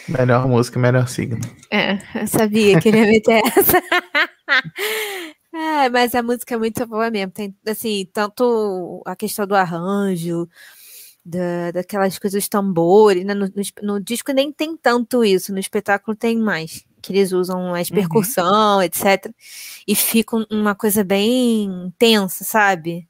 Melhor 0.08 0.48
música, 0.48 0.78
melhor 0.78 1.08
signo. 1.08 1.40
É, 1.70 1.98
eu 2.20 2.26
sabia 2.26 2.80
que 2.80 2.88
ele 2.88 2.98
ia 2.98 3.06
meter 3.06 3.42
essa. 3.56 3.78
é, 5.54 5.88
mas 5.88 6.14
a 6.14 6.22
música 6.22 6.54
é 6.54 6.58
muito 6.58 6.86
boa 6.86 7.10
mesmo. 7.10 7.32
Tem, 7.32 7.56
assim, 7.66 8.08
tanto 8.12 9.02
a 9.06 9.14
questão 9.14 9.46
do 9.46 9.54
arranjo, 9.54 10.48
da, 11.24 11.70
daquelas 11.72 12.18
coisas, 12.18 12.42
dos 12.42 12.48
tambores, 12.48 13.24
né? 13.24 13.34
no, 13.34 13.46
no, 13.46 13.62
no 13.82 14.00
disco 14.00 14.32
nem 14.32 14.52
tem 14.52 14.76
tanto 14.76 15.24
isso, 15.24 15.52
no 15.52 15.58
espetáculo 15.58 16.16
tem 16.16 16.36
mais 16.36 16.84
que 17.02 17.12
eles 17.12 17.32
usam 17.32 17.70
mais 17.70 17.90
uhum. 17.90 17.96
percussão, 17.96 18.76
uhum. 18.76 18.82
etc. 18.82 19.30
E 19.86 19.94
fica 19.94 20.36
uma 20.50 20.74
coisa 20.74 21.02
bem 21.02 21.92
tensa, 21.98 22.44
sabe? 22.44 23.08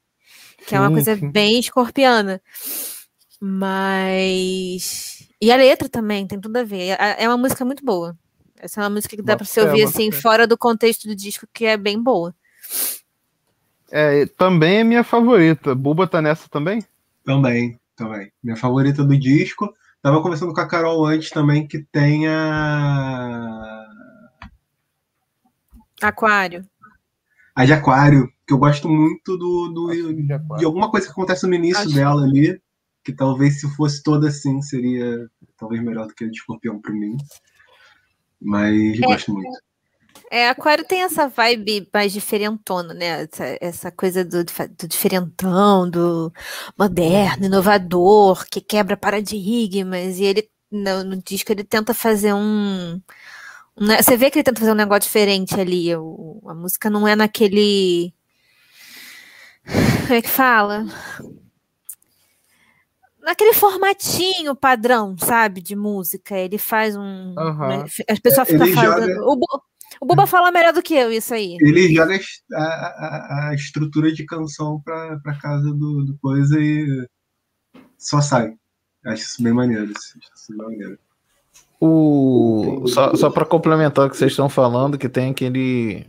Que 0.67 0.75
é 0.75 0.81
uma 0.81 0.91
coisa 0.91 1.17
sim. 1.17 1.31
bem 1.31 1.61
escorpiana. 1.61 2.41
Mas. 3.39 5.22
E 5.43 5.51
a 5.51 5.57
letra 5.57 5.89
também 5.89 6.25
tem 6.25 6.41
tudo 6.41 6.57
a 6.57 6.63
ver. 6.63 6.91
É, 6.91 7.25
é 7.25 7.29
uma 7.29 7.37
música 7.37 7.65
muito 7.65 7.85
boa. 7.85 8.17
Essa 8.61 8.81
é 8.81 8.85
uma 8.85 8.91
música 8.91 9.17
que 9.17 9.23
dá 9.23 9.37
para 9.37 9.45
você 9.45 9.61
ouvir 9.61 9.83
assim, 9.83 10.13
fora 10.13 10.47
do 10.47 10.57
contexto 10.57 11.09
do 11.09 11.17
disco, 11.17 11.49
que 11.53 11.65
é 11.65 11.77
bem 11.77 12.01
boa. 12.01 12.33
É, 13.91 14.25
também 14.27 14.79
é 14.79 14.85
minha 14.85 15.03
favorita. 15.03 15.75
Buba 15.75 16.07
tá 16.07 16.23
nessa 16.23 16.49
também? 16.49 16.87
Também, 17.25 17.77
também. 17.97 18.31
Minha 18.41 18.55
favorita 18.55 19.03
do 19.03 19.19
disco. 19.19 19.75
Tava 20.01 20.23
conversando 20.23 20.55
com 20.55 20.61
a 20.61 20.69
Carol 20.69 21.05
antes 21.05 21.31
também 21.31 21.67
que 21.67 21.81
tem 21.91 22.29
a. 22.29 23.85
Aquário. 26.01 26.65
A 27.53 27.65
de 27.65 27.73
Aquário, 27.73 28.33
que 28.47 28.55
eu 28.55 28.59
gosto 28.59 28.89
muito 28.89 29.37
do, 29.37 29.69
do 29.75 29.91
de, 29.91 30.23
de, 30.23 30.65
alguma 30.65 30.89
coisa 30.89 31.07
que 31.07 31.13
acontece 31.13 31.49
no 31.49 31.55
início 31.55 31.83
Acho 31.83 31.95
dela 31.95 32.23
ali, 32.23 32.63
que 33.05 33.13
talvez 33.13 33.61
se 33.61 33.69
fosse 33.75 34.03
toda 34.03 34.29
assim 34.29 34.61
seria 34.63 35.29
talvez 35.59 35.83
melhor 35.83 36.07
do 36.07 36.15
que 36.15 36.25
a 36.25 36.29
de 36.29 36.37
Escorpião 36.37 36.81
para 36.81 36.93
mim. 36.93 37.17
Mas 38.41 38.99
é, 38.99 39.07
gosto 39.07 39.33
muito. 39.33 39.59
É, 40.31 40.49
Aquário 40.49 40.85
tem 40.85 41.03
essa 41.03 41.29
vibe 41.29 41.89
mais 41.93 42.13
diferentona, 42.13 42.95
né? 42.95 43.23
Essa, 43.23 43.59
essa 43.61 43.93
coisa 43.93 44.25
do, 44.25 44.45
do, 44.45 44.89
diferentão, 44.89 45.89
do 45.89 46.33
moderno, 46.79 47.47
inovador, 47.47 48.47
que 48.51 48.61
quebra 48.61 48.97
paradigmas. 48.97 50.19
E 50.19 50.25
ele, 50.25 50.51
no, 50.71 51.05
no 51.05 51.23
disco, 51.23 51.53
ele 51.53 51.65
tenta 51.65 51.93
fazer 51.95 52.33
um. 52.33 53.01
um 53.77 53.87
você 54.03 54.17
vê 54.17 54.31
que 54.31 54.39
ele 54.39 54.45
tenta 54.45 54.61
fazer 54.61 54.73
um 54.73 54.75
negócio 54.75 55.03
diferente 55.03 55.59
ali. 55.61 55.95
O, 55.97 56.41
a 56.47 56.55
música 56.55 56.89
não 56.91 57.07
é 57.07 57.15
naquele. 57.15 58.15
Como 60.07 60.15
é 60.15 60.23
que 60.23 60.31
fala? 60.31 60.87
Naquele 63.23 63.55
formatinho 63.55 64.55
padrão, 64.55 65.17
sabe, 65.19 65.61
de 65.61 65.77
música. 65.77 66.37
Ele 66.37 66.59
faz 66.59 66.97
um. 66.97 67.35
Uhum. 67.37 67.85
As 68.09 68.19
pessoas 68.19 68.49
ficam 68.49 68.67
fazendo. 68.69 69.15
Joga... 69.15 69.25
O, 69.25 69.39
o 70.01 70.07
Buba 70.07 70.27
fala 70.27 70.51
melhor 70.51 70.73
do 70.73 70.83
que 70.83 70.95
eu, 70.95 71.13
isso 71.13 71.33
aí. 71.33 71.57
Ele 71.61 71.95
joga 71.95 72.19
a, 72.55 72.63
a, 72.63 73.49
a 73.51 73.55
estrutura 73.55 74.13
de 74.13 74.25
canção 74.25 74.81
pra, 74.85 75.19
pra 75.23 75.39
casa 75.39 75.73
do, 75.73 76.05
do 76.05 76.17
coisa 76.19 76.59
e 76.59 77.09
só 77.99 78.21
sai. 78.21 78.55
Acho 79.05 79.23
isso 79.23 79.43
bem 79.43 79.53
maneiro. 79.53 79.93
Acho 79.97 80.19
isso 80.35 80.47
bem 80.51 80.59
maneiro. 80.59 80.99
O... 81.81 82.85
Só, 82.87 83.15
só 83.15 83.29
para 83.29 83.45
complementar 83.45 84.07
o 84.07 84.11
que 84.11 84.17
vocês 84.17 84.33
estão 84.33 84.49
falando, 84.49 84.99
que 84.99 85.09
tem 85.09 85.31
aquele. 85.31 86.07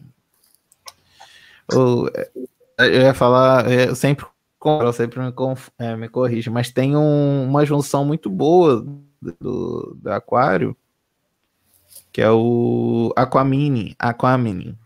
O... 1.74 2.08
Eu 2.78 3.02
ia 3.02 3.14
falar, 3.14 3.72
eu 3.72 3.96
sempre, 3.96 4.26
eu 4.70 4.94
sempre 4.94 5.20
me, 5.20 5.34
é, 5.80 5.96
me 5.96 6.10
corrige, 6.10 6.50
mas 6.50 6.72
tem 6.72 6.96
um, 6.96 7.44
uma 7.44 7.66
junção 7.66 8.06
muito 8.06 8.30
boa 8.30 8.86
do, 9.22 9.98
do 10.02 10.12
Aquário 10.12 10.76
que 12.14 12.22
é 12.22 12.30
o 12.30 13.12
Aquamini, 13.16 13.96
Aquamini. 13.98 14.78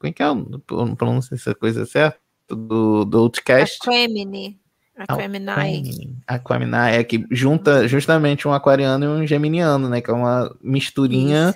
Como 0.00 0.08
é 0.08 0.12
que 0.12 0.22
é? 0.22 0.26
Não 0.26 0.96
pronúncia 0.96 1.34
essa 1.34 1.54
coisa 1.54 1.84
certa? 1.84 2.18
Do, 2.48 3.04
do 3.04 3.18
Outcast. 3.18 3.78
Aquamini. 3.82 4.58
Aquamini. 4.96 6.16
Aquamini 6.26 6.76
é 6.90 7.04
que 7.04 7.26
junta 7.30 7.86
justamente 7.86 8.48
um 8.48 8.52
aquariano 8.52 9.04
e 9.04 9.08
um 9.08 9.26
geminiano, 9.26 9.90
né? 9.90 10.00
Que 10.00 10.10
é 10.10 10.14
uma 10.14 10.56
misturinha 10.62 11.54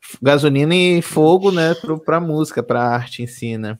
Isso. 0.00 0.18
gasolina 0.22 0.72
e 0.72 1.02
fogo, 1.02 1.50
né? 1.50 1.74
Para 2.06 2.20
música, 2.20 2.62
para 2.62 2.80
arte 2.80 3.24
em 3.24 3.26
si, 3.26 3.58
né? 3.58 3.76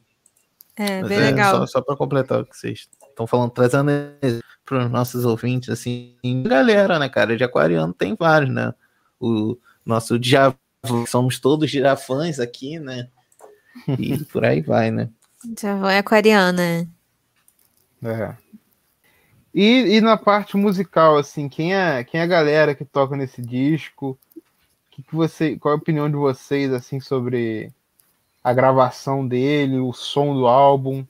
É, 0.77 1.01
Mas 1.01 1.09
bem 1.09 1.19
é, 1.19 1.31
legal. 1.31 1.59
Só, 1.59 1.67
só 1.67 1.81
para 1.81 1.97
completar 1.97 2.41
o 2.41 2.47
que 2.47 2.57
vocês 2.57 2.89
estão 3.15 3.27
falando, 3.27 3.51
trazendo 3.51 3.91
para 4.65 4.85
os 4.85 4.91
nossos 4.91 5.25
ouvintes, 5.25 5.69
assim, 5.69 6.17
galera, 6.47 6.99
né, 6.99 7.09
cara? 7.09 7.37
De 7.37 7.45
aquariano 7.45 7.93
tem 7.93 8.15
vários, 8.15 8.53
né? 8.53 8.75
O 9.21 9.57
nosso 9.85 10.19
Djavan 10.19 10.57
somos 11.07 11.39
todos 11.39 11.71
girafãs 11.71 12.41
aqui, 12.41 12.79
né? 12.79 13.09
E 13.99 14.19
por 14.27 14.45
aí 14.45 14.61
vai, 14.61 14.91
né? 14.91 15.09
Já 15.59 15.93
é 15.93 15.99
aquariana. 15.99 16.89
É. 18.03 18.37
E, 19.55 19.97
e 19.97 20.01
na 20.01 20.17
parte 20.17 20.57
musical, 20.57 21.17
assim, 21.17 21.49
quem 21.49 21.75
é, 21.75 22.03
quem 22.03 22.21
é 22.21 22.25
a 22.25 22.27
galera 22.27 22.75
que 22.75 22.85
toca 22.85 23.17
nesse 23.17 23.41
disco? 23.41 24.19
Que 24.91 25.03
que 25.03 25.15
você, 25.15 25.57
qual 25.57 25.75
é 25.75 25.77
a 25.77 25.81
opinião 25.81 26.11
de 26.11 26.17
vocês, 26.17 26.73
assim, 26.73 26.99
sobre 27.01 27.73
a 28.43 28.53
gravação 28.53 29.27
dele, 29.27 29.79
o 29.79 29.93
som 29.93 30.35
do 30.35 30.47
álbum? 30.47 31.05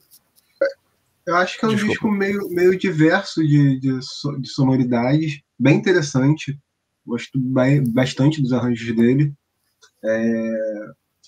Eu 1.25 1.35
acho 1.35 1.59
que 1.59 1.65
é 1.65 1.67
um 1.67 1.71
Desculpa. 1.71 1.93
disco 1.93 2.11
meio, 2.11 2.49
meio 2.49 2.77
diverso 2.77 3.41
de, 3.41 3.79
de, 3.79 3.99
de 4.39 4.49
sonoridades, 4.49 5.41
bem 5.57 5.77
interessante. 5.77 6.59
Gosto 7.05 7.39
bastante 7.87 8.41
dos 8.41 8.53
arranjos 8.53 8.95
dele. 8.95 9.33
É, 10.03 10.51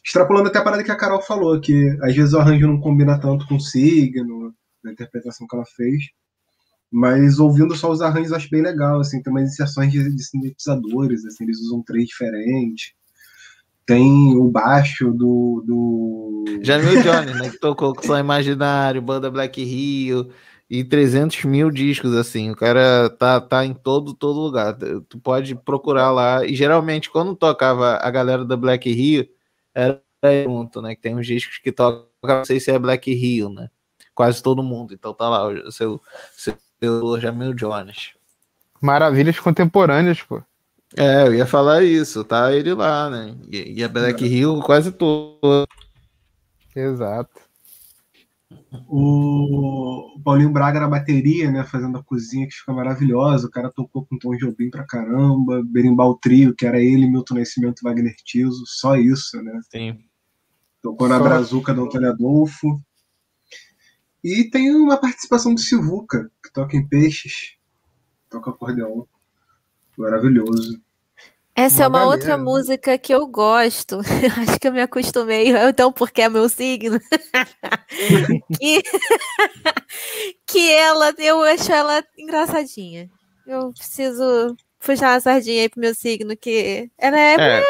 extrapolando 0.04 0.50
até 0.50 0.60
a 0.60 0.64
parada 0.64 0.84
que 0.84 0.92
a 0.92 0.96
Carol 0.96 1.22
falou, 1.22 1.60
que 1.60 1.98
às 2.02 2.16
vezes 2.16 2.34
o 2.34 2.40
arranjo 2.40 2.68
não 2.68 2.80
combina 2.80 3.20
tanto 3.20 3.48
com 3.48 3.56
o 3.56 3.60
signo, 3.60 4.54
na 4.84 4.92
interpretação 4.92 5.48
que 5.48 5.56
ela 5.56 5.66
fez. 5.66 6.06
Mas 6.92 7.40
ouvindo 7.40 7.76
só 7.76 7.92
os 7.92 8.02
arranjos 8.02 8.32
acho 8.32 8.50
bem 8.50 8.62
legal, 8.62 9.00
assim, 9.00 9.22
tem 9.22 9.32
umas 9.32 9.52
inserções 9.52 9.92
de, 9.92 10.16
de 10.16 10.24
sintetizadores, 10.24 11.26
assim, 11.26 11.44
eles 11.44 11.60
usam 11.60 11.84
três 11.84 12.08
diferentes. 12.08 12.94
Tem 13.88 14.36
o 14.36 14.50
baixo 14.50 15.14
do. 15.14 15.64
do... 15.66 16.46
Jamil 16.62 17.02
Jones, 17.02 17.40
né? 17.40 17.50
Que 17.50 17.58
tocou 17.58 17.96
com 17.96 18.04
Só 18.04 18.20
Imaginário, 18.20 19.02
Banda 19.02 19.32
Black 19.32 19.64
Rio 19.64 20.30
e 20.70 20.84
300 20.84 21.46
mil 21.46 21.72
discos, 21.72 22.14
assim. 22.14 22.52
O 22.52 22.56
cara 22.56 23.10
tá, 23.10 23.40
tá 23.40 23.66
em 23.66 23.74
todo, 23.74 24.14
todo 24.14 24.42
lugar. 24.42 24.78
Tu 25.08 25.18
pode 25.20 25.56
procurar 25.56 26.12
lá. 26.12 26.46
E 26.46 26.54
geralmente, 26.54 27.10
quando 27.10 27.34
tocava 27.34 27.98
a 28.02 28.12
galera 28.12 28.44
da 28.44 28.58
Black 28.58 28.92
Rio, 28.92 29.26
era 29.74 30.02
junto, 30.44 30.82
né? 30.82 30.94
Que 30.94 31.02
tem 31.02 31.16
uns 31.16 31.26
discos 31.26 31.58
que 31.58 31.72
tocam, 31.72 32.08
não 32.22 32.44
sei 32.44 32.60
se 32.60 32.70
é 32.70 32.78
Black 32.78 33.14
Rio, 33.14 33.50
né? 33.50 33.70
Quase 34.14 34.44
todo 34.44 34.62
mundo. 34.62 34.94
Então 34.94 35.14
tá 35.14 35.30
lá 35.30 35.48
o 35.48 35.72
seu, 35.72 36.02
seu 36.36 36.60
Jamil 37.22 37.54
Jones. 37.54 38.12
Maravilhas 38.82 39.40
contemporâneas, 39.40 40.22
pô. 40.22 40.44
É, 40.96 41.28
eu 41.28 41.34
ia 41.34 41.46
falar 41.46 41.84
isso, 41.84 42.24
tá 42.24 42.54
ele 42.54 42.74
lá, 42.74 43.10
né? 43.10 43.36
E, 43.52 43.80
e 43.80 43.84
a 43.84 43.90
Black 43.90 44.24
é. 44.24 44.28
Rio 44.28 44.62
quase 44.62 44.92
todo. 44.92 45.68
Exato. 46.76 47.48
O 48.88 50.20
Paulinho 50.24 50.52
Braga 50.52 50.80
na 50.80 50.88
bateria, 50.88 51.52
né, 51.52 51.64
fazendo 51.64 51.98
a 51.98 52.04
cozinha 52.04 52.48
que 52.48 52.54
fica 52.54 52.72
maravilhosa. 52.72 53.48
O 53.48 53.52
cara 53.52 53.72
tocou 53.72 54.06
com 54.06 54.18
Tom 54.18 54.36
Jobim 54.38 54.70
pra 54.70 54.86
caramba. 54.86 55.62
Berimbau 55.66 56.16
Trio, 56.16 56.56
que 56.56 56.66
era 56.66 56.80
ele, 56.80 57.10
Milton 57.10 57.36
Nascimento, 57.36 57.82
Wagner 57.84 58.16
Tiso. 58.24 58.64
Só 58.66 58.96
isso, 58.96 59.42
né? 59.42 59.60
Sim. 59.72 60.00
Tocou 60.82 61.10
na 61.10 61.20
Brazuca 61.20 61.74
do 61.74 61.84
Antônio 61.84 62.10
Adolfo. 62.10 62.82
E 64.24 64.46
tem 64.46 64.74
uma 64.74 64.98
participação 64.98 65.54
do 65.54 65.60
Silvuca, 65.60 66.30
que 66.44 66.52
toca 66.54 66.78
em 66.78 66.88
Peixes. 66.88 67.58
Toca 68.30 68.52
acordeão. 68.52 69.08
Maravilhoso. 69.98 70.80
Essa 71.56 71.86
é 71.86 71.88
uma, 71.88 72.04
uma 72.04 72.14
outra 72.14 72.38
música 72.38 73.00
que 73.00 73.12
eu 73.12 73.26
gosto. 73.26 73.98
Acho 74.40 74.60
que 74.60 74.68
eu 74.68 74.72
me 74.72 74.82
acostumei, 74.82 75.50
então 75.68 75.92
porque 75.92 76.22
é 76.22 76.30
meu 76.30 76.48
signo. 76.48 77.00
que... 78.60 78.84
que 80.46 80.72
ela, 80.72 81.12
eu 81.18 81.42
acho 81.42 81.72
ela 81.72 82.04
engraçadinha. 82.16 83.10
Eu 83.48 83.74
preciso 83.74 84.56
puxar 84.80 85.16
a 85.16 85.20
sardinha 85.20 85.64
aí 85.64 85.70
pro 85.70 85.82
meu 85.82 85.96
signo, 85.96 86.38
que 86.38 86.92
ela 86.96 87.20
é, 87.20 87.36
é, 87.36 87.60
é, 87.60 87.64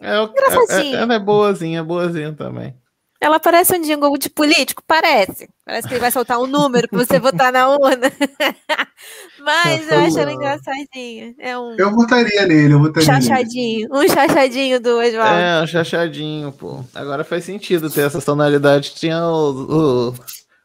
é 0.00 0.22
engraçadinha. 0.22 0.98
ela 0.98 1.14
é 1.14 1.18
boazinha, 1.18 1.82
boazinha 1.82 2.34
também. 2.34 2.76
Ela 3.20 3.40
parece 3.40 3.76
um 3.76 3.82
jingle 3.82 4.16
de 4.16 4.30
político? 4.30 4.82
Parece. 4.86 5.48
Parece 5.64 5.88
que 5.88 5.94
ele 5.94 6.00
vai 6.00 6.10
soltar 6.10 6.38
um 6.38 6.46
número 6.46 6.88
para 6.88 7.04
você 7.04 7.18
votar 7.18 7.52
na 7.52 7.68
urna. 7.68 8.12
Mas 9.40 9.90
eu 9.90 9.98
acho 9.98 10.18
ela 10.20 10.32
engraçadinha. 10.32 11.34
É 11.38 11.58
um... 11.58 11.74
Eu 11.76 11.90
votaria 11.90 12.46
nele, 12.46 12.74
eu 12.74 12.78
votaria 12.78 13.06
Chachadinho. 13.06 13.88
Nele. 13.88 14.04
Um 14.04 14.08
chachadinho 14.08 14.80
do 14.80 14.98
Oswaldo. 14.98 15.34
É, 15.34 15.62
um 15.62 15.66
chachadinho, 15.66 16.52
pô. 16.52 16.84
Agora 16.94 17.24
faz 17.24 17.44
sentido 17.44 17.90
ter 17.90 18.02
essa 18.02 18.22
tonalidade. 18.22 18.94
Tinha 18.94 19.20
o, 19.26 20.12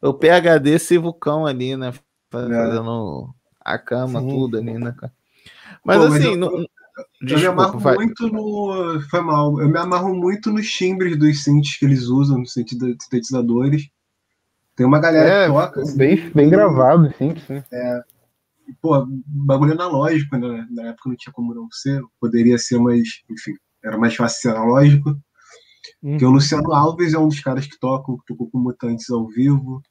o, 0.02 0.08
o 0.10 0.14
PHD 0.14 0.78
Civucão 0.78 1.46
ali, 1.46 1.76
né? 1.76 1.92
Fazendo 2.30 3.34
é. 3.66 3.72
a 3.72 3.78
cama, 3.78 4.20
Sim. 4.20 4.28
tudo 4.28 4.58
ali, 4.58 4.74
né, 4.74 4.94
cara? 4.96 5.12
Mas 5.84 5.98
pô, 5.98 6.04
assim, 6.04 6.18
mas 6.18 6.24
eu... 6.24 6.36
no, 6.36 6.68
Desculpa, 7.20 7.32
eu 7.32 7.38
me 7.38 7.46
amarro 7.46 7.78
vai. 7.78 7.94
muito 7.96 8.28
no. 8.28 9.00
Foi 9.10 9.20
mal. 9.20 9.60
Eu 9.60 9.68
me 9.68 9.78
amarro 9.78 10.14
muito 10.14 10.52
nos 10.52 10.70
timbres 10.70 11.18
dos 11.18 11.42
synths 11.42 11.76
que 11.76 11.84
eles 11.84 12.04
usam, 12.04 12.38
nos 12.38 12.52
sintetizadores. 12.52 13.88
Tem 14.76 14.86
uma 14.86 15.00
galera 15.00 15.28
é, 15.28 15.46
que 15.46 15.52
toca. 15.52 15.82
Assim, 15.82 15.96
bem, 15.96 16.30
bem 16.30 16.50
gravado, 16.50 17.12
sim, 17.16 17.34
sim. 17.46 17.62
É. 17.72 18.02
Pô, 18.80 19.06
bagulho 19.26 19.72
analógico, 19.72 20.36
né? 20.36 20.66
Na 20.70 20.88
época 20.88 21.08
não 21.08 21.16
tinha 21.16 21.32
como 21.32 21.54
não 21.54 21.68
ser. 21.70 22.02
Poderia 22.20 22.58
ser, 22.58 22.78
mas, 22.78 23.22
enfim, 23.30 23.54
era 23.82 23.98
mais 23.98 24.14
fácil 24.14 24.40
ser 24.40 24.56
analógico. 24.56 25.10
Hum. 26.02 26.10
Porque 26.10 26.24
o 26.24 26.30
Luciano 26.30 26.72
Alves 26.72 27.14
é 27.14 27.18
um 27.18 27.28
dos 27.28 27.40
caras 27.40 27.66
que 27.66 27.78
tocam, 27.78 28.16
que 28.16 28.24
tocou 28.26 28.50
com 28.50 28.58
Mutantes 28.58 29.10
ao 29.10 29.26
vivo. 29.28 29.82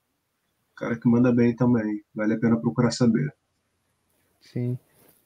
Cara 0.75 0.97
que 0.97 1.07
manda 1.07 1.33
bem 1.33 1.55
também. 1.55 2.01
Vale 2.13 2.33
a 2.33 2.39
pena 2.39 2.59
procurar 2.59 2.91
saber. 2.91 3.33
Sim. 4.41 4.77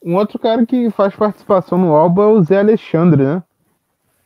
Um 0.02 0.16
outro 0.16 0.38
cara 0.38 0.64
que 0.64 0.90
faz 0.90 1.14
participação 1.14 1.76
no 1.78 1.92
álbum 1.92 2.22
é 2.22 2.26
o 2.26 2.42
Zé 2.42 2.58
Alexandre, 2.58 3.22
né? 3.22 3.42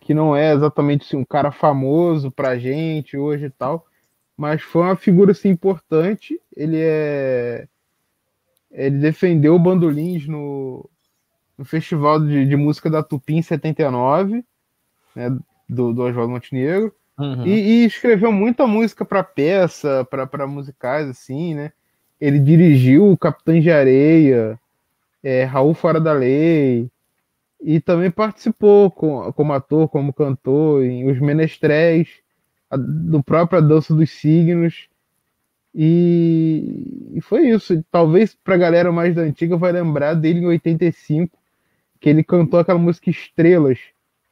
Que 0.00 0.12
não 0.12 0.36
é 0.36 0.52
exatamente 0.52 1.06
assim, 1.06 1.16
um 1.16 1.24
cara 1.24 1.50
famoso 1.50 2.30
pra 2.30 2.58
gente 2.58 3.16
hoje 3.16 3.46
e 3.46 3.50
tal, 3.50 3.86
mas 4.36 4.62
foi 4.62 4.82
uma 4.82 4.96
figura 4.96 5.32
assim, 5.32 5.48
importante. 5.48 6.40
Ele 6.56 6.78
é. 6.80 7.66
Ele 8.70 8.98
defendeu 8.98 9.54
o 9.54 9.58
bandolins 9.58 10.26
no, 10.26 10.88
no 11.56 11.64
Festival 11.64 12.20
de, 12.20 12.46
de 12.46 12.56
Música 12.56 12.88
da 12.90 13.02
Tupi 13.02 13.34
em 13.34 13.42
79, 13.42 14.44
né? 15.14 15.30
Do, 15.68 15.92
do 15.92 16.02
Oswaldo 16.02 16.32
Montenegro. 16.32 16.94
Uhum. 17.18 17.46
E, 17.46 17.50
e, 17.50 17.84
escreveu 17.84 18.32
muita 18.32 18.66
música 18.66 19.04
para 19.04 19.22
peça, 19.22 20.06
para 20.10 20.46
musicais, 20.46 21.08
assim, 21.08 21.54
né? 21.54 21.72
Ele 22.20 22.38
dirigiu 22.38 23.10
o 23.10 23.18
Capitães 23.18 23.62
de 23.62 23.70
Areia, 23.70 24.58
é, 25.22 25.44
Raul 25.44 25.74
Fora 25.74 26.00
da 26.00 26.12
Lei, 26.12 26.90
e 27.60 27.80
também 27.80 28.10
participou 28.10 28.90
com, 28.90 29.32
como 29.32 29.52
ator, 29.52 29.88
como 29.88 30.12
cantor 30.12 30.84
em 30.84 31.10
Os 31.10 31.20
Menestréis, 31.20 32.08
a, 32.70 32.76
do 32.76 33.22
próprio 33.22 33.58
A 33.58 33.62
Dança 33.62 33.94
dos 33.94 34.10
Signos, 34.10 34.88
e, 35.74 37.12
e 37.14 37.20
foi 37.20 37.48
isso. 37.48 37.82
Talvez 37.90 38.34
para 38.34 38.54
a 38.54 38.58
galera 38.58 38.92
mais 38.92 39.14
da 39.14 39.22
antiga 39.22 39.56
vai 39.56 39.72
lembrar 39.72 40.14
dele 40.14 40.40
em 40.40 40.46
85, 40.46 41.38
que 42.00 42.08
ele 42.08 42.22
cantou 42.22 42.60
aquela 42.60 42.78
música 42.78 43.10
Estrelas 43.10 43.78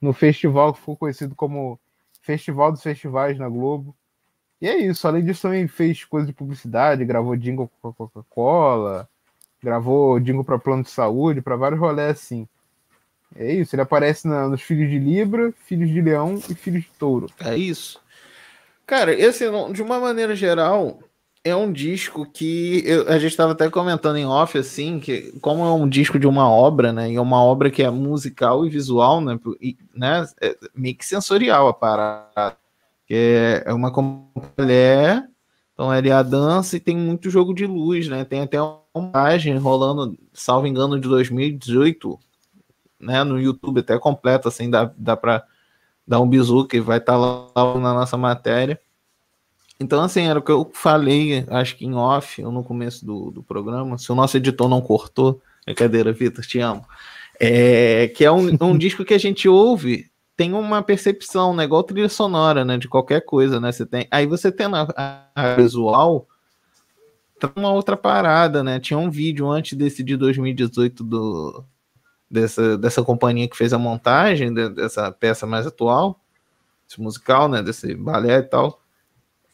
no 0.00 0.12
festival 0.12 0.72
que 0.72 0.80
ficou 0.80 0.96
conhecido 0.96 1.34
como 1.34 1.78
Festival 2.20 2.72
dos 2.72 2.82
Festivais 2.82 3.38
na 3.38 3.48
Globo. 3.48 3.96
E 4.60 4.68
é 4.68 4.76
isso. 4.78 5.06
Além 5.08 5.24
disso, 5.24 5.42
também 5.42 5.66
fez 5.66 6.04
coisas 6.04 6.28
de 6.28 6.34
publicidade, 6.34 7.04
gravou 7.04 7.36
jingle 7.36 7.70
com 7.80 7.92
Coca-Cola, 7.92 9.08
Gravou 9.62 10.18
jingle 10.20 10.44
para 10.44 10.58
plano 10.58 10.82
de 10.82 10.90
saúde, 10.90 11.42
para 11.42 11.56
vários 11.56 11.80
rolés 11.80 12.18
assim. 12.18 12.48
É 13.36 13.52
isso, 13.52 13.74
ele 13.74 13.82
aparece 13.82 14.26
na, 14.26 14.48
nos 14.48 14.60
Filhos 14.60 14.90
de 14.90 14.98
Libra, 14.98 15.52
Filhos 15.64 15.88
de 15.88 16.00
Leão 16.00 16.40
e 16.48 16.54
Filhos 16.54 16.82
de 16.82 16.90
Touro. 16.98 17.28
É 17.38 17.56
isso. 17.56 18.00
Cara, 18.86 19.12
esse, 19.12 19.44
de 19.72 19.82
uma 19.82 20.00
maneira 20.00 20.34
geral, 20.34 20.98
é 21.44 21.54
um 21.54 21.72
disco 21.72 22.26
que 22.26 22.82
eu, 22.84 23.08
a 23.08 23.18
gente 23.18 23.30
estava 23.30 23.52
até 23.52 23.70
comentando 23.70 24.16
em 24.16 24.26
off, 24.26 24.58
assim, 24.58 24.98
que 24.98 25.32
como 25.40 25.64
é 25.64 25.72
um 25.72 25.88
disco 25.88 26.18
de 26.18 26.26
uma 26.26 26.50
obra, 26.50 26.92
né? 26.92 27.10
E 27.10 27.16
é 27.16 27.20
uma 27.20 27.42
obra 27.42 27.70
que 27.70 27.82
é 27.82 27.90
musical 27.90 28.66
e 28.66 28.68
visual, 28.68 29.20
né? 29.20 29.38
E, 29.60 29.76
né 29.94 30.26
é 30.40 30.56
meio 30.74 30.96
que 30.96 31.06
sensorial 31.06 31.68
a 31.68 31.74
parada. 31.74 32.56
É, 33.08 33.64
é 33.66 33.72
uma 33.72 33.92
mulher 34.58 35.30
então 35.72 35.90
ali 35.90 36.10
a 36.12 36.22
dança 36.22 36.76
e 36.76 36.80
tem 36.80 36.94
muito 36.94 37.30
jogo 37.30 37.54
de 37.54 37.66
luz, 37.66 38.06
né? 38.06 38.22
Tem 38.22 38.42
até 38.42 38.60
uma 38.60 38.79
imagem 38.96 39.56
rolando, 39.56 40.18
salvo 40.32 40.66
engano, 40.66 40.98
de 40.98 41.08
2018, 41.08 42.18
né? 42.98 43.24
No 43.24 43.40
YouTube 43.40 43.80
até 43.80 43.98
completo, 43.98 44.48
assim, 44.48 44.68
dá, 44.68 44.92
dá 44.96 45.16
para 45.16 45.44
dar 46.06 46.20
um 46.20 46.28
bisu 46.28 46.66
que 46.66 46.80
vai 46.80 46.98
estar 46.98 47.12
tá 47.12 47.18
lá 47.18 47.78
na 47.78 47.94
nossa 47.94 48.16
matéria. 48.16 48.80
Então, 49.78 50.02
assim, 50.02 50.22
era 50.22 50.38
o 50.38 50.42
que 50.42 50.52
eu 50.52 50.70
falei, 50.74 51.46
acho 51.48 51.76
que 51.76 51.86
em 51.86 51.94
off, 51.94 52.44
ou 52.44 52.52
no 52.52 52.62
começo 52.62 53.04
do, 53.04 53.30
do 53.30 53.42
programa, 53.42 53.96
se 53.96 54.12
o 54.12 54.14
nosso 54.14 54.36
editor 54.36 54.68
não 54.68 54.80
cortou, 54.82 55.40
brincadeira, 55.64 56.12
Vitor, 56.12 56.44
te 56.44 56.58
amo, 56.58 56.84
é, 57.40 58.08
que 58.08 58.24
é 58.24 58.30
um, 58.30 58.50
um 58.60 58.76
disco 58.78 59.04
que 59.04 59.14
a 59.14 59.18
gente 59.18 59.48
ouve 59.48 60.10
tem 60.36 60.54
uma 60.54 60.82
percepção, 60.82 61.54
né? 61.54 61.64
Igual 61.64 61.82
trilha 61.82 62.08
sonora, 62.08 62.64
né? 62.64 62.78
De 62.78 62.88
qualquer 62.88 63.20
coisa, 63.26 63.60
né? 63.60 63.70
Você 63.70 63.84
tem. 63.84 64.08
Aí 64.10 64.26
você 64.26 64.50
tem 64.50 64.66
a, 64.66 65.30
a 65.36 65.54
visual 65.54 66.26
uma 67.56 67.72
outra 67.72 67.96
parada, 67.96 68.62
né? 68.62 68.80
Tinha 68.80 68.98
um 68.98 69.10
vídeo 69.10 69.48
antes 69.48 69.76
desse 69.76 70.02
de 70.02 70.16
2018 70.16 71.04
do 71.04 71.64
dessa, 72.30 72.78
dessa 72.78 73.02
companhia 73.02 73.48
que 73.48 73.56
fez 73.56 73.72
a 73.72 73.78
montagem 73.78 74.54
de, 74.54 74.68
dessa 74.68 75.10
peça 75.10 75.46
mais 75.46 75.66
atual, 75.66 76.20
esse 76.88 77.00
musical, 77.00 77.48
né? 77.48 77.62
Desse 77.62 77.94
balé 77.94 78.38
e 78.38 78.42
tal, 78.42 78.80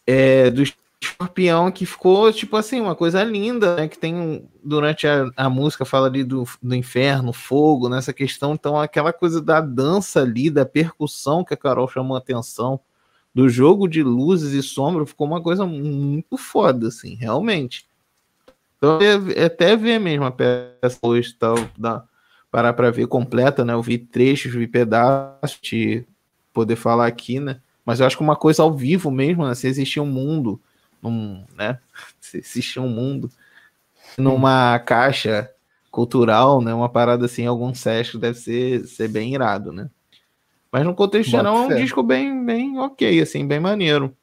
é, 0.06 0.50
do 0.50 0.62
escorpião 1.00 1.70
que 1.70 1.86
ficou, 1.86 2.32
tipo 2.32 2.56
assim, 2.56 2.80
uma 2.80 2.94
coisa 2.94 3.22
linda, 3.24 3.76
né? 3.76 3.88
Que 3.88 3.98
tem 3.98 4.48
durante 4.62 5.06
a, 5.06 5.30
a 5.36 5.48
música 5.50 5.84
fala 5.84 6.06
ali 6.06 6.22
do, 6.24 6.44
do 6.62 6.74
inferno, 6.74 7.32
fogo, 7.32 7.88
nessa 7.88 8.12
questão. 8.12 8.54
Então, 8.54 8.78
aquela 8.80 9.12
coisa 9.12 9.40
da 9.40 9.60
dança 9.60 10.20
ali, 10.20 10.50
da 10.50 10.66
percussão 10.66 11.44
que 11.44 11.54
a 11.54 11.56
Carol 11.56 11.88
chamou 11.88 12.16
a 12.16 12.18
atenção, 12.18 12.80
do 13.36 13.50
jogo 13.50 13.86
de 13.86 14.02
luzes 14.02 14.54
e 14.54 14.62
sombra, 14.62 15.04
ficou 15.04 15.26
uma 15.26 15.42
coisa 15.42 15.66
muito 15.66 16.38
foda, 16.38 16.88
assim, 16.88 17.16
realmente. 17.16 17.86
Então, 18.78 18.98
é, 18.98 19.42
é 19.42 19.44
até 19.44 19.76
ver 19.76 19.98
mesmo 19.98 20.24
a 20.24 20.30
peça 20.30 20.98
hoje, 21.02 21.34
tal, 21.34 21.54
da, 21.76 22.02
parar 22.50 22.72
para 22.72 22.90
ver 22.90 23.06
completa, 23.06 23.62
né? 23.62 23.74
Eu 23.74 23.82
vi 23.82 23.98
trechos, 23.98 24.54
vi 24.54 24.66
pedaços 24.66 25.58
de 25.60 26.02
poder 26.50 26.76
falar 26.76 27.06
aqui, 27.06 27.38
né? 27.38 27.60
Mas 27.84 28.00
eu 28.00 28.06
acho 28.06 28.16
que 28.16 28.22
uma 28.22 28.36
coisa 28.36 28.62
ao 28.62 28.72
vivo 28.74 29.10
mesmo, 29.10 29.46
né? 29.46 29.54
Se 29.54 29.68
existia 29.68 30.02
um 30.02 30.06
mundo 30.06 30.58
né? 31.54 31.78
Se 32.18 32.38
existe 32.38 32.80
um 32.80 32.88
mundo 32.88 33.30
numa 34.16 34.78
caixa 34.78 35.50
cultural, 35.90 36.62
né? 36.62 36.72
Uma 36.72 36.88
parada 36.88 37.26
assim, 37.26 37.44
algum 37.44 37.74
sesco 37.74 38.16
deve 38.16 38.38
ser, 38.38 38.86
ser 38.86 39.08
bem 39.08 39.34
irado, 39.34 39.72
né? 39.72 39.90
Mas 40.76 40.84
no 40.84 40.94
contexto 40.94 41.30
Bota 41.30 41.42
geral 41.42 41.56
é 41.56 41.74
um 41.74 41.76
disco 41.78 42.02
bem, 42.02 42.44
bem 42.44 42.78
ok, 42.78 43.22
assim, 43.22 43.48
bem 43.48 43.58
maneiro. 43.58 44.14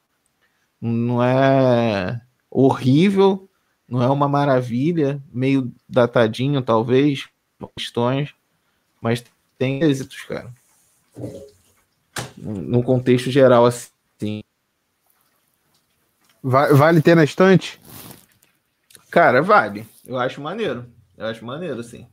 Não 0.80 1.24
é 1.24 2.22
horrível, 2.48 3.50
não 3.90 4.04
é 4.04 4.08
uma 4.08 4.30
maravilha, 4.30 5.20
meio 5.34 5.74
datadinho, 5.90 6.62
talvez, 6.62 7.28
questões, 7.76 8.36
mas 9.02 9.26
tem 9.58 9.82
êxitos, 9.82 10.22
cara. 10.26 10.54
No 12.38 12.84
contexto 12.84 13.32
geral, 13.32 13.66
assim. 13.66 14.44
Vale 16.44 17.02
ter 17.02 17.16
na 17.16 17.24
estante? 17.24 17.82
Cara, 19.10 19.42
vale. 19.42 19.88
Eu 20.06 20.20
acho 20.20 20.40
maneiro. 20.40 20.86
Eu 21.18 21.26
acho 21.26 21.44
maneiro, 21.44 21.82
sim. 21.82 22.06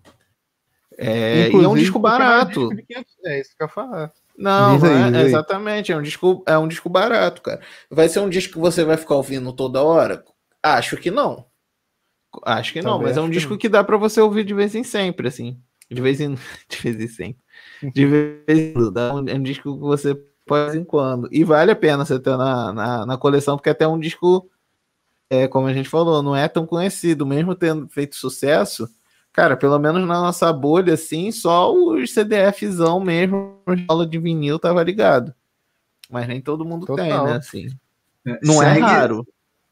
É, 0.97 1.51
e 1.51 1.63
é 1.63 1.69
um 1.69 1.75
disco 1.75 1.99
barato. 1.99 2.73
É, 2.73 2.75
um 2.75 3.03
disco 3.03 3.21
é 3.27 3.41
isso 3.41 3.55
que 3.55 3.63
eu 3.63 3.67
ia 3.67 3.71
falar. 3.71 4.11
Não, 4.41 4.83
aí, 4.83 5.15
é, 5.15 5.23
exatamente. 5.23 5.93
É 5.93 5.97
um, 5.97 6.03
disco, 6.03 6.43
é 6.47 6.57
um 6.57 6.67
disco 6.67 6.89
barato, 6.89 7.43
cara. 7.43 7.61
Vai 7.91 8.09
ser 8.09 8.21
um 8.21 8.29
disco 8.29 8.55
que 8.55 8.59
você 8.59 8.83
vai 8.85 8.97
ficar 8.97 9.17
ouvindo 9.17 9.53
toda 9.53 9.83
hora? 9.83 10.25
Acho 10.63 10.97
que 10.97 11.11
não. 11.11 11.45
Acho 12.45 12.73
que 12.73 12.81
não, 12.81 12.93
Também 12.93 13.09
mas 13.09 13.17
é 13.17 13.21
um 13.21 13.29
disco 13.29 13.55
que, 13.55 13.63
que 13.63 13.69
dá 13.69 13.85
para 13.85 13.99
você 13.99 14.21
ouvir 14.21 14.45
de 14.45 14.55
vez 14.55 14.75
em 14.75 14.83
sempre, 14.83 15.29
assim. 15.29 15.61
De 15.91 16.01
vez 16.01 16.21
em, 16.21 16.35
de 16.69 16.77
vez 16.83 16.97
em 16.97 17.09
sempre. 17.09 17.43
De 17.93 18.07
vez 18.07 18.43
em 18.49 18.73
quando. 18.73 19.29
É 19.29 19.35
um 19.35 19.43
disco 19.43 19.75
que 19.75 19.81
você 19.81 20.15
vez 20.49 20.75
em 20.75 20.85
quando. 20.85 21.29
E 21.31 21.45
vale 21.45 21.71
a 21.71 21.77
pena 21.77 22.05
você 22.05 22.19
ter 22.19 22.37
na, 22.37 22.73
na, 22.73 23.07
na 23.07 23.19
coleção, 23.19 23.57
porque 23.57 23.71
até 23.71 23.87
um 23.87 23.99
disco, 23.99 24.49
é, 25.29 25.47
como 25.47 25.67
a 25.67 25.75
gente 25.75 25.89
falou, 25.89 26.23
não 26.23 26.35
é 26.35 26.49
tão 26.49 26.67
conhecido, 26.67 27.27
mesmo 27.27 27.55
tendo 27.55 27.89
feito 27.89 28.17
sucesso, 28.17 28.89
Cara, 29.33 29.57
pelo 29.57 29.79
menos 29.79 30.07
na 30.07 30.21
nossa 30.21 30.53
bolha, 30.53 30.95
assim, 30.95 31.31
só 31.31 31.73
os 31.73 32.13
CDFzão 32.13 32.99
mesmo, 32.99 33.59
aula 33.89 34.07
de 34.07 34.19
vinil 34.19 34.59
tava 34.59 34.83
ligado. 34.83 35.33
Mas 36.11 36.27
nem 36.27 36.41
todo 36.41 36.65
mundo 36.65 36.87
Total. 36.87 37.07
tem, 37.07 37.33
né? 37.33 37.37
Assim. 37.37 37.69
É, 38.27 38.39
não 38.43 38.63
é 38.63 38.75
segue, 38.75 38.81
é 38.81 38.83
raro. 38.83 39.27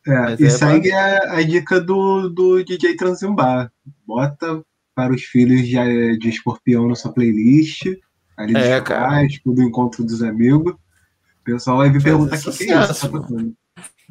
É, 0.06 0.36
e 0.38 0.44
é 0.46 0.50
segue 0.50 0.92
a, 0.92 1.34
a, 1.34 1.42
dica 1.42 1.80
do, 1.80 2.28
do 2.28 2.64
DJ 2.64 2.96
Transimbar. 2.96 3.72
Bota 4.06 4.62
para 4.94 5.12
os 5.12 5.22
filhos 5.22 5.66
de, 5.66 6.18
de 6.18 6.28
escorpião 6.28 6.88
na 6.88 6.94
sua 6.94 7.12
playlist. 7.12 7.86
Ali 8.36 8.56
é, 8.56 8.80
do 9.44 9.62
encontro 9.62 10.04
dos 10.04 10.22
amigos. 10.22 10.72
O 10.72 11.44
pessoal 11.44 11.78
vai 11.78 11.90
vir 11.90 12.02
perguntar 12.02 12.36
o 12.36 12.40
que, 12.40 12.66
que 12.66 12.72
é 12.72 12.80
isso. 12.80 13.10
Tá 13.10 13.26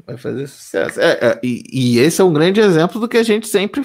vai 0.06 0.18
fazer 0.18 0.48
sucesso. 0.48 1.00
É, 1.00 1.12
é, 1.22 1.40
e, 1.42 1.64
e, 1.72 2.00
esse 2.00 2.22
é 2.22 2.24
um 2.24 2.34
grande 2.34 2.60
exemplo 2.60 3.00
do 3.00 3.08
que 3.08 3.18
a 3.18 3.24
gente 3.24 3.48
sempre 3.48 3.84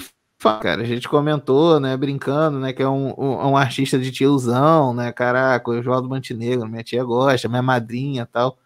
cara. 0.60 0.82
A 0.82 0.84
gente 0.84 1.08
comentou, 1.08 1.78
né, 1.80 1.96
brincando, 1.96 2.58
né, 2.58 2.72
que 2.72 2.82
é 2.82 2.88
um, 2.88 3.12
um, 3.18 3.50
um 3.50 3.56
artista 3.56 3.98
de 3.98 4.10
tiozão, 4.10 4.94
né, 4.94 5.12
caraca, 5.12 5.70
o 5.70 5.82
João 5.82 6.02
do 6.02 6.08
Montenegro, 6.08 6.68
minha 6.68 6.82
tia 6.82 7.04
gosta, 7.04 7.48
minha 7.48 7.62
madrinha 7.62 8.26
tal. 8.26 8.58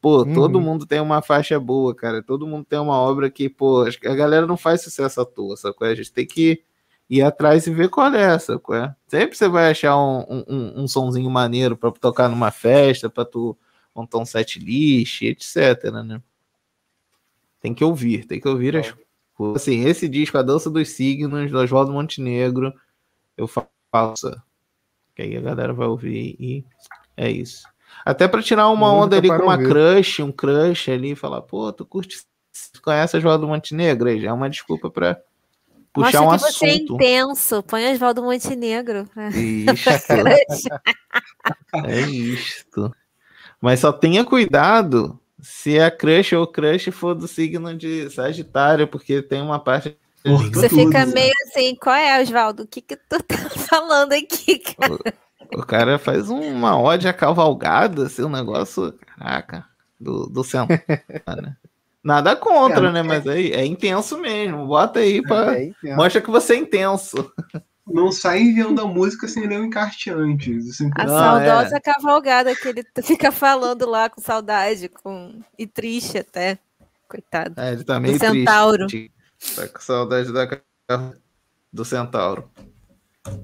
Pô, 0.00 0.22
uhum. 0.22 0.32
todo 0.34 0.60
mundo 0.60 0.86
tem 0.86 1.00
uma 1.00 1.20
faixa 1.20 1.60
boa, 1.60 1.94
cara. 1.94 2.22
Todo 2.22 2.46
mundo 2.46 2.64
tem 2.64 2.78
uma 2.78 2.94
obra 2.94 3.30
que, 3.30 3.48
pô, 3.48 3.82
a 3.82 4.14
galera 4.14 4.46
não 4.46 4.56
faz 4.56 4.82
sucesso 4.82 5.20
à 5.20 5.24
toa, 5.24 5.56
sacou? 5.56 5.86
A 5.86 5.94
gente 5.94 6.12
tem 6.12 6.26
que 6.26 6.62
ir 7.10 7.22
atrás 7.22 7.66
e 7.66 7.70
ver 7.70 7.90
qual 7.90 8.12
é, 8.14 8.38
sacou? 8.38 8.74
Sempre 9.06 9.36
você 9.36 9.48
vai 9.48 9.70
achar 9.70 9.96
um, 9.98 10.44
um, 10.48 10.82
um 10.82 10.88
sonzinho 10.88 11.30
maneiro 11.30 11.76
para 11.76 11.90
tocar 11.92 12.28
numa 12.28 12.50
festa, 12.50 13.10
para 13.10 13.24
tu 13.24 13.56
montar 13.94 14.18
um 14.18 14.24
set 14.24 14.58
list, 14.58 15.22
etc, 15.22 15.90
né? 16.04 16.22
Tem 17.60 17.74
que 17.74 17.84
ouvir, 17.84 18.24
tem 18.26 18.40
que 18.40 18.48
ouvir 18.48 18.76
as. 18.76 18.94
Assim, 19.54 19.84
esse 19.84 20.08
disco, 20.08 20.38
A 20.38 20.42
Dança 20.42 20.70
dos 20.70 20.88
Signos, 20.90 21.50
do 21.50 21.58
Oswaldo 21.58 21.92
Montenegro, 21.92 22.72
eu 23.36 23.46
faço. 23.46 24.30
Que 25.14 25.22
aí 25.22 25.36
a 25.36 25.40
galera 25.40 25.72
vai 25.72 25.86
ouvir 25.86 26.36
e 26.38 26.64
é 27.16 27.30
isso. 27.30 27.62
Até 28.04 28.28
para 28.28 28.42
tirar 28.42 28.68
uma 28.68 28.92
onda 28.92 29.16
ali 29.16 29.28
com 29.28 29.44
uma 29.44 29.54
ouvir. 29.54 29.68
crush, 29.68 30.22
um 30.22 30.32
crush 30.32 30.90
ali, 30.90 31.12
e 31.12 31.16
falar, 31.16 31.42
pô, 31.42 31.72
tu 31.72 31.84
curte, 31.84 32.18
conhece 32.82 33.16
Oswaldo 33.16 33.46
Montenegro? 33.46 34.08
Aí 34.08 34.20
já 34.20 34.30
é 34.30 34.32
uma 34.32 34.50
desculpa 34.50 34.90
para 34.90 35.20
puxar 35.92 36.22
um 36.22 36.30
assunto. 36.30 36.52
você 36.52 36.66
é 36.66 36.74
intenso, 36.76 37.62
põe 37.62 37.92
Oswaldo 37.92 38.22
Montenegro. 38.22 39.08
Isto. 39.34 40.12
é 41.86 42.00
isto. 42.00 42.94
Mas 43.60 43.80
só 43.80 43.92
tenha 43.92 44.24
cuidado 44.24 45.18
se 45.46 45.78
a 45.78 45.90
crush 45.92 46.34
ou 46.34 46.44
crush 46.44 46.90
for 46.90 47.14
do 47.14 47.28
signo 47.28 47.72
de 47.72 48.10
Sagitário, 48.10 48.88
porque 48.88 49.22
tem 49.22 49.40
uma 49.40 49.60
parte. 49.60 49.96
Você 50.52 50.68
fica 50.68 51.06
meio 51.06 51.32
assim, 51.46 51.76
qual 51.76 51.94
é, 51.94 52.20
Oswaldo? 52.20 52.64
O 52.64 52.66
que, 52.66 52.80
que 52.80 52.96
tu 52.96 53.22
tá 53.22 53.36
falando 53.70 54.12
aqui, 54.12 54.58
cara? 54.58 54.94
O, 54.94 55.60
o 55.60 55.64
cara 55.64 56.00
faz 56.00 56.28
uma 56.28 56.76
ódia 56.76 57.12
cavalgada, 57.12 58.06
assim, 58.06 58.24
um 58.24 58.28
negócio, 58.28 58.92
caraca, 59.16 59.64
do, 60.00 60.26
do 60.26 60.42
centro. 60.42 60.76
Nada 62.02 62.34
contra, 62.34 62.88
é, 62.88 62.92
né? 62.92 63.02
Mas 63.04 63.24
é, 63.24 63.40
é 63.40 63.64
intenso 63.64 64.18
mesmo. 64.18 64.66
Bota 64.66 64.98
aí 64.98 65.22
para 65.22 65.58
é, 65.62 65.70
é 65.84 65.94
mostra 65.94 66.20
que 66.20 66.30
você 66.30 66.54
é 66.54 66.58
intenso 66.58 67.32
não 67.86 68.10
sai 68.10 68.40
enviando 68.40 68.80
a 68.80 68.86
música 68.86 69.28
sem 69.28 69.46
ler 69.46 69.60
o 69.60 69.64
encarte 69.64 70.10
antes. 70.10 70.68
Assim, 70.70 70.90
a 70.94 71.06
saudosa 71.06 71.76
é. 71.76 71.80
cavalgada 71.80 72.54
que 72.56 72.68
ele 72.68 72.84
fica 73.02 73.30
falando 73.30 73.88
lá 73.88 74.10
com 74.10 74.20
saudade 74.20 74.88
com... 74.88 75.40
e 75.56 75.66
triste 75.66 76.18
até. 76.18 76.58
Coitado. 77.08 77.60
É, 77.60 77.72
ele 77.72 77.84
tá 77.84 78.00
meio 78.00 78.18
do 78.18 78.26
centauro. 78.26 78.86
triste. 78.88 79.12
Tá 79.54 79.68
com 79.68 79.80
saudade 79.80 80.32
da... 80.32 81.12
do 81.72 81.84
centauro. 81.84 82.50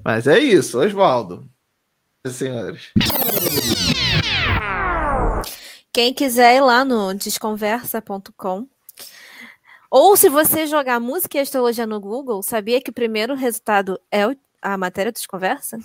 Mas 0.03 0.27
é 0.27 0.39
isso, 0.39 0.79
Oswaldo. 0.79 1.47
Senhores. 2.25 2.91
Quem 5.91 6.13
quiser 6.13 6.55
ir 6.55 6.61
lá 6.61 6.83
no 6.83 7.13
desconversa.com 7.13 8.67
ou 9.95 10.17
se 10.17 10.27
você 10.27 10.65
jogar 10.65 10.99
música 10.99 11.37
e 11.37 11.41
astrologia 11.41 11.85
no 11.85 11.99
Google, 11.99 12.41
sabia 12.41 12.81
que 12.81 12.89
o 12.89 12.93
primeiro 12.93 13.35
resultado 13.35 13.99
é 14.11 14.23
a 14.59 14.75
matéria 14.75 15.11
dos 15.11 15.27
conversa? 15.27 15.77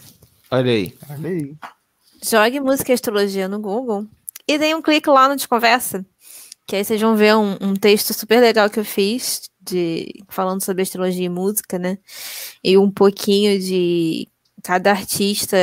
Olha 0.50 0.72
aí. 0.72 0.94
Olha 1.11 1.28
aí. 1.28 1.54
Jogue 2.22 2.59
música 2.59 2.90
e 2.90 2.94
astrologia 2.94 3.46
no 3.48 3.61
Google 3.61 4.06
e 4.46 4.56
dê 4.56 4.74
um 4.74 4.80
clique 4.80 5.11
lá 5.11 5.28
no 5.28 5.36
Desconversa. 5.36 6.06
Que 6.66 6.76
aí 6.76 6.84
vocês 6.86 6.98
vão 6.98 7.16
ver 7.16 7.36
um, 7.36 7.59
um, 7.61 7.74
texto 7.74 8.14
super 8.14 8.40
legal 8.40 8.70
que 8.70 8.80
eu 8.80 8.84
fiz 8.84 9.50
de 9.61 10.24
falando 10.26 10.64
sobre 10.64 10.84
astrologia 10.84 11.26
e 11.26 11.28
música, 11.28 11.78
né? 11.78 11.98
E 12.64 12.78
um 12.78 12.90
pouquinho 12.90 13.61
de 13.61 14.26
cada 14.62 14.90
artista, 14.90 15.59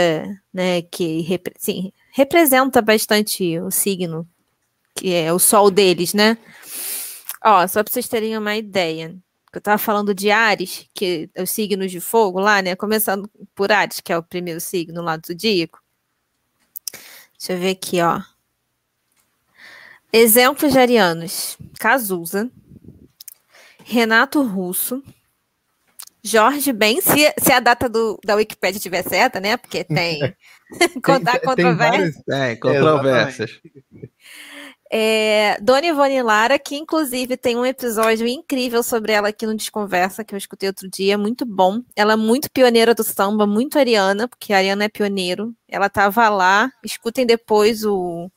né, 0.54 0.84
que 0.84 1.22
repre 1.22 1.56
sim, 1.58 1.92
representa 2.14 2.80
bastante 2.80 3.60
o 3.60 3.72
signo, 3.72 4.28
que 4.94 5.12
é 5.16 5.34
o 5.34 5.40
sol 5.40 5.72
deles, 5.72 6.14
né? 6.14 6.38
Ó, 7.46 7.68
só 7.68 7.84
para 7.84 7.94
vocês 7.94 8.08
terem 8.08 8.36
uma 8.36 8.56
ideia. 8.56 9.16
Eu 9.54 9.60
estava 9.60 9.78
falando 9.78 10.14
de 10.16 10.32
Ares, 10.32 10.90
que 10.94 11.30
é 11.36 11.44
os 11.44 11.52
signos 11.52 11.92
de 11.92 12.02
fogo 12.02 12.40
lá, 12.40 12.62
né? 12.62 12.76
Começando 12.76 13.30
por 13.54 13.72
Ares, 13.72 14.02
que 14.02 14.12
é 14.12 14.18
o 14.18 14.24
primeiro 14.24 14.60
signo 14.60 15.02
lá 15.02 15.16
do 15.16 15.28
zodíaco. 15.28 15.80
Deixa 17.38 17.54
eu 17.54 17.60
ver 17.60 17.70
aqui, 17.70 18.02
ó. 18.02 18.20
Exemplos 20.12 20.74
de 20.74 20.80
arianos: 20.80 21.56
Cazuza, 21.80 22.50
Renato 23.84 24.42
Russo, 24.42 25.04
Jorge 26.24 26.74
Ben, 26.74 27.00
se, 27.00 27.32
se 27.38 27.54
a 27.54 27.60
data 27.60 27.88
do, 27.88 28.20
da 28.26 28.36
Wikipedia 28.36 28.78
estiver 28.78 29.04
certa, 29.04 29.40
né? 29.40 29.56
Porque 29.56 29.84
tem, 29.84 30.20
tem 30.80 31.42
controvérsias. 31.44 32.28
É, 32.28 32.56
controvérsias. 32.56 33.62
É, 34.92 35.58
Dona 35.62 35.88
Ivone 35.88 36.22
Lara, 36.22 36.60
que 36.60 36.76
inclusive 36.76 37.36
tem 37.36 37.58
um 37.58 37.66
episódio 37.66 38.28
incrível 38.28 38.84
sobre 38.84 39.14
ela 39.14 39.30
aqui 39.30 39.46
no 39.46 39.56
Desconversa, 39.56 40.24
que 40.24 40.34
eu 40.36 40.38
escutei 40.38 40.70
outro 40.70 40.88
dia, 40.90 41.18
muito 41.18 41.46
bom. 41.46 41.82
Ela 41.96 42.14
é 42.14 42.16
muito 42.16 42.52
pioneira 42.52 42.94
do 42.94 43.04
samba, 43.04 43.48
muito 43.48 43.80
ariana, 43.80 44.28
porque 44.28 44.54
a 44.54 44.58
Ariana 44.58 44.86
é 44.86 44.90
pioneiro. 44.90 45.56
Ela 45.68 45.88
estava 45.88 46.30
lá, 46.30 46.72
escutem 46.84 47.26
depois 47.26 47.84
o, 47.84 48.30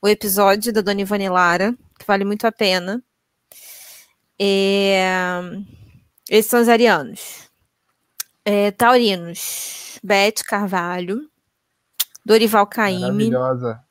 o 0.00 0.08
episódio 0.08 0.72
da 0.72 0.80
Dona 0.80 1.00
Ivone 1.00 1.28
Lara, 1.28 1.74
que 1.98 2.06
vale 2.06 2.24
muito 2.24 2.46
a 2.46 2.52
pena. 2.52 3.02
É, 4.38 5.40
esses 6.30 6.50
são 6.50 6.60
os 6.60 6.68
arianos. 6.68 7.50
É, 8.44 8.70
taurinos, 8.70 9.98
Beth 10.04 10.44
Carvalho, 10.46 11.28
Dorival 12.24 12.66
Caymmi. 12.66 13.30
Maravilhosa. 13.30 13.85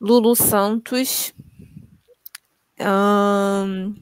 Lulu 0.00 0.36
Santos, 0.36 1.34
um, 2.80 3.94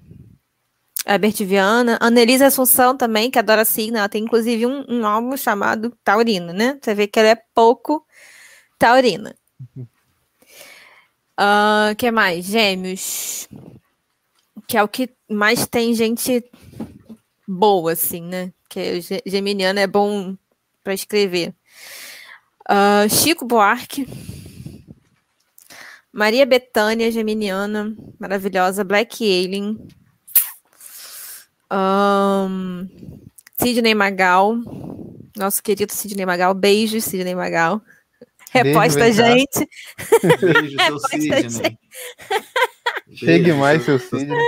Herbert 1.06 1.36
Viana, 1.44 1.98
Annelise 2.00 2.44
Assunção 2.44 2.96
também, 2.96 3.30
que 3.30 3.38
adora 3.38 3.64
signo, 3.64 3.96
ela 3.96 4.08
tem 4.08 4.24
inclusive 4.24 4.66
um, 4.66 4.84
um 4.88 5.06
álbum 5.06 5.36
chamado 5.36 5.96
Taurina, 6.02 6.52
né? 6.52 6.78
Você 6.82 6.94
vê 6.94 7.06
que 7.06 7.18
ela 7.18 7.28
é 7.30 7.42
pouco 7.54 8.04
taurina. 8.78 9.34
O 9.76 9.80
uh, 9.80 9.86
ah, 11.38 11.94
que 11.96 12.10
mais? 12.10 12.44
Gêmeos, 12.46 13.48
que 14.66 14.76
é 14.76 14.82
o 14.82 14.88
que 14.88 15.10
mais 15.28 15.66
tem 15.66 15.94
gente 15.94 16.44
boa, 17.46 17.92
assim, 17.92 18.22
né? 18.22 18.52
Que 18.68 19.00
geminiano 19.24 19.78
é 19.78 19.86
bom 19.86 20.36
para 20.82 20.94
escrever. 20.94 21.54
Uh, 22.68 23.08
Chico 23.08 23.44
Buarque, 23.44 24.06
Maria 26.16 26.46
Betânia, 26.46 27.10
Geminiana, 27.10 27.94
maravilhosa. 28.18 28.82
Black 28.82 29.22
Alien. 29.22 29.76
Um, 31.70 32.88
Sidney 33.60 33.94
Magal. 33.94 34.56
Nosso 35.36 35.62
querido 35.62 35.92
Sidney 35.92 36.24
Magal. 36.24 36.54
Beijos, 36.54 37.04
Sidney 37.04 37.34
Magal. 37.34 37.82
Reposta 38.50 39.04
a 39.04 39.10
gente. 39.10 39.68
Beijo, 40.40 40.78
seu 40.80 40.98
Sidney. 41.00 41.78
Chegue 43.12 43.52
mais, 43.52 43.84
seu 43.84 43.98
Sidney. 43.98 44.38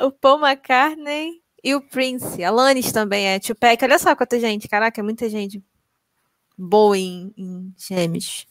o 0.00 0.10
Paul 0.10 0.40
McCartney 0.40 1.42
e 1.62 1.74
o 1.74 1.82
Prince. 1.82 2.42
Alanis 2.42 2.90
também 2.92 3.26
é. 3.26 3.38
Tupac. 3.38 3.84
Olha 3.84 3.98
só 3.98 4.16
quanta 4.16 4.40
gente. 4.40 4.66
Caraca, 4.66 4.98
é 4.98 5.04
muita 5.04 5.28
gente 5.28 5.62
boa 6.56 6.96
em, 6.96 7.30
em 7.36 7.74
gêmeos. 7.76 8.46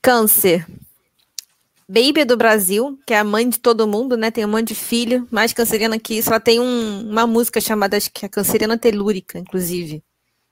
Câncer. 0.00 0.64
Baby 1.88 2.26
do 2.26 2.36
Brasil, 2.36 2.98
que 3.06 3.14
é 3.14 3.18
a 3.18 3.24
mãe 3.24 3.48
de 3.48 3.58
todo 3.58 3.88
mundo, 3.88 4.14
né? 4.14 4.30
Tem 4.30 4.44
um 4.44 4.48
monte 4.48 4.68
de 4.68 4.74
filho, 4.74 5.26
mais 5.30 5.54
canceriana 5.54 5.98
que 5.98 6.18
isso. 6.18 6.28
Ela 6.28 6.38
tem 6.38 6.60
um, 6.60 7.08
uma 7.08 7.26
música 7.26 7.62
chamada, 7.62 7.96
acho 7.96 8.12
que 8.12 8.26
é 8.26 8.28
Canceriana 8.28 8.76
Telúrica, 8.76 9.38
inclusive, 9.38 10.04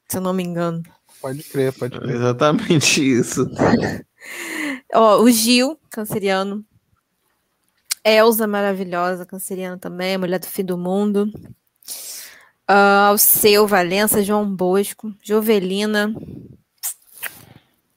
se 0.08 0.16
eu 0.16 0.22
não 0.22 0.32
me 0.32 0.42
engano. 0.42 0.82
Pode 1.20 1.42
crer, 1.42 1.74
pode 1.74 1.98
crer. 1.98 2.16
exatamente 2.16 3.02
isso. 3.02 3.46
Ó, 4.94 5.20
o 5.20 5.30
Gil, 5.30 5.78
canceriano. 5.90 6.64
Elza, 8.02 8.46
maravilhosa, 8.46 9.26
canceriana 9.26 9.76
também, 9.76 10.16
mulher 10.16 10.38
do 10.38 10.46
fim 10.46 10.64
do 10.64 10.78
mundo. 10.78 11.30
Uh, 12.68 13.10
Alceu, 13.10 13.66
Valença, 13.66 14.22
João 14.22 14.48
Bosco, 14.48 15.12
Jovelina. 15.22 16.14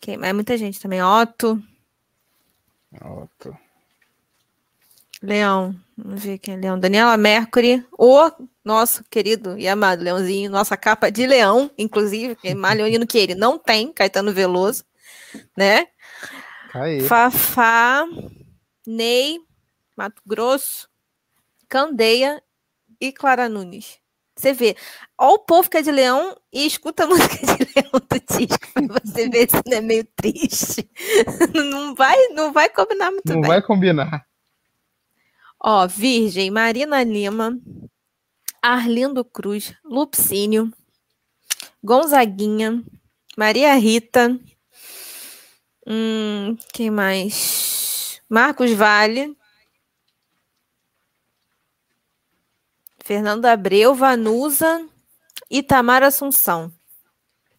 Quem 0.02 0.18
mais? 0.18 0.34
Muita 0.34 0.58
gente 0.58 0.80
também. 0.80 1.02
Otto. 1.02 1.62
Leão. 5.22 5.76
Vamos 5.98 6.24
ver 6.24 6.38
quem 6.40 6.54
é 6.56 6.58
Leão. 6.58 6.80
Daniela 6.80 7.18
Mercury. 7.18 7.86
O 7.98 8.32
nosso 8.64 9.04
querido 9.10 9.58
e 9.58 9.68
amado 9.68 10.02
Leãozinho. 10.02 10.50
Nossa 10.50 10.78
capa 10.78 11.10
de 11.12 11.28
leão, 11.28 11.70
inclusive. 11.78 12.36
Que 12.36 12.50
é 12.50 12.56
mais 12.56 12.78
leonino 12.78 13.06
que 13.06 13.18
ele 13.18 13.36
não 13.36 13.60
tem. 13.60 13.92
Caetano 13.92 14.34
Veloso. 14.34 14.84
Né? 15.56 15.88
Caí. 16.72 17.02
Fafá. 17.02 18.06
Ney. 18.88 19.40
Mato 19.96 20.22
Grosso. 20.26 20.88
Candeia 21.68 22.42
e 23.00 23.12
Clara 23.12 23.50
Nunes. 23.50 24.00
Você 24.40 24.54
vê, 24.54 24.74
ó 25.18 25.34
o 25.34 25.40
povo 25.40 25.70
que 25.70 25.76
é 25.78 25.82
de 25.82 25.92
leão 25.92 26.34
e 26.54 26.66
escuta 26.66 27.04
a 27.04 27.08
música 27.12 27.36
de 27.46 27.68
leão 27.76 27.92
do 27.92 28.38
disco 28.38 28.68
pra 28.74 29.00
você 29.04 29.28
ver 29.30 29.50
se 29.50 29.62
não 29.68 29.78
é 29.78 29.82
meio 29.82 30.08
triste. 30.16 30.90
Não 31.54 31.94
vai, 31.94 32.16
não 32.30 32.54
vai 32.54 32.70
combinar 32.70 33.12
muito 33.12 33.28
Não 33.34 33.42
bem. 33.42 33.50
vai 33.50 33.62
combinar. 33.62 34.26
Ó, 35.62 35.86
Virgem, 35.88 36.50
Marina 36.52 37.04
Lima, 37.04 37.60
Arlindo 38.62 39.26
Cruz, 39.26 39.74
Lupcínio, 39.84 40.72
Gonzaguinha, 41.84 42.82
Maria 43.38 43.74
Rita, 43.76 44.40
hum, 45.86 46.56
quem 46.74 46.90
mais? 46.90 48.22
Marcos 48.30 48.72
Vale, 48.72 49.36
Fernando 53.10 53.46
Abreu, 53.46 53.96
Vanusa 53.96 54.86
e 55.50 55.64
Tamara 55.64 56.06
Assunção. 56.06 56.72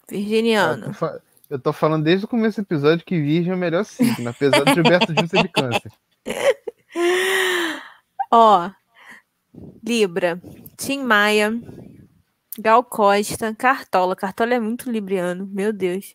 Virginiano. 0.09 0.85
Eu 0.85 0.89
tô, 0.91 0.93
fa- 0.93 1.21
eu 1.51 1.59
tô 1.59 1.73
falando 1.73 2.05
desde 2.05 2.25
o 2.25 2.29
começo 2.29 2.63
do 2.63 2.65
episódio 2.65 3.05
que 3.05 3.21
Virgem 3.21 3.51
é 3.51 3.55
o 3.57 3.59
melhor 3.59 3.85
signo, 3.85 4.31
apesar 4.31 4.63
do 4.63 4.73
Gilberto 4.73 5.13
Gil 5.13 5.27
ser 5.27 5.43
de 5.43 5.49
câncer. 5.49 5.91
Ó, 8.31 8.71
Libra, 9.85 10.41
Tim 10.77 11.03
Maia, 11.03 11.53
Gal 12.57 12.85
Costa, 12.85 13.53
Cartola. 13.53 14.15
Cartola 14.15 14.55
é 14.55 14.61
muito 14.61 14.89
libriano, 14.89 15.49
meu 15.49 15.73
Deus. 15.73 16.15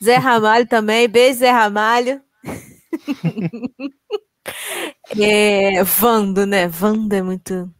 Zé 0.00 0.14
Ramalho 0.18 0.68
também, 0.68 1.08
beijo 1.08 1.40
Zé 1.40 1.50
Ramalho. 1.50 2.22
é, 5.20 5.82
Vando, 5.82 6.46
né? 6.46 6.68
Vando 6.68 7.12
é 7.12 7.22
muito. 7.22 7.74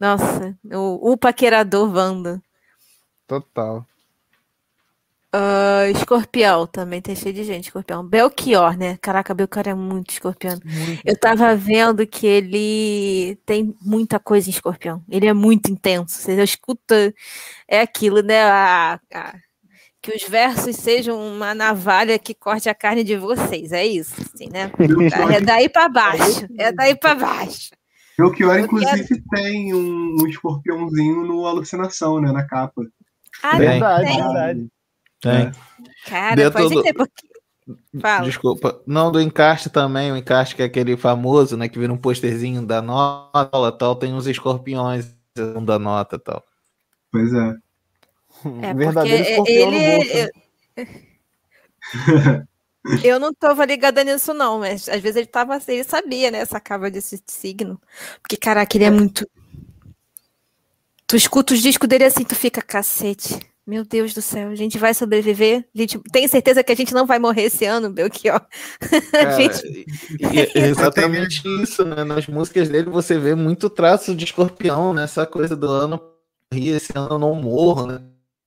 Nossa, 0.00 0.56
o, 0.64 1.12
o 1.12 1.16
paquerador 1.16 1.90
Vando. 1.90 2.40
Total. 3.26 3.84
Ah, 5.30 5.86
escorpião 5.90 6.66
também, 6.66 7.02
tem 7.02 7.14
cheio 7.14 7.34
de 7.34 7.44
gente, 7.44 7.64
escorpião. 7.66 8.02
Belchior, 8.02 8.78
né? 8.78 8.96
Caraca, 8.96 9.34
Belchior 9.34 9.68
é 9.68 9.74
muito 9.74 10.10
escorpião. 10.10 10.58
Eu 11.04 11.18
tava 11.18 11.54
vendo 11.54 12.06
que 12.06 12.26
ele 12.26 13.36
tem 13.44 13.74
muita 13.82 14.18
coisa 14.18 14.48
em 14.48 14.52
escorpião. 14.52 15.04
Ele 15.08 15.26
é 15.26 15.34
muito 15.34 15.70
intenso. 15.70 16.14
Você 16.16 16.42
escuta, 16.42 17.14
é 17.68 17.80
aquilo, 17.82 18.22
né? 18.22 18.42
A- 18.42 19.00
a- 19.12 19.34
que 20.00 20.14
os 20.16 20.22
versos 20.22 20.76
sejam 20.76 21.20
uma 21.20 21.54
navalha 21.54 22.18
que 22.18 22.32
corte 22.32 22.68
a 22.70 22.74
carne 22.74 23.04
de 23.04 23.16
vocês. 23.16 23.72
É 23.72 23.84
isso, 23.86 24.14
assim, 24.22 24.48
né? 24.50 24.70
É 25.36 25.40
daí 25.42 25.68
pra 25.68 25.88
baixo. 25.90 26.46
É 26.56 26.72
daí 26.72 26.96
pra 26.96 27.14
baixo. 27.14 27.70
Belchior, 28.18 28.58
Eu 28.58 28.64
inclusive, 28.64 29.22
tem 29.30 29.72
um, 29.72 30.16
um 30.20 30.26
escorpiãozinho 30.26 31.24
no 31.24 31.46
Alucinação, 31.46 32.20
né? 32.20 32.32
Na 32.32 32.44
capa. 32.44 32.82
Ah, 33.42 33.50
Tem. 33.56 33.68
Verdade, 33.68 34.04
tem. 34.06 34.16
verdade. 34.16 34.68
Tem. 35.20 35.52
Cara, 36.06 36.34
Dentro 36.36 36.52
pode 36.62 36.74
do- 36.74 36.82
ter, 36.82 36.92
porque. 36.94 37.28
Fala. 38.00 38.24
Desculpa. 38.24 38.80
Não, 38.86 39.12
do 39.12 39.20
encarte 39.20 39.68
também. 39.70 40.10
O 40.10 40.16
encarte 40.16 40.56
que 40.56 40.62
é 40.62 40.64
aquele 40.64 40.96
famoso, 40.96 41.56
né? 41.56 41.68
Que 41.68 41.78
vira 41.78 41.92
um 41.92 41.98
posterzinho 41.98 42.64
da 42.66 42.80
nota 42.82 43.70
tal. 43.72 43.94
Tem 43.94 44.12
uns 44.12 44.26
escorpiões 44.26 45.14
da 45.64 45.78
nota 45.78 46.16
e 46.16 46.18
tal. 46.18 46.42
Pois 47.12 47.32
é. 47.32 47.54
É, 48.62 48.74
Verdadeiro 48.74 49.24
porque 49.36 49.52
escorpião 49.52 49.72
ele. 49.72 49.98
no 50.76 50.84
bolso. 50.84 50.98
Eu 53.04 53.18
não 53.18 53.32
tava 53.34 53.64
ligada 53.64 54.02
nisso, 54.04 54.32
não, 54.34 54.58
mas 54.60 54.88
às 54.88 55.00
vezes 55.00 55.16
ele 55.16 55.26
tava 55.26 55.54
assim, 55.56 55.72
ele 55.72 55.84
sabia, 55.84 56.30
né? 56.30 56.44
Sacava 56.44 56.90
desse 56.90 57.22
signo. 57.26 57.80
Porque, 58.22 58.36
caraca, 58.36 58.76
ele 58.76 58.84
é 58.84 58.90
muito. 58.90 59.26
Tu 61.06 61.16
escuta 61.16 61.54
os 61.54 61.62
discos 61.62 61.88
dele 61.88 62.04
assim, 62.04 62.24
tu 62.24 62.34
fica, 62.34 62.60
cacete. 62.60 63.38
Meu 63.66 63.84
Deus 63.84 64.14
do 64.14 64.22
céu, 64.22 64.48
a 64.48 64.54
gente 64.54 64.78
vai 64.78 64.94
sobreviver? 64.94 65.68
A 65.74 65.78
gente 65.78 65.98
tem 66.10 66.26
certeza 66.26 66.64
que 66.64 66.72
a 66.72 66.74
gente 66.74 66.94
não 66.94 67.04
vai 67.04 67.18
morrer 67.18 67.42
esse 67.42 67.66
ano, 67.66 67.90
Belchior. 67.90 68.40
Cara, 69.12 69.36
gente- 69.36 69.86
é 70.54 70.58
exatamente 70.68 71.42
isso, 71.62 71.84
né? 71.84 72.02
Nas 72.02 72.26
músicas 72.26 72.68
dele 72.70 72.88
você 72.88 73.18
vê 73.18 73.34
muito 73.34 73.68
traço 73.68 74.14
de 74.14 74.24
escorpião, 74.24 74.94
né? 74.94 75.02
Essa 75.04 75.26
coisa 75.26 75.54
do 75.54 75.68
ano 75.68 76.00
rir, 76.52 76.70
esse 76.70 76.92
ano 76.96 77.08
eu 77.14 77.18
não 77.18 77.34
morro, 77.34 77.86
né? 77.86 78.00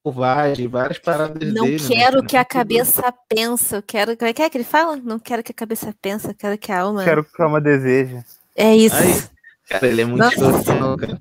Covarde, 0.04 0.68
várias 0.68 0.98
paradas 1.00 1.54
Não 1.54 1.66
dele. 1.66 1.82
né, 1.84 1.88
quero 1.88 2.16
cara? 2.18 2.26
que 2.28 2.38
a 2.38 2.46
cabeça 2.46 3.14
pensa, 3.30 3.78
eu 3.78 3.84
quero. 3.84 4.18
Como 4.18 4.30
é 4.30 4.34
que 4.34 4.42
é 4.42 4.50
que 4.50 4.58
ele 4.58 4.64
fala? 4.64 4.96
Não 4.98 5.20
quero 5.20 5.44
que 5.44 5.52
a 5.52 5.56
cabeça 5.56 5.94
pensa, 6.02 6.30
eu 6.32 6.36
quero 6.36 6.58
que 6.58 6.72
a 6.72 6.80
alma. 6.82 7.04
Quero 7.04 7.24
que 7.24 7.42
a 7.42 7.46
alma 7.46 7.62
deseja. 7.62 8.24
É 8.56 8.76
isso. 8.76 8.96
Aí, 8.96 9.24
cara, 9.70 9.88
ele 9.88 10.02
é 10.02 10.06
muito 10.06 10.24
escorpião, 10.26 10.98
cara. 10.98 11.20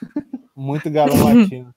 Muito 0.56 0.90
galão 0.90 1.16
latino. 1.40 1.74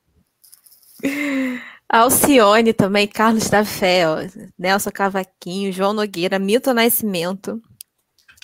Alcione 1.88 2.74
também, 2.74 3.08
Carlos 3.08 3.50
da 3.50 3.64
Fé, 3.64 4.08
ó, 4.08 4.18
Nelson 4.58 4.90
Cavaquinho, 4.92 5.72
João 5.72 5.94
Nogueira, 5.94 6.40
Milton 6.40 6.74
Nascimento. 6.74 7.62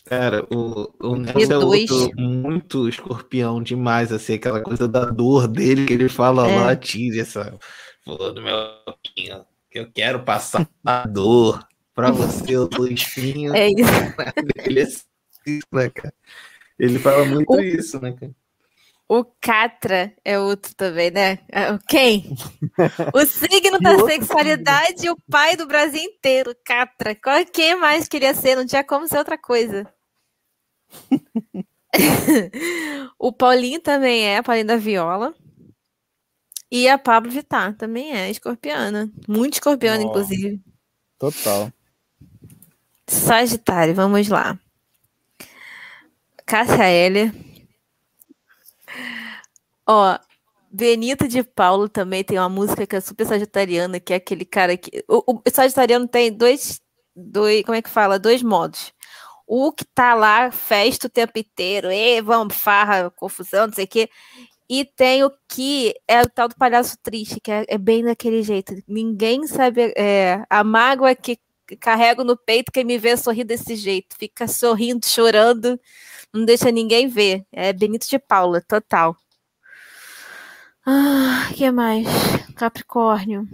Cara, 0.06 0.46
o, 0.54 0.90
o 1.02 1.16
Nelson 1.16 1.54
é 1.54 1.58
outro 1.58 2.12
muito 2.16 2.88
escorpião 2.88 3.62
demais, 3.62 4.12
assim, 4.12 4.36
aquela 4.36 4.62
coisa 4.62 4.88
da 4.88 5.06
dor 5.06 5.48
dele 5.48 5.86
que 5.86 5.94
ele 5.94 6.10
fala 6.10 6.48
É. 6.50 6.60
lá, 6.60 6.76
tira 6.76 7.22
essa 7.22 7.58
do 8.18 8.42
meu 8.42 8.56
espinho, 9.06 9.46
que 9.70 9.80
eu 9.80 9.92
quero 9.92 10.24
passar 10.24 10.68
a 10.86 11.08
dor 11.08 11.66
pra 11.94 12.12
você, 12.12 12.54
tô 12.70 12.86
espinho. 12.88 13.56
É 13.56 13.68
isso. 13.70 13.92
Ele 14.66 14.80
é 14.82 14.84
assim, 14.84 15.60
né, 15.72 15.90
cara? 15.90 16.14
Ele 16.78 17.00
fala 17.00 17.26
muito 17.26 17.52
O- 17.52 17.62
isso, 17.62 18.00
né, 18.00 18.14
cara? 18.14 18.32
O 19.12 19.26
Catra 19.26 20.14
é 20.24 20.38
outro 20.40 20.76
também, 20.76 21.10
né? 21.10 21.40
É, 21.50 21.72
o 21.72 21.80
Quem? 21.80 22.36
O 23.12 23.26
signo 23.26 23.80
da 23.80 23.98
sexualidade 24.06 25.08
e 25.08 25.10
o 25.10 25.18
pai 25.32 25.56
do 25.58 25.66
Brasil 25.66 26.00
inteiro, 26.02 26.56
Catra. 26.64 27.16
Qual- 27.16 27.44
Quem 27.52 27.76
mais 27.76 28.08
queria 28.08 28.36
ser? 28.36 28.56
Não 28.56 28.68
tinha 28.68 28.84
como 28.84 29.08
ser 29.08 29.18
outra 29.18 29.36
coisa. 29.38 29.92
o 33.18 33.32
Paulinho 33.34 33.80
também 33.82 34.26
é, 34.28 34.42
Paulinho 34.42 34.68
da 34.68 34.78
Viola. 34.78 35.34
E 36.72 36.88
a 36.88 36.98
Pablo 36.98 37.32
Vittar 37.32 37.76
também 37.76 38.14
é 38.16 38.30
escorpiana. 38.30 39.12
Muito 39.28 39.54
escorpiana, 39.54 40.04
inclusive. 40.04 40.62
Total. 41.18 41.72
Sagitário, 43.08 43.96
vamos 43.96 44.28
lá. 44.28 44.58
Cássia 46.46 46.90
Heller. 46.90 47.34
Ó, 49.88 50.18
Benito 50.72 51.28
de 51.28 51.44
Paulo 51.44 51.90
também 51.90 52.24
tem 52.24 52.38
uma 52.38 52.50
música 52.50 52.86
que 52.86 52.96
é 52.96 53.02
super 53.02 53.26
sagitariana, 53.26 54.00
que 54.00 54.14
é 54.14 54.18
aquele 54.18 54.46
cara 54.46 54.78
que. 54.78 55.04
O, 55.08 55.34
o 55.34 55.42
sagitariano 55.52 56.08
tem 56.08 56.32
dois, 56.32 56.80
dois. 57.16 57.64
Como 57.64 57.76
é 57.76 57.82
que 57.82 57.90
fala? 57.90 58.20
Dois 58.20 58.44
modos. 58.44 58.94
O 59.48 59.72
que 59.72 59.84
tá 59.84 60.14
lá, 60.14 60.52
festa 60.52 61.08
o 61.08 61.10
tempo 61.10 61.40
inteiro, 61.40 61.92
e 61.92 62.22
vamos, 62.22 62.56
farra, 62.56 63.10
confusão, 63.10 63.66
não 63.66 63.74
sei 63.74 63.86
o 63.86 63.88
quê. 63.88 64.10
E 64.70 64.86
tem 64.86 65.24
o 65.24 65.32
que 65.48 65.96
é 66.08 66.22
o 66.22 66.30
tal 66.30 66.48
do 66.48 66.56
palhaço 66.56 66.98
triste, 67.02 67.40
que 67.40 67.52
é, 67.52 67.66
é 67.68 67.78
bem 67.78 68.04
daquele 68.04 68.44
jeito. 68.44 68.76
Ninguém 68.88 69.48
sabe. 69.48 69.94
é, 69.98 70.46
a 70.50 70.64
mágoa 70.64 71.16
que 71.16 71.40
carrego 71.80 72.24
no 72.24 72.38
peito 72.38 72.72
quem 72.72 72.84
me 72.84 72.98
vê 72.98 73.18
sorrir 73.18 73.44
desse 73.44 73.76
jeito. 73.76 74.16
Fica 74.18 74.48
sorrindo, 74.48 75.06
chorando, 75.06 75.80
não 76.34 76.46
deixa 76.46 76.72
ninguém 76.72 77.08
ver. 77.08 77.46
É 77.52 77.74
Benito 77.74 78.08
de 78.08 78.20
Paula, 78.20 78.62
total. 78.62 79.16
Ah, 80.86 81.50
que 81.56 81.70
mais? 81.72 82.08
Capricórnio. 82.56 83.48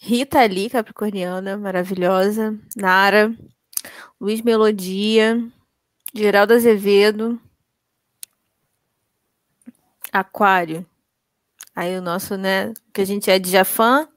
Rita 0.00 0.44
Lee, 0.46 0.70
capricorniana, 0.70 1.56
maravilhosa. 1.56 2.58
Nara. 2.76 3.34
Luiz 4.20 4.40
Melodia. 4.42 5.42
Geraldo 6.14 6.54
Azevedo. 6.54 7.40
Aquário. 10.12 10.86
Aí 11.74 11.96
o 11.96 12.02
nosso, 12.02 12.36
né? 12.36 12.72
Que 12.92 13.00
a 13.00 13.04
gente 13.04 13.30
é 13.30 13.38
de 13.38 13.50
Jafã. 13.50 14.08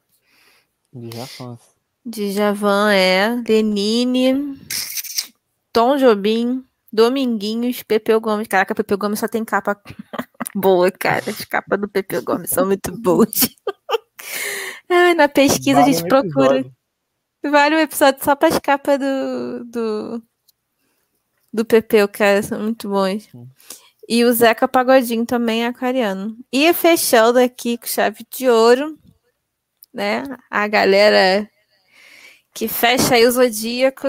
De 0.94 1.16
Japão. 1.16 1.60
Djavan 2.06 2.92
é 2.92 3.42
Lenine, 3.48 4.60
Tom 5.72 5.98
Jobim, 5.98 6.66
Dominguinhos, 6.92 7.84
Pepeu 7.84 8.20
Gomes. 8.20 8.48
Caraca, 8.48 8.74
Pepeu 8.74 8.98
Gomes 8.98 9.20
só 9.20 9.28
tem 9.28 9.46
capa 9.46 9.80
boa, 10.56 10.92
cara. 10.92 11.30
As 11.30 11.46
capas 11.46 11.80
do 11.80 11.88
Pepe 11.88 12.20
Gomes 12.22 12.50
são 12.50 12.66
muito 12.66 12.92
boas. 13.00 13.30
Ai, 14.90 15.14
na 15.14 15.30
pesquisa 15.30 15.80
vale 15.80 15.92
a 15.92 15.94
gente 15.94 16.08
procura. 16.08 16.58
Episódio. 16.58 16.76
Vale 17.44 17.76
um 17.76 17.80
episódio 17.80 18.24
só 18.24 18.36
para 18.36 18.50
as 18.50 18.60
capas 18.60 19.00
do, 19.00 19.66
do, 19.66 20.24
do 21.54 21.66
Pepeu, 21.66 22.08
cara. 22.08 22.44
São 22.44 22.60
muito 22.60 22.90
bons. 22.90 23.30
E 24.14 24.26
o 24.26 24.34
Zeca 24.34 24.68
Pagodinho 24.68 25.26
também 25.26 25.64
é 25.64 25.68
aquariano. 25.68 26.38
E 26.52 26.74
fechando 26.74 27.40
aqui 27.40 27.78
com 27.78 27.88
chave 27.88 28.28
de 28.30 28.50
ouro, 28.50 29.00
né? 29.94 30.24
A 30.50 30.68
galera 30.68 31.50
que 32.54 32.68
fecha 32.68 33.16
aí 33.16 33.26
o 33.26 33.32
zodíaco 33.32 34.08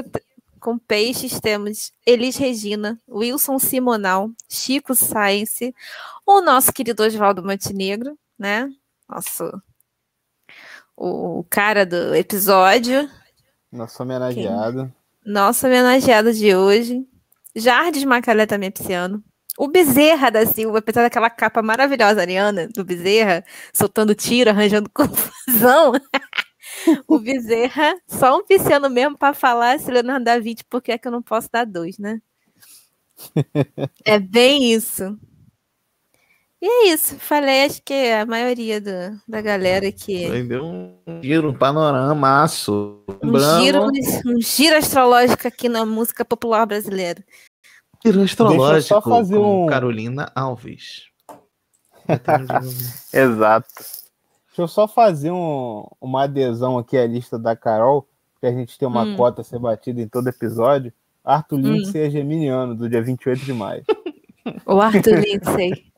com 0.59 0.77
peixes 0.77 1.39
temos 1.39 1.93
Elis 2.05 2.35
Regina, 2.35 3.01
Wilson 3.09 3.61
Simonal, 3.61 4.33
Chico 4.49 4.93
Science, 4.93 5.73
o 6.27 6.41
nosso 6.41 6.73
querido 6.73 7.05
Oswaldo 7.05 7.45
Montenegro, 7.45 8.19
né? 8.37 8.69
Nosso 9.09 9.53
o 10.97 11.47
cara 11.49 11.87
do 11.87 12.13
episódio. 12.13 13.09
Nosso 13.71 14.03
homenageado. 14.03 14.79
Quem? 14.79 15.33
Nosso 15.33 15.65
homenageado 15.65 16.33
de 16.33 16.57
hoje. 16.57 17.07
Jardes 17.55 18.03
Macalé 18.03 18.47
também 18.47 18.69
pisciano. 18.69 19.23
O 19.59 19.69
Bezerra 19.69 20.31
da 20.31 20.47
Silva, 20.47 20.79
apesar 20.79 21.03
daquela 21.03 21.29
capa 21.29 21.63
maravilhosa, 21.63 22.21
Ariana, 22.21 22.69
do 22.69 22.85
Bezerra, 22.85 23.45
soltando 23.73 24.15
tiro, 24.15 24.51
arranjando 24.51 24.89
confusão. 24.95 25.93
o 27.07 27.19
Bezerra, 27.19 27.95
só 28.07 28.39
um 28.39 28.45
pisciano 28.45 28.89
mesmo 28.89 29.17
para 29.17 29.35
falar 29.35 29.79
se 29.79 29.91
Leonardo 29.91 30.25
da 30.25 30.39
Vinci, 30.39 30.65
porque 30.69 30.93
é 30.93 30.99
que 30.99 31.07
eu 31.07 31.13
não 31.13 31.23
posso 31.23 31.49
dar 31.53 31.67
dois, 31.67 31.99
né? 31.99 32.21
é 34.05 34.19
bem 34.19 34.73
isso. 34.73 35.19
E 36.61 36.67
é 36.67 36.93
isso. 36.95 37.17
Falei, 37.19 37.65
acho 37.65 37.83
que 37.83 37.93
a 37.93 38.25
maioria 38.25 38.81
do, 38.81 39.21
da 39.27 39.41
galera 39.41 39.91
que. 39.91 40.45
Deu 40.45 40.65
um 40.65 40.97
giro, 41.21 41.51
um 41.51 41.55
panoramaço. 41.55 43.05
Um 43.21 43.61
giro, 43.61 43.89
um 44.25 44.41
giro 44.41 44.77
astrológico 44.77 45.49
aqui 45.49 45.69
na 45.69 45.85
música 45.85 46.25
popular 46.25 46.65
brasileira. 46.65 47.23
Giro 48.05 48.23
astrológico 48.23 48.89
só 48.89 49.01
fazer 49.01 49.37
com 49.37 49.65
um... 49.65 49.67
Carolina 49.67 50.31
Alves. 50.35 51.05
Exato. 53.13 53.69
Deixa 54.49 54.63
eu 54.63 54.69
só 54.69 54.89
fazer 54.89 55.31
um, 55.31 55.87
uma 56.01 56.25
adesão 56.25 56.77
aqui 56.77 56.99
à 56.99 57.07
lista 57.07 57.39
da 57.39 57.57
Carol, 57.57 58.07
que 58.41 58.47
a 58.47 58.53
gente 58.53 58.79
tem 58.79 58.87
uma 58.87 59.03
hum. 59.03 59.17
cota 59.17 59.41
a 59.41 59.45
ser 59.45 59.59
batida 59.59 60.01
em 60.01 60.09
todo 60.09 60.29
episódio. 60.29 60.93
Arthur 61.25 61.59
Lindsay 61.59 62.03
hum. 62.03 62.07
é 62.07 62.11
geminiano, 62.11 62.75
do 62.75 62.89
dia 62.89 63.03
28 63.03 63.45
de 63.45 63.53
maio. 63.53 63.85
O 64.67 64.81
Arthur 64.81 65.21
Lindsay. 65.21 65.93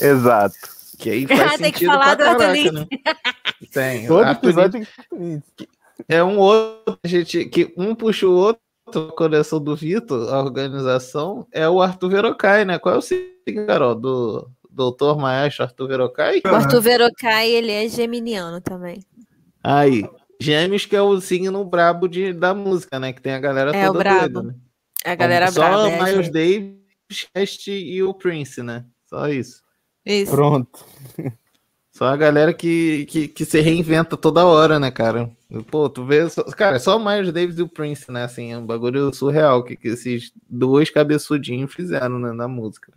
Exato. 0.00 0.56
Que 0.98 1.10
aí 1.10 1.26
faz 1.26 1.40
ah, 1.52 1.58
tem 1.58 1.70
que 1.72 1.84
falar 1.84 2.14
do 2.14 2.24
caraca, 2.24 2.72
né? 2.72 2.86
Tem. 3.70 4.06
Todo 4.06 4.26
episódio 4.26 4.72
tem 4.72 5.42
que 5.54 5.68
É 6.08 6.24
um 6.24 6.38
outro, 6.38 6.98
gente, 7.04 7.44
que 7.44 7.74
um 7.76 7.94
puxa 7.94 8.26
o 8.26 8.32
outro, 8.32 8.62
a 8.86 9.12
coleção 9.12 9.60
do 9.60 9.74
Vitor, 9.74 10.32
a 10.32 10.40
organização, 10.40 11.46
é 11.52 11.68
o 11.68 11.80
Arthur 11.80 12.10
Verocai, 12.10 12.64
né? 12.64 12.78
Qual 12.78 12.94
é 12.94 12.98
o 12.98 13.02
signo, 13.02 13.66
Carol, 13.66 13.94
do 13.94 14.50
doutor 14.70 15.18
maestro 15.18 15.64
Arthur 15.64 15.88
Verocai? 15.88 16.42
O 16.44 16.48
Arthur 16.48 16.80
Verocai, 16.80 17.50
ele 17.50 17.72
é 17.72 17.88
geminiano 17.88 18.60
também. 18.60 19.00
Aí, 19.62 20.04
Gêmeos 20.40 20.84
que 20.84 20.96
é 20.96 21.02
o 21.02 21.20
signo 21.20 21.64
brabo 21.64 22.08
de, 22.08 22.32
da 22.32 22.54
música, 22.54 22.98
né? 22.98 23.12
Que 23.12 23.22
tem 23.22 23.32
a 23.32 23.40
galera 23.40 23.74
é 23.74 23.86
toda 23.86 23.98
o 23.98 24.02
brabo. 24.02 24.28
Doida, 24.28 24.42
né? 24.42 24.54
É 25.04 25.10
a 25.12 25.14
galera 25.14 25.50
Só 25.50 25.60
braba. 25.60 25.76
Só 25.76 25.84
o 25.84 25.88
é, 25.88 26.12
Miles 26.12 26.30
Davis, 26.30 27.28
Cast 27.32 27.70
e 27.70 28.02
o 28.02 28.14
Prince, 28.14 28.62
né? 28.62 28.84
Só 29.06 29.28
isso. 29.28 29.62
Isso. 30.04 30.30
Pronto. 30.30 30.84
Só 31.92 32.06
a 32.06 32.16
galera 32.16 32.52
que, 32.52 33.06
que, 33.06 33.28
que, 33.28 33.44
se 33.44 33.60
reinventa 33.60 34.16
toda 34.16 34.44
hora, 34.44 34.80
né, 34.80 34.90
cara? 34.90 35.30
Pô, 35.62 35.88
tu 35.88 36.04
vê. 36.04 36.28
Só, 36.28 36.42
cara, 36.44 36.78
só 36.78 36.96
o 36.96 37.04
Miles 37.04 37.32
Davis 37.32 37.58
e 37.58 37.62
o 37.62 37.68
Prince, 37.68 38.10
né? 38.10 38.24
Assim, 38.24 38.52
é 38.52 38.58
um 38.58 38.66
bagulho 38.66 39.12
surreal 39.12 39.62
que, 39.62 39.76
que 39.76 39.88
esses 39.88 40.32
dois 40.48 40.90
cabeçudinhos 40.90 41.72
fizeram 41.72 42.18
né, 42.18 42.32
na 42.32 42.48
música. 42.48 42.92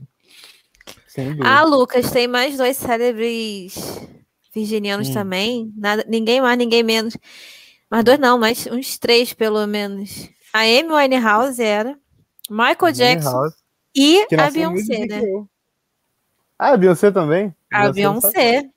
Ah, 1.43 1.63
Lucas, 1.63 2.11
tem 2.11 2.27
mais 2.27 2.57
dois 2.57 2.77
célebres 2.77 3.75
virginianos 4.53 5.09
hum. 5.09 5.13
também. 5.13 5.73
Nada, 5.75 6.05
ninguém 6.07 6.41
mais, 6.41 6.57
ninguém 6.57 6.83
menos. 6.83 7.17
Mas 7.89 8.03
dois 8.03 8.19
não, 8.19 8.37
mas 8.37 8.67
uns 8.67 8.97
três 8.97 9.33
pelo 9.33 9.65
menos. 9.65 10.29
A 10.53 10.61
Amy 10.61 10.91
Winehouse 10.91 11.61
era, 11.61 11.97
Michael 12.49 12.93
Jackson 12.93 13.49
e 13.95 14.25
a 14.37 14.49
Beyoncé, 14.49 15.05
né? 15.05 15.21
Ah, 16.57 16.73
a 16.73 16.77
Beyoncé 16.77 17.11
também? 17.11 17.53
A 17.71 17.91
Beyoncé. 17.91 18.69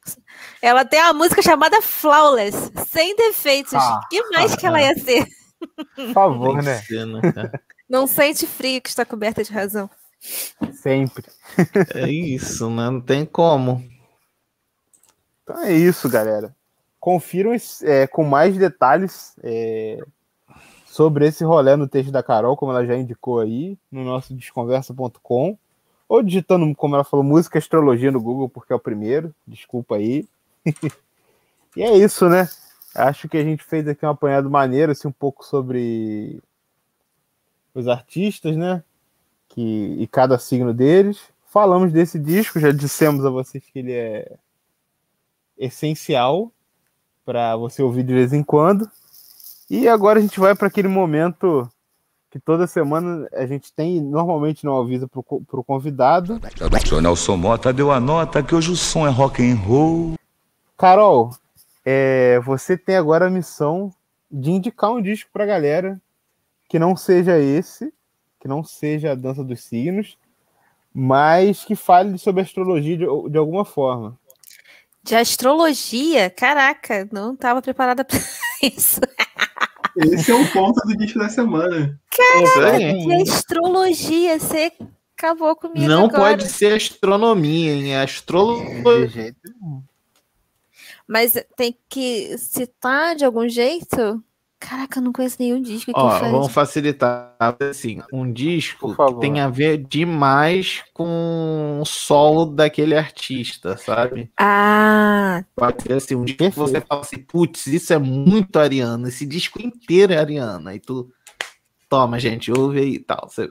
Ela 0.62 0.84
tem 0.84 1.00
uma 1.00 1.12
música 1.12 1.42
chamada 1.42 1.80
Flawless, 1.80 2.70
sem 2.88 3.16
defeitos. 3.16 3.74
Ah, 3.74 4.00
que 4.10 4.22
mais 4.30 4.54
que 4.54 4.66
ela 4.66 4.80
ia 4.80 4.94
ser? 4.94 5.26
Por 5.96 6.12
favor, 6.12 6.62
né? 6.62 6.82
Não 7.88 8.06
sente 8.06 8.46
frio 8.46 8.80
que 8.80 8.88
está 8.88 9.04
coberta 9.04 9.42
de 9.42 9.52
razão. 9.52 9.90
Sempre. 10.74 11.24
É 11.94 12.08
isso, 12.08 12.68
né? 12.70 12.90
Não 12.90 13.00
tem 13.00 13.24
como. 13.24 13.82
Então 15.42 15.62
é 15.62 15.72
isso, 15.72 16.08
galera. 16.08 16.54
Confiram 16.98 17.52
é, 17.82 18.06
com 18.06 18.22
mais 18.22 18.56
detalhes 18.56 19.34
é, 19.42 19.98
sobre 20.86 21.26
esse 21.26 21.42
rolê 21.42 21.74
no 21.76 21.88
texto 21.88 22.12
da 22.12 22.22
Carol, 22.22 22.56
como 22.56 22.72
ela 22.72 22.84
já 22.84 22.94
indicou 22.94 23.40
aí, 23.40 23.78
no 23.90 24.04
nosso 24.04 24.34
desconversa.com 24.34 25.58
ou 26.08 26.22
digitando, 26.22 26.74
como 26.74 26.96
ela 26.96 27.04
falou, 27.04 27.24
música 27.24 27.58
astrologia 27.58 28.10
no 28.10 28.20
Google, 28.20 28.48
porque 28.48 28.72
é 28.72 28.76
o 28.76 28.80
primeiro. 28.80 29.34
Desculpa 29.46 29.94
aí. 29.94 30.28
e 31.76 31.82
é 31.82 31.96
isso, 31.96 32.28
né? 32.28 32.48
Acho 32.94 33.28
que 33.28 33.36
a 33.36 33.44
gente 33.44 33.62
fez 33.62 33.86
aqui 33.86 34.04
um 34.04 34.10
apanhado 34.10 34.50
maneiro, 34.50 34.92
assim, 34.92 35.08
um 35.08 35.12
pouco 35.12 35.44
sobre 35.44 36.42
os 37.74 37.86
artistas, 37.88 38.56
né? 38.56 38.82
Que, 39.48 39.96
e 39.98 40.06
cada 40.06 40.38
signo 40.38 40.74
deles. 40.74 41.20
Falamos 41.46 41.92
desse 41.92 42.18
disco, 42.18 42.60
já 42.60 42.70
dissemos 42.72 43.24
a 43.24 43.30
vocês 43.30 43.64
que 43.64 43.78
ele 43.78 43.92
é 43.92 44.36
essencial 45.58 46.52
para 47.24 47.56
você 47.56 47.82
ouvir 47.82 48.02
de 48.02 48.14
vez 48.14 48.32
em 48.32 48.42
quando. 48.42 48.90
E 49.68 49.88
agora 49.88 50.18
a 50.18 50.22
gente 50.22 50.40
vai 50.40 50.54
para 50.54 50.66
aquele 50.68 50.88
momento 50.88 51.68
que 52.30 52.38
toda 52.38 52.66
semana 52.66 53.28
a 53.32 53.44
gente 53.46 53.72
tem, 53.72 54.00
normalmente 54.00 54.64
não 54.64 54.80
avisa 54.80 55.08
pro, 55.08 55.22
pro 55.22 55.64
convidado. 55.64 56.40
O 56.92 57.00
Nelson 57.00 57.36
Mota 57.36 57.72
deu 57.72 57.90
a 57.90 57.98
nota 57.98 58.42
que 58.42 58.54
hoje 58.54 58.70
o 58.70 58.76
som 58.76 59.06
é 59.06 59.10
rock 59.10 59.42
and 59.42 59.56
roll. 59.56 60.14
Carol, 60.80 61.28
é, 61.84 62.40
você 62.40 62.74
tem 62.74 62.96
agora 62.96 63.26
a 63.26 63.30
missão 63.30 63.92
de 64.30 64.50
indicar 64.50 64.90
um 64.90 65.02
disco 65.02 65.28
pra 65.30 65.44
galera 65.44 66.00
que 66.70 66.78
não 66.78 66.96
seja 66.96 67.38
esse, 67.38 67.92
que 68.40 68.48
não 68.48 68.64
seja 68.64 69.12
a 69.12 69.14
dança 69.14 69.44
dos 69.44 69.62
signos, 69.62 70.16
mas 70.94 71.66
que 71.66 71.76
fale 71.76 72.16
sobre 72.16 72.40
astrologia 72.40 72.96
de, 72.96 73.04
de 73.04 73.36
alguma 73.36 73.62
forma. 73.62 74.18
De 75.02 75.14
astrologia? 75.14 76.30
Caraca, 76.30 77.06
não 77.12 77.34
estava 77.34 77.60
preparada 77.60 78.02
para 78.02 78.18
isso. 78.62 79.02
Esse 79.98 80.30
é 80.30 80.34
o 80.34 80.50
ponto 80.50 80.80
do 80.86 80.96
disco 80.96 81.18
da 81.18 81.28
semana. 81.28 82.00
Caraca, 82.10 82.78
que 82.78 83.12
astrologia, 83.30 84.38
você 84.38 84.72
acabou 85.14 85.54
comigo 85.56 85.86
Não 85.86 86.06
agora. 86.06 86.38
pode 86.38 86.48
ser 86.48 86.72
astronomia, 86.72 87.74
hein? 87.74 87.92
É 87.92 88.02
astrologia. 88.02 89.36
Mas 91.10 91.34
tem 91.56 91.76
que 91.88 92.38
citar 92.38 93.16
de 93.16 93.24
algum 93.24 93.48
jeito? 93.48 94.22
Caraca, 94.60 95.00
eu 95.00 95.02
não 95.02 95.12
conheço 95.12 95.38
nenhum 95.40 95.60
disco. 95.60 95.90
Ó, 95.92 96.20
vamos 96.20 96.52
facilitar. 96.52 97.34
Assim, 97.68 98.00
um 98.12 98.32
disco 98.32 98.94
que 98.94 99.20
tem 99.20 99.40
a 99.40 99.48
ver 99.48 99.78
demais 99.78 100.84
com 100.94 101.80
o 101.82 101.84
solo 101.84 102.46
daquele 102.46 102.94
artista, 102.94 103.76
sabe? 103.76 104.30
Ah. 104.38 105.42
Pode 105.56 105.82
ser 105.82 105.94
assim, 105.94 106.14
um 106.14 106.24
disco 106.24 106.48
que 106.48 106.56
você 106.56 106.80
fala 106.80 107.00
assim, 107.00 107.18
putz, 107.18 107.66
isso 107.66 107.92
é 107.92 107.98
muito 107.98 108.56
Ariana. 108.56 109.08
Esse 109.08 109.26
disco 109.26 109.60
inteiro 109.60 110.12
é 110.12 110.18
Ariana. 110.18 110.76
E 110.76 110.78
tu. 110.78 111.10
Toma, 111.88 112.20
gente, 112.20 112.52
ouve 112.52 112.78
aí 112.78 112.94
e 112.94 112.98
tal. 113.00 113.28
Você... 113.28 113.48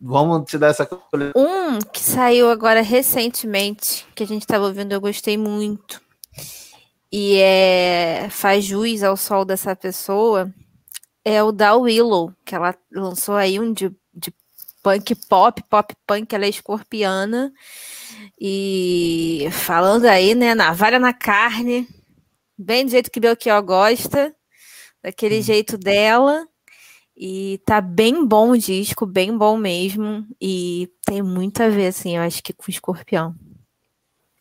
Vamos 0.00 0.50
te 0.50 0.56
dar 0.56 0.68
essa. 0.68 0.88
Um 1.36 1.78
que 1.92 2.00
saiu 2.00 2.48
agora 2.48 2.80
recentemente, 2.80 4.06
que 4.14 4.22
a 4.22 4.26
gente 4.26 4.42
estava 4.42 4.64
ouvindo, 4.64 4.92
eu 4.92 5.00
gostei 5.00 5.36
muito 5.36 6.00
e 7.12 7.38
é, 7.38 8.28
faz 8.30 8.64
jus 8.64 9.02
ao 9.02 9.16
sol 9.16 9.44
dessa 9.44 9.76
pessoa 9.76 10.52
é 11.24 11.42
o 11.42 11.52
da 11.52 11.76
Willow, 11.76 12.32
que 12.44 12.54
ela 12.54 12.74
lançou 12.90 13.36
aí 13.36 13.60
um 13.60 13.72
de, 13.72 13.94
de 14.12 14.34
punk 14.82 15.14
pop, 15.28 15.62
pop 15.68 15.94
punk, 16.06 16.34
ela 16.34 16.46
é 16.46 16.48
escorpiana. 16.48 17.52
E 18.40 19.48
falando 19.52 20.06
aí, 20.06 20.34
né, 20.34 20.54
navalha 20.54 20.98
na 20.98 21.12
carne, 21.12 21.86
bem 22.58 22.84
do 22.84 22.90
jeito 22.90 23.10
que 23.10 23.20
Belchior 23.20 23.62
gosta, 23.62 24.34
daquele 25.02 25.38
hum. 25.38 25.42
jeito 25.42 25.78
dela. 25.78 26.46
E 27.14 27.60
tá 27.66 27.80
bem 27.80 28.26
bom 28.26 28.50
o 28.50 28.58
disco, 28.58 29.06
bem 29.06 29.36
bom 29.36 29.56
mesmo. 29.56 30.26
E 30.40 30.90
tem 31.04 31.22
muito 31.22 31.62
a 31.62 31.68
ver, 31.68 31.88
assim, 31.88 32.16
eu 32.16 32.22
acho 32.22 32.42
que 32.42 32.52
com 32.52 32.70
Escorpião. 32.70 33.34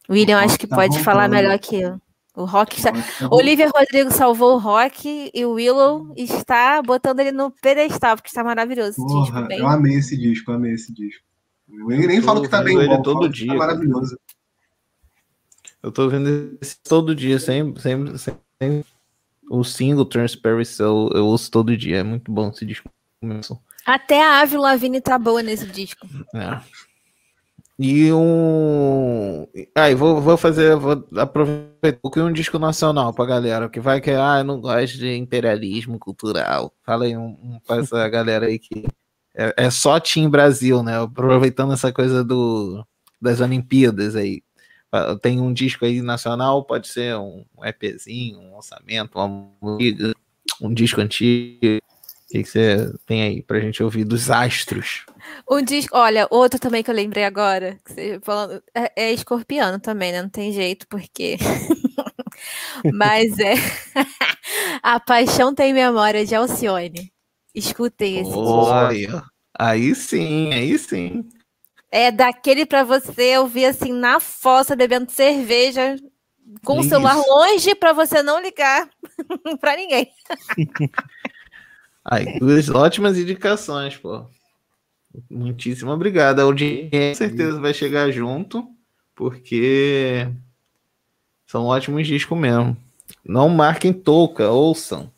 William, 0.09 0.39
acho 0.39 0.57
que 0.57 0.65
tá 0.65 0.75
pode 0.75 0.99
falar 1.03 1.27
melhor 1.27 1.59
que 1.59 1.75
eu. 1.75 2.01
O 2.41 2.45
rock 2.45 2.77
está. 2.77 2.91
Tá 2.91 3.01
Olivia 3.29 3.69
Rodrigo 3.69 4.11
salvou 4.11 4.55
o 4.55 4.59
rock 4.59 5.31
e 5.33 5.45
o 5.45 5.51
Willow 5.51 6.13
está 6.15 6.81
botando 6.81 7.19
ele 7.19 7.31
no 7.31 7.51
pedestal, 7.51 8.15
porque 8.15 8.29
está 8.29 8.43
maravilhoso 8.43 8.89
esse 8.91 9.01
Porra, 9.01 9.23
disco. 9.23 9.47
Bem... 9.47 9.59
Eu 9.59 9.67
amei 9.67 9.95
esse 9.95 10.17
disco, 10.17 10.51
amei 10.51 10.73
esse 10.73 10.93
disco. 10.93 11.23
Eu 11.69 11.87
nem 11.87 12.21
falo 12.21 12.41
que 12.41 12.49
tá 12.49 12.61
bem 12.61 12.77
ele 12.77 12.87
bom, 12.87 13.01
todo 13.01 13.29
dia. 13.29 13.47
Tá 13.47 13.55
maravilhoso. 13.55 14.19
Eu 15.81 15.91
tô 15.91 16.07
vendo 16.09 16.57
esse 16.61 16.77
todo 16.83 17.15
dia, 17.15 17.39
sempre, 17.39 17.81
sempre, 17.81 18.17
sempre. 18.17 18.85
O 19.49 19.63
single 19.63 20.05
Transparency 20.05 20.81
eu, 20.81 21.09
eu 21.13 21.25
ouço 21.25 21.49
todo 21.49 21.75
dia. 21.75 21.97
É 21.97 22.03
muito 22.03 22.31
bom 22.31 22.49
esse 22.49 22.65
disco. 22.65 22.89
Até 23.85 24.23
a 24.23 24.41
Avril 24.41 24.61
Lavigne 24.61 25.01
tá 25.01 25.17
boa 25.17 25.41
nesse 25.41 25.65
disco. 25.65 26.07
É. 26.35 26.61
E 27.83 28.13
um. 28.13 29.47
Aí, 29.75 29.93
ah, 29.93 29.95
vou, 29.95 30.21
vou 30.21 30.37
fazer. 30.37 30.75
Vou 30.75 31.03
aproveitar 31.17 32.23
um 32.23 32.31
disco 32.31 32.59
nacional 32.59 33.11
pra 33.11 33.25
galera 33.25 33.67
que 33.67 33.79
vai 33.79 33.99
que. 33.99 34.11
Ah, 34.11 34.37
eu 34.37 34.43
não 34.43 34.61
gosto 34.61 34.99
de 34.99 35.17
imperialismo 35.17 35.97
cultural. 35.97 36.71
Fala 36.83 37.05
aí 37.05 37.17
um, 37.17 37.35
um 37.41 37.59
pra 37.65 37.77
essa 37.77 38.05
galera 38.07 38.45
aí 38.45 38.59
que. 38.59 38.85
É, 39.35 39.65
é 39.65 39.71
só 39.71 39.99
Team 39.99 40.29
Brasil, 40.29 40.83
né? 40.83 41.01
Aproveitando 41.01 41.73
essa 41.73 41.91
coisa 41.91 42.23
do, 42.23 42.85
das 43.19 43.41
Olimpíadas 43.41 44.15
aí. 44.15 44.43
Ah, 44.91 45.15
tem 45.19 45.41
um 45.41 45.51
disco 45.51 45.83
aí 45.83 46.03
nacional, 46.03 46.63
pode 46.63 46.87
ser 46.87 47.15
um 47.17 47.43
EPzinho, 47.63 48.41
um 48.41 48.55
lançamento, 48.57 49.15
uma 49.15 49.49
música, 49.59 50.13
um 50.61 50.71
disco 50.71 51.01
antigo. 51.01 51.81
O 52.31 52.33
que, 52.33 52.45
você 52.45 52.89
tem 53.05 53.23
aí 53.23 53.43
pra 53.43 53.59
gente 53.59 53.83
ouvir 53.83 54.05
dos 54.05 54.31
astros? 54.31 55.05
Um 55.49 55.61
disco, 55.61 55.97
olha, 55.97 56.27
outro 56.31 56.57
também 56.57 56.81
que 56.81 56.89
eu 56.89 56.95
lembrei 56.95 57.25
agora, 57.25 57.77
que 57.83 57.91
você 57.91 58.19
falando, 58.23 58.63
é, 58.73 58.91
é 58.95 59.11
escorpiano 59.11 59.81
também, 59.81 60.13
né? 60.13 60.21
Não 60.21 60.29
tem 60.29 60.53
jeito, 60.53 60.87
porque. 60.87 61.35
Mas 62.93 63.37
é. 63.37 63.55
A 64.81 64.97
Paixão 64.97 65.53
Tem 65.53 65.73
Memória 65.73 66.25
de 66.25 66.33
Alcione. 66.33 67.11
Escutem 67.53 68.19
esse 68.19 68.31
Olha, 68.33 69.23
aí 69.59 69.93
sim, 69.93 70.53
aí 70.53 70.79
sim. 70.79 71.27
É 71.91 72.09
daquele 72.09 72.65
para 72.65 72.85
você 72.85 73.37
ouvir 73.37 73.65
assim 73.65 73.91
na 73.91 74.21
fossa, 74.21 74.73
bebendo 74.73 75.11
cerveja, 75.11 75.97
com 76.63 76.79
Isso. 76.79 76.87
o 76.87 76.89
celular 76.89 77.17
longe 77.17 77.75
para 77.75 77.91
você 77.91 78.23
não 78.23 78.41
ligar 78.41 78.89
para 79.59 79.75
ninguém. 79.75 80.09
Aí, 82.03 82.39
duas 82.39 82.69
ótimas 82.69 83.17
indicações, 83.17 83.97
pô. 83.97 84.25
Muitíssimo 85.29 85.91
obrigado. 85.91 86.39
A 86.39 86.43
audiência 86.43 86.89
com 87.09 87.15
certeza 87.15 87.59
vai 87.59 87.73
chegar 87.73 88.09
junto, 88.11 88.67
porque 89.15 90.27
são 91.45 91.65
ótimos 91.65 92.07
discos 92.07 92.37
mesmo. 92.37 92.77
Não 93.25 93.49
marquem 93.49 93.91
touca, 93.91 94.49
ouçam. 94.49 95.11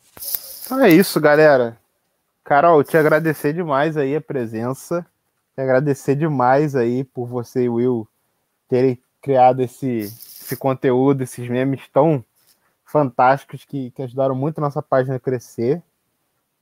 Então 0.64 0.82
é 0.82 0.90
isso, 0.90 1.20
galera. 1.20 1.78
Carol, 2.42 2.82
te 2.82 2.96
agradecer 2.96 3.52
demais 3.52 3.96
aí 3.96 4.16
a 4.16 4.20
presença. 4.20 5.06
Te 5.54 5.60
agradecer 5.60 6.16
demais 6.16 6.74
aí 6.74 7.04
por 7.04 7.26
você 7.26 7.64
e 7.64 7.68
Will 7.68 8.08
terem 8.68 8.98
criado 9.22 9.62
esse, 9.62 10.00
esse 10.00 10.56
conteúdo, 10.56 11.22
esses 11.22 11.48
memes 11.48 11.88
tão 11.92 12.24
fantásticos 12.84 13.64
que, 13.64 13.90
que 13.92 14.02
ajudaram 14.02 14.34
muito 14.34 14.58
a 14.58 14.60
nossa 14.60 14.82
página 14.82 15.16
a 15.16 15.20
crescer. 15.20 15.82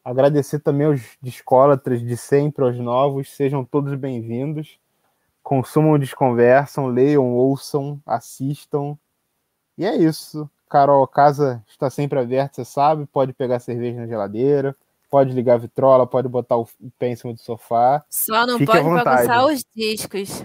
Agradecer 0.05 0.59
também 0.59 0.89
aos 0.89 1.01
discólatras 1.23 2.03
de 2.03 2.17
sempre, 2.17 2.65
aos 2.65 2.77
novos, 2.77 3.31
sejam 3.31 3.65
todos 3.65 3.95
bem-vindos. 3.95 4.81
Consumam, 5.45 5.97
desconversam, 5.97 6.87
leiam, 6.87 7.33
ouçam, 7.33 8.01
assistam. 8.05 8.99
E 9.79 9.85
é 9.85 9.97
isso. 9.97 10.51
Carol, 10.69 11.05
a 11.05 11.09
casa 11.09 11.63
está 11.69 11.89
sempre 11.89 12.19
aberta, 12.19 12.57
você 12.57 12.65
sabe. 12.65 13.07
Pode 13.07 13.33
pegar 13.33 13.61
cerveja 13.61 14.01
na 14.01 14.07
geladeira, 14.09 14.75
pode 15.09 15.33
ligar 15.33 15.55
a 15.55 15.59
vitrola, 15.59 16.05
pode 16.05 16.29
botar 16.29 16.57
o 16.57 16.69
pé 16.99 17.11
em 17.11 17.17
cima 17.17 17.33
do 17.33 17.41
sofá. 17.41 18.05
Só 18.11 18.45
não 18.45 18.59
Fique 18.59 18.73
pode 18.73 18.83
bagunçar 18.83 19.47
os 19.47 19.65
discos. 19.75 20.45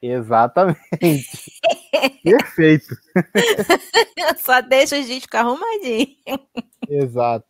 Exatamente. 0.00 0.78
Perfeito. 2.22 2.94
Só 4.38 4.60
deixa 4.60 5.00
os 5.00 5.06
discos 5.06 5.40
arrumadinhos. 5.40 6.16
Exato. 6.88 7.46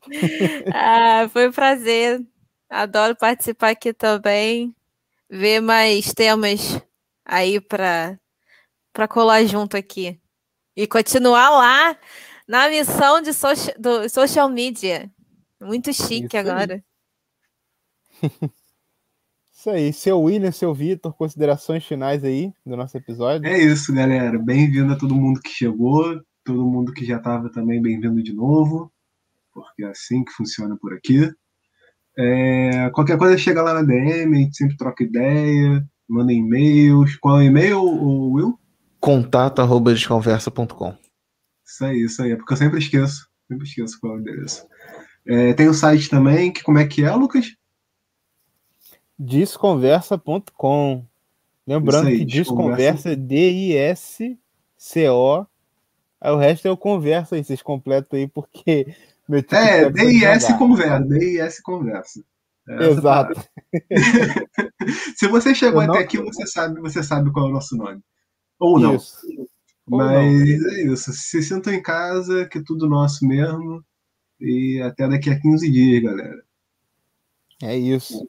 Ah, 0.73 1.29
foi 1.29 1.49
um 1.49 1.53
prazer. 1.53 2.25
Adoro 2.69 3.17
participar 3.17 3.71
aqui 3.71 3.93
também. 3.93 4.75
Ver 5.31 5.61
mais 5.61 6.13
temas 6.13 6.81
aí 7.25 7.61
para 7.61 8.19
para 8.93 9.09
colar 9.09 9.45
junto 9.45 9.77
aqui. 9.77 10.21
E 10.77 10.87
continuar 10.87 11.51
lá 11.51 11.99
na 12.47 12.69
missão 12.69 13.21
de 13.21 13.33
social, 13.33 13.75
do 13.79 14.09
social 14.09 14.49
media. 14.49 15.11
Muito 15.61 15.93
chique 15.93 16.27
Isso 16.27 16.37
agora. 16.37 16.85
Isso 19.53 19.71
aí. 19.71 19.93
Seu 19.93 20.21
William, 20.21 20.53
seu 20.53 20.75
Vitor, 20.75 21.13
considerações 21.15 21.85
finais 21.85 22.23
aí 22.23 22.53
do 22.65 22.77
nosso 22.77 22.97
episódio? 22.97 23.49
É 23.49 23.59
isso, 23.59 23.95
galera. 23.95 24.39
Bem-vindo 24.39 24.93
a 24.93 24.99
todo 24.99 25.15
mundo 25.15 25.41
que 25.41 25.49
chegou, 25.49 26.21
todo 26.45 26.67
mundo 26.67 26.93
que 26.93 27.05
já 27.05 27.17
estava 27.17 27.51
também, 27.51 27.81
bem-vindo 27.81 28.23
de 28.23 28.33
novo 28.33 28.94
porque 29.55 29.85
é 29.85 29.89
assim 29.89 30.25
que 30.25 30.33
funciona 30.33 30.77
por 30.81 30.93
aqui. 30.93 31.31
É, 32.19 32.91
qualquer 32.91 33.17
coisa 33.17 33.39
chega 33.39 33.63
lá 33.63 33.73
na 33.75 33.83
DM, 33.83 34.37
a 34.37 34.41
gente 34.41 34.57
sempre 34.57 34.77
troca 34.77 35.05
ideia, 35.05 35.83
manda 36.09 36.33
e-mails. 36.33 37.17
Qual 37.17 37.41
é 37.41 37.45
o 37.45 37.47
e-mail, 37.47 37.81
Will? 37.81 38.59
Contato 39.01 39.61
arroba 39.61 39.95
desconversa.com. 39.95 40.97
Isso 41.65 41.85
aí, 41.85 42.05
isso 42.05 42.23
aí. 42.23 42.33
É 42.33 42.37
porque 42.37 42.53
eu 42.53 42.57
sempre 42.57 42.79
esqueço. 42.79 43.29
Sempre 43.49 43.67
esqueço 43.67 43.99
qual 44.01 44.15
é 44.15 44.17
o 44.17 44.21
endereço. 44.21 44.67
É, 45.27 45.55
tem 45.55 45.69
o 45.69 45.75
site 45.75 46.11
também, 46.11 46.53
que 46.53 46.63
como 46.63 46.79
é 46.79 46.87
que 46.87 47.03
é, 47.05 47.11
Lucas? 47.15 47.47
Desconversa.com. 49.19 51.07
Lembrando 51.67 52.09
aí, 52.09 52.19
que 52.19 52.27
desconversa 52.27 53.13
é 53.13 53.17
D-I-S-C-O. 53.17 54.37
Aí 56.21 56.33
o 56.33 56.37
resto 56.37 56.69
é 56.69 56.71
o 56.71 56.77
conversa 56.77 57.35
aí, 57.37 57.45
vocês 57.45 57.63
completam 57.63 58.19
aí, 58.19 58.29
porque 58.29 58.95
é, 59.51 59.91
DIS 59.91 60.47
conversa, 60.59 61.05
DIS 61.07 61.61
conversa. 61.61 62.25
É 62.69 62.87
Exato. 62.87 63.41
Se 65.17 65.29
você 65.29 65.55
chegou 65.55 65.83
Eu 65.83 65.91
até 65.91 65.99
não... 65.99 66.05
aqui, 66.05 66.19
você 66.19 66.47
sabe, 66.47 66.81
você 66.81 67.03
sabe 67.03 67.31
qual 67.31 67.47
é 67.47 67.51
o 67.51 67.53
nosso 67.53 67.77
nome. 67.77 68.01
Ou 68.59 68.79
não. 68.79 68.97
Isso. 68.97 69.19
Mas 69.87 70.61
não. 70.63 70.71
é 70.71 70.83
isso. 70.83 71.13
Se 71.13 71.43
sintam 71.43 71.73
em 71.73 71.83
casa, 71.83 72.47
que 72.47 72.59
é 72.59 72.63
tudo 72.65 72.89
nosso 72.89 73.27
mesmo. 73.27 73.85
E 74.41 74.81
até 74.83 75.09
daqui 75.09 75.31
a 75.31 75.39
15 75.39 75.71
dias, 75.71 76.03
galera. 76.03 76.43
É 77.63 77.77
isso. 77.77 78.29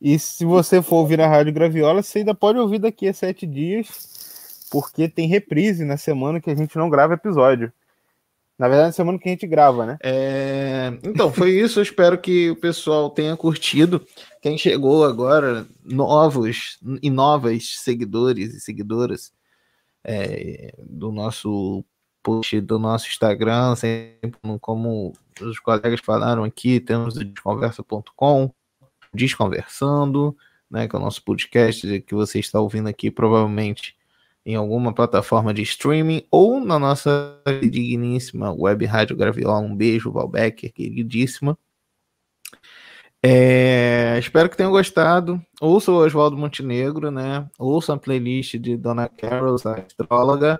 E 0.00 0.18
se 0.18 0.44
você 0.44 0.80
for 0.82 0.96
ouvir 0.96 1.20
a 1.20 1.28
Rádio 1.28 1.52
Graviola, 1.52 2.02
você 2.02 2.20
ainda 2.20 2.34
pode 2.34 2.58
ouvir 2.58 2.78
daqui 2.78 3.08
a 3.08 3.14
sete 3.14 3.46
dias, 3.46 4.68
porque 4.70 5.08
tem 5.08 5.26
reprise 5.26 5.84
na 5.84 5.96
semana 5.96 6.40
que 6.40 6.50
a 6.50 6.54
gente 6.54 6.76
não 6.76 6.88
grava 6.88 7.14
episódio. 7.14 7.72
Na 8.58 8.68
verdade, 8.68 8.96
semana 8.96 9.18
que 9.18 9.28
a 9.28 9.32
gente 9.32 9.46
grava, 9.46 9.86
né? 9.86 9.98
É... 10.02 10.98
Então, 11.04 11.32
foi 11.32 11.52
isso. 11.52 11.78
Eu 11.78 11.84
espero 11.84 12.18
que 12.18 12.50
o 12.50 12.56
pessoal 12.56 13.08
tenha 13.08 13.36
curtido. 13.36 14.04
Quem 14.42 14.58
chegou 14.58 15.04
agora, 15.04 15.66
novos 15.84 16.78
e 17.00 17.08
novas 17.08 17.76
seguidores 17.78 18.52
e 18.54 18.60
seguidoras 18.60 19.32
é, 20.02 20.74
do 20.78 21.12
nosso 21.12 21.84
post 22.22 22.60
do 22.60 22.78
nosso 22.78 23.06
Instagram, 23.06 23.76
sempre 23.76 24.28
como 24.60 25.12
os 25.40 25.58
colegas 25.60 26.00
falaram 26.00 26.44
aqui, 26.44 26.80
temos 26.80 27.16
o 27.16 27.24
desconversa.com, 27.24 28.52
Desconversando, 29.14 30.36
né, 30.70 30.86
que 30.86 30.94
é 30.94 30.98
o 30.98 31.02
nosso 31.02 31.24
podcast 31.24 32.00
que 32.02 32.14
você 32.14 32.38
está 32.38 32.60
ouvindo 32.60 32.88
aqui, 32.88 33.10
provavelmente 33.10 33.97
em 34.48 34.54
alguma 34.54 34.94
plataforma 34.94 35.52
de 35.52 35.60
streaming 35.60 36.24
ou 36.30 36.58
na 36.58 36.78
nossa 36.78 37.38
digníssima 37.60 38.50
web 38.50 38.82
Rádio 38.86 39.14
Graviola. 39.14 39.58
Um 39.58 39.76
beijo, 39.76 40.10
Valbecker, 40.10 40.72
queridíssima. 40.72 41.56
É, 43.22 44.16
espero 44.18 44.48
que 44.48 44.56
tenham 44.56 44.70
gostado. 44.70 45.38
Ouça 45.60 45.92
o 45.92 45.96
Oswaldo 45.96 46.34
Montenegro, 46.34 47.10
né? 47.10 47.46
Ouça 47.58 47.92
a 47.92 47.98
playlist 47.98 48.54
de 48.54 48.74
Dona 48.74 49.06
Carol, 49.06 49.56
a 49.66 49.72
astróloga. 49.80 50.58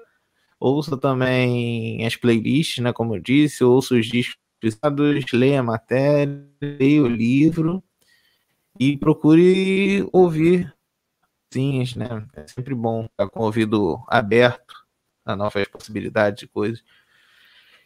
Ouça 0.61 0.95
também 0.99 2.05
as 2.05 2.15
playlists, 2.15 2.85
né? 2.85 2.93
Como 2.93 3.17
eu 3.17 3.21
disse, 3.21 3.65
ouça 3.65 3.95
os 3.95 4.07
discos, 4.07 4.37
leia 5.33 5.61
a 5.61 5.63
matéria, 5.63 6.47
leia 6.61 7.03
o 7.03 7.09
livro 7.09 7.83
e 8.79 8.99
procure 8.99 10.07
ouvir 10.13 10.77
né? 11.97 12.27
É 12.35 12.47
sempre 12.47 12.75
bom 12.75 13.05
estar 13.05 13.29
com 13.29 13.41
o 13.41 13.45
ouvido 13.45 14.03
aberto 14.07 14.75
a 15.25 15.37
novas 15.37 15.67
possibilidades 15.69 16.41
de 16.41 16.47
coisas. 16.47 16.83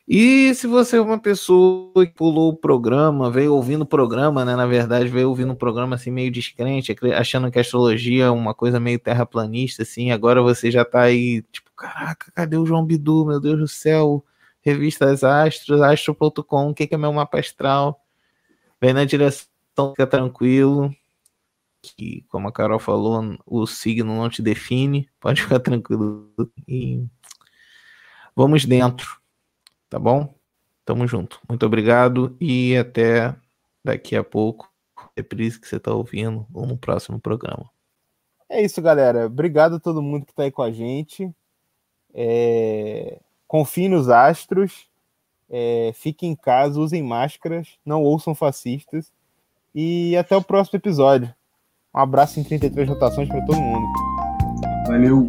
E 0.07 0.53
se 0.55 0.67
você 0.67 0.97
é 0.97 1.01
uma 1.01 1.19
pessoa 1.19 2.05
que 2.05 2.13
pulou 2.13 2.51
o 2.51 2.57
programa, 2.57 3.31
veio 3.31 3.55
ouvindo 3.55 3.83
o 3.83 3.87
programa, 3.87 4.45
né? 4.45 4.57
Na 4.57 4.67
verdade, 4.67 5.09
veio 5.09 5.29
ouvindo 5.29 5.53
o 5.53 5.57
programa 5.57 5.95
assim 5.95 6.11
meio 6.11 6.31
descrente, 6.31 6.95
achando 7.15 7.51
que 7.51 7.59
a 7.59 7.61
astrologia 7.61 8.25
é 8.25 8.31
uma 8.31 8.53
coisa 8.53 8.81
meio 8.81 8.99
terraplanista, 8.99 9.83
assim, 9.85 10.11
agora 10.11 10.43
você 10.43 10.71
já 10.71 10.85
tá 10.85 11.03
aí, 11.03 11.43
tipo, 11.53 11.71
caraca, 11.77 12.33
cadê 12.33 12.57
o 12.57 12.67
João 12.67 12.85
Bidu? 12.85 13.25
Meu 13.25 13.41
Deus 13.41 13.59
do 13.59 13.69
céu, 13.69 14.25
revistas 14.61 15.23
Astros, 15.23 15.81
astro.com, 15.81 16.71
o 16.71 16.75
que 16.75 16.89
é 16.93 16.97
meu 16.97 17.13
mapa 17.13 17.39
astral? 17.39 18.01
Vem 18.81 18.93
na 18.93 19.05
direção, 19.05 19.47
fica 19.91 20.07
tranquilo. 20.07 20.93
Que, 21.83 22.25
como 22.29 22.49
a 22.49 22.53
Carol 22.53 22.79
falou, 22.79 23.37
o 23.45 23.67
signo 23.67 24.17
não 24.17 24.31
te 24.31 24.41
define, 24.41 25.09
pode 25.21 25.43
ficar 25.43 25.61
tranquilo. 25.61 26.33
E 26.69 27.05
vamos 28.37 28.65
dentro 28.65 29.21
Tá 29.93 29.99
bom? 29.99 30.35
Tamo 30.87 31.07
junto. 31.07 31.39
Muito 31.47 31.67
obrigado 31.67 32.35
e 32.41 32.75
até 32.79 33.37
daqui 33.85 34.17
a 34.17 34.25
pouco. 34.25 34.73
Reprise 35.15 35.61
que 35.61 35.69
você 35.69 35.79
tá 35.79 35.93
ouvindo 35.93 36.47
ou 36.51 36.65
no 36.65 36.79
próximo 36.79 37.21
programa. 37.21 37.71
É 38.49 38.63
isso, 38.63 38.81
galera. 38.81 39.27
Obrigado 39.27 39.77
a 39.77 39.79
todo 39.79 40.01
mundo 40.01 40.25
que 40.25 40.33
tá 40.33 40.45
aí 40.45 40.51
com 40.51 40.63
a 40.63 40.73
gente. 40.73 41.31
É... 42.15 43.21
Confie 43.47 43.87
nos 43.87 44.09
astros. 44.09 44.89
É... 45.51 45.93
Fiquem 45.93 46.31
em 46.31 46.37
casa, 46.37 46.81
usem 46.81 47.03
máscaras, 47.03 47.79
não 47.85 48.03
ouçam 48.03 48.35
fascistas. 48.35 49.13
E 49.75 50.17
até 50.17 50.35
o 50.35 50.43
próximo 50.43 50.79
episódio. 50.79 51.35
Um 51.95 52.01
abraço 52.01 52.41
em 52.41 52.43
33 52.43 52.89
rotações 52.89 53.29
para 53.29 53.45
todo 53.45 53.61
mundo. 53.61 53.87
Valeu. 54.87 55.27